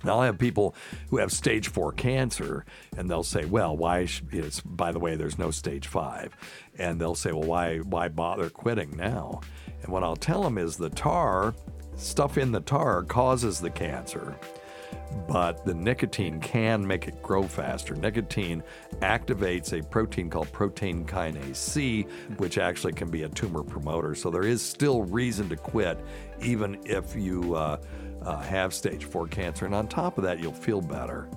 Now 0.04 0.20
I 0.20 0.26
have 0.26 0.38
people 0.38 0.76
who 1.10 1.18
have 1.18 1.32
stage 1.32 1.68
four 1.68 1.92
cancer, 1.92 2.66
and 2.98 3.10
they'll 3.10 3.24
say, 3.24 3.46
"Well, 3.46 3.76
why?" 3.78 4.06
Sh-? 4.06 4.24
It's, 4.32 4.62
by 4.62 4.92
the 4.92 5.00
way, 5.00 5.16
there's 5.16 5.38
no 5.38 5.52
stage 5.52 5.88
five, 5.88 6.36
and 6.78 7.00
they'll 7.00 7.16
say, 7.16 7.32
"Well, 7.32 7.48
why? 7.48 7.78
Why 7.80 8.08
bother 8.08 8.50
quitting 8.50 8.96
now?" 8.96 9.42
And 9.84 9.92
what 9.92 10.04
I'll 10.04 10.16
tell 10.16 10.44
them 10.44 10.58
is 10.58 10.78
the 10.78 10.90
tar 10.90 11.54
stuff 11.96 12.38
in 12.38 12.52
the 12.52 12.62
tar 12.62 13.04
causes 13.04 13.60
the 13.60 13.70
cancer, 13.70 14.36
but 15.28 15.66
the 15.66 15.74
nicotine 15.74 16.40
can 16.40 16.86
make 16.86 17.08
it 17.08 17.22
grow 17.22 17.44
faster. 17.44 17.96
Nicotine 17.96 18.64
activates 19.02 19.78
a 19.78 19.84
protein 19.84 20.30
called 20.30 20.52
protein 20.52 21.06
kinase 21.06 21.56
C, 21.56 22.04
which 22.38 22.58
actually 22.58 22.94
can 22.94 23.10
be 23.10 23.24
a 23.24 23.30
tumor 23.30 23.64
promoter. 23.64 24.16
So 24.16 24.30
there 24.30 24.44
is 24.44 24.62
still 24.62 25.04
reason 25.04 25.50
to 25.50 25.56
quit, 25.56 26.00
even 26.42 26.80
if 26.86 27.16
you 27.16 27.56
uh, 27.56 27.78
uh, 28.24 28.40
have 28.40 28.74
stage 28.74 29.06
four 29.06 29.28
cancer. 29.28 29.66
And 29.66 29.76
on 29.76 29.88
top 29.88 30.18
of 30.18 30.24
that, 30.24 30.40
you'll 30.40 30.54
feel 30.54 30.82
better. 30.82 31.28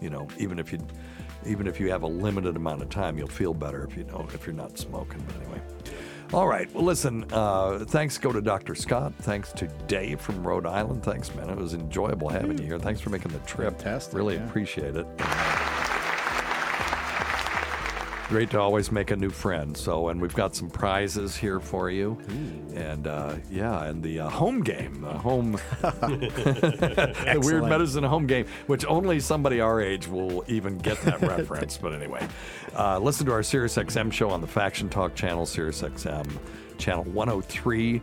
You 0.00 0.10
know, 0.10 0.28
even 0.38 0.58
if 0.58 0.72
you 0.72 0.78
even 1.46 1.66
if 1.66 1.78
you 1.80 1.90
have 1.90 2.02
a 2.02 2.06
limited 2.06 2.56
amount 2.56 2.82
of 2.82 2.90
time, 2.90 3.16
you'll 3.18 3.28
feel 3.28 3.54
better 3.54 3.84
if 3.84 3.96
you 3.96 4.04
don't 4.04 4.32
if 4.34 4.46
you're 4.46 4.54
not 4.54 4.78
smoking. 4.78 5.22
But 5.26 5.36
anyway. 5.36 5.60
All 6.32 6.46
right. 6.46 6.72
Well, 6.74 6.84
listen. 6.84 7.24
Uh, 7.32 7.84
thanks 7.88 8.18
go 8.18 8.32
to 8.32 8.42
Dr. 8.42 8.74
Scott. 8.74 9.14
Thanks 9.20 9.50
to 9.52 9.66
Dave 9.86 10.20
from 10.20 10.46
Rhode 10.46 10.66
Island. 10.66 11.02
Thanks, 11.02 11.34
man. 11.34 11.48
It 11.48 11.56
was 11.56 11.72
enjoyable 11.72 12.28
having 12.28 12.58
you 12.58 12.64
here. 12.66 12.78
Thanks 12.78 13.00
for 13.00 13.08
making 13.10 13.32
the 13.32 13.38
trip. 13.40 13.74
Fantastic, 13.80 14.14
Really 14.14 14.34
yeah. 14.34 14.44
appreciate 14.44 14.94
it. 14.94 15.06
Great 18.28 18.50
to 18.50 18.60
always 18.60 18.92
make 18.92 19.10
a 19.10 19.16
new 19.16 19.30
friend. 19.30 19.74
So, 19.74 20.08
and 20.08 20.20
we've 20.20 20.34
got 20.34 20.54
some 20.54 20.68
prizes 20.68 21.34
here 21.34 21.60
for 21.60 21.88
you, 21.88 22.18
and 22.74 23.06
uh, 23.06 23.36
yeah, 23.50 23.84
and 23.84 24.02
the 24.02 24.20
uh, 24.20 24.28
home 24.28 24.60
game, 24.62 25.00
the 25.00 25.14
home, 25.14 25.52
the 25.80 27.40
weird 27.42 27.64
medicine 27.64 28.04
home 28.04 28.26
game, 28.26 28.44
which 28.66 28.84
only 28.84 29.18
somebody 29.18 29.62
our 29.62 29.80
age 29.80 30.08
will 30.08 30.44
even 30.46 30.76
get 30.76 31.00
that 31.02 31.22
reference. 31.22 31.78
But 31.78 31.94
anyway, 31.94 32.28
uh, 32.76 32.98
listen 32.98 33.24
to 33.26 33.32
our 33.32 33.40
SiriusXM 33.40 34.12
show 34.12 34.28
on 34.28 34.42
the 34.42 34.46
Faction 34.46 34.90
Talk 34.90 35.14
channel, 35.14 35.46
SiriusXM 35.46 36.28
channel 36.76 37.04
103. 37.04 38.02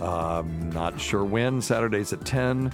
Um, 0.00 0.70
not 0.70 0.98
sure 1.00 1.24
when. 1.24 1.60
Saturdays 1.60 2.12
at 2.12 2.24
10, 2.24 2.72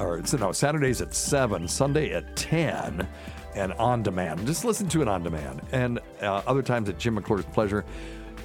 or 0.00 0.18
it's- 0.18 0.34
no, 0.34 0.52
Saturdays 0.52 1.00
at 1.00 1.14
7, 1.14 1.66
Sunday 1.66 2.12
at 2.12 2.36
10, 2.36 3.08
and 3.56 3.72
on 3.72 4.02
demand. 4.02 4.46
Just 4.46 4.64
listen 4.64 4.88
to 4.90 5.02
it 5.02 5.08
on 5.08 5.22
demand. 5.22 5.62
And 5.72 5.98
uh, 6.20 6.42
other 6.46 6.62
times 6.62 6.88
at 6.88 6.98
Jim 6.98 7.14
McClure's 7.14 7.46
Pleasure. 7.46 7.84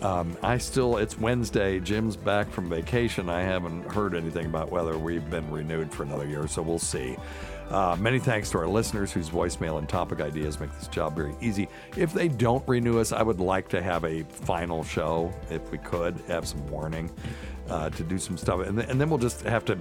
Um, 0.02 0.36
I 0.42 0.58
still, 0.58 0.98
it's 0.98 1.20
Wednesday. 1.20 1.80
Jim's 1.80 2.16
back 2.16 2.50
from 2.50 2.68
vacation. 2.68 3.30
I 3.30 3.42
haven't 3.42 3.84
heard 3.84 4.16
anything 4.16 4.48
about 4.48 4.72
whether 4.72 4.98
we've 4.98 5.30
been 5.30 5.52
renewed 5.52 5.94
for 5.94 6.02
another 6.02 6.26
year, 6.26 6.48
so 6.48 6.64
we'll 6.64 6.80
see. 6.80 7.18
Uh, 7.70 7.96
many 8.00 8.18
thanks 8.18 8.50
to 8.52 8.58
our 8.58 8.68
listeners 8.68 9.12
whose 9.12 9.30
voicemail 9.30 9.78
and 9.78 9.88
topic 9.88 10.20
ideas 10.20 10.60
make 10.60 10.74
this 10.78 10.88
job 10.88 11.16
very 11.16 11.36
easy. 11.40 11.70
If 11.96 12.14
they 12.14 12.28
don't 12.28 12.68
renew 12.68 13.00
us, 13.00 13.12
I 13.12 13.22
would 13.22 13.40
like 13.40 13.70
to 13.70 13.82
have 13.82 14.04
a 14.04 14.24
final 14.24 14.84
show, 14.84 15.32
if 15.50 15.72
we 15.72 15.78
could, 15.78 16.18
have 16.28 16.48
some 16.48 16.66
warning 16.68 17.12
uh, 17.70 17.92
to 17.92 18.04
do 18.04 18.18
some 18.18 18.38
stuff. 18.38 18.62
And, 18.62 18.78
th- 18.78 18.90
and 18.90 19.00
then 19.00 19.10
we'll 19.10 19.20
just 19.20 19.42
have 19.42 19.64
to 19.66 19.78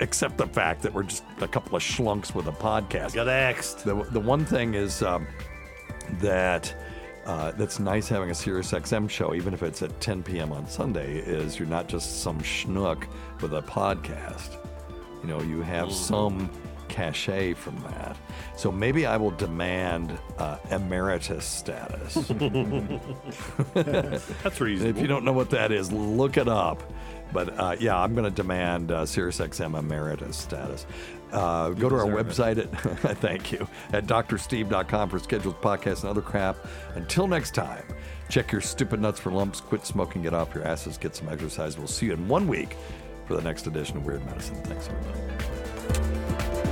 accept 0.00 0.38
the 0.38 0.46
fact 0.46 0.82
that 0.82 0.92
we're 0.92 1.04
just 1.04 1.24
a 1.40 1.48
couple 1.48 1.76
of 1.76 1.82
schlunks 1.82 2.34
with 2.34 2.46
a 2.46 2.52
podcast. 2.52 3.14
Got 3.14 3.28
axed. 3.28 3.84
The, 3.84 3.94
the 4.10 4.20
one 4.20 4.44
thing 4.44 4.74
is 4.74 5.02
um, 5.02 5.26
that 6.20 6.74
uh, 7.26 7.52
that's 7.52 7.78
nice 7.78 8.08
having 8.08 8.30
a 8.30 8.34
Sirius 8.34 8.72
XM 8.72 9.08
show, 9.10 9.34
even 9.34 9.52
if 9.52 9.62
it's 9.62 9.82
at 9.82 10.00
10 10.00 10.22
p.m. 10.22 10.50
on 10.52 10.66
Sunday, 10.66 11.18
is 11.18 11.58
you're 11.58 11.68
not 11.68 11.88
just 11.88 12.22
some 12.22 12.40
schnook 12.40 13.04
with 13.42 13.52
a 13.52 13.62
podcast. 13.62 14.56
You 15.22 15.28
know, 15.28 15.42
you 15.42 15.60
have 15.60 15.92
some 15.92 16.50
cachet 16.88 17.52
from 17.54 17.78
that. 17.82 18.16
So 18.56 18.72
maybe 18.72 19.04
I 19.06 19.16
will 19.16 19.32
demand 19.32 20.18
uh, 20.38 20.56
emeritus 20.70 21.44
status. 21.44 22.14
That's 23.74 24.60
reasonable. 24.60 24.96
If 24.96 25.02
you 25.02 25.06
don't 25.06 25.24
know 25.24 25.32
what 25.32 25.50
that 25.50 25.70
is, 25.70 25.92
look 25.92 26.36
it 26.36 26.48
up. 26.48 26.82
But 27.32 27.58
uh, 27.58 27.76
yeah, 27.78 27.98
I'm 27.98 28.14
going 28.14 28.24
to 28.24 28.30
demand 28.30 28.92
uh, 28.92 29.02
SiriusXM 29.02 29.78
emeritus 29.78 30.36
status. 30.36 30.86
Uh, 31.32 31.70
go 31.70 31.88
to 31.90 31.94
our 31.94 32.06
website 32.06 32.58
at 32.58 32.70
thank 33.18 33.52
you 33.52 33.68
at 33.92 34.06
drsteve.com 34.06 35.10
for 35.10 35.18
scheduled 35.18 35.60
podcasts 35.60 36.00
and 36.00 36.10
other 36.10 36.22
crap. 36.22 36.56
Until 36.94 37.26
next 37.28 37.54
time, 37.54 37.84
check 38.30 38.50
your 38.50 38.62
stupid 38.62 39.00
nuts 39.00 39.20
for 39.20 39.30
lumps, 39.30 39.60
quit 39.60 39.84
smoking, 39.84 40.22
get 40.22 40.32
off 40.32 40.54
your 40.54 40.66
asses, 40.66 40.96
get 40.96 41.14
some 41.14 41.28
exercise. 41.28 41.76
We'll 41.76 41.86
see 41.86 42.06
you 42.06 42.14
in 42.14 42.28
one 42.28 42.48
week 42.48 42.76
for 43.26 43.36
the 43.36 43.42
next 43.42 43.66
edition 43.66 43.98
of 43.98 44.06
Weird 44.06 44.24
Medicine. 44.24 44.56
Thanks, 44.64 44.88
everybody. 44.88 46.67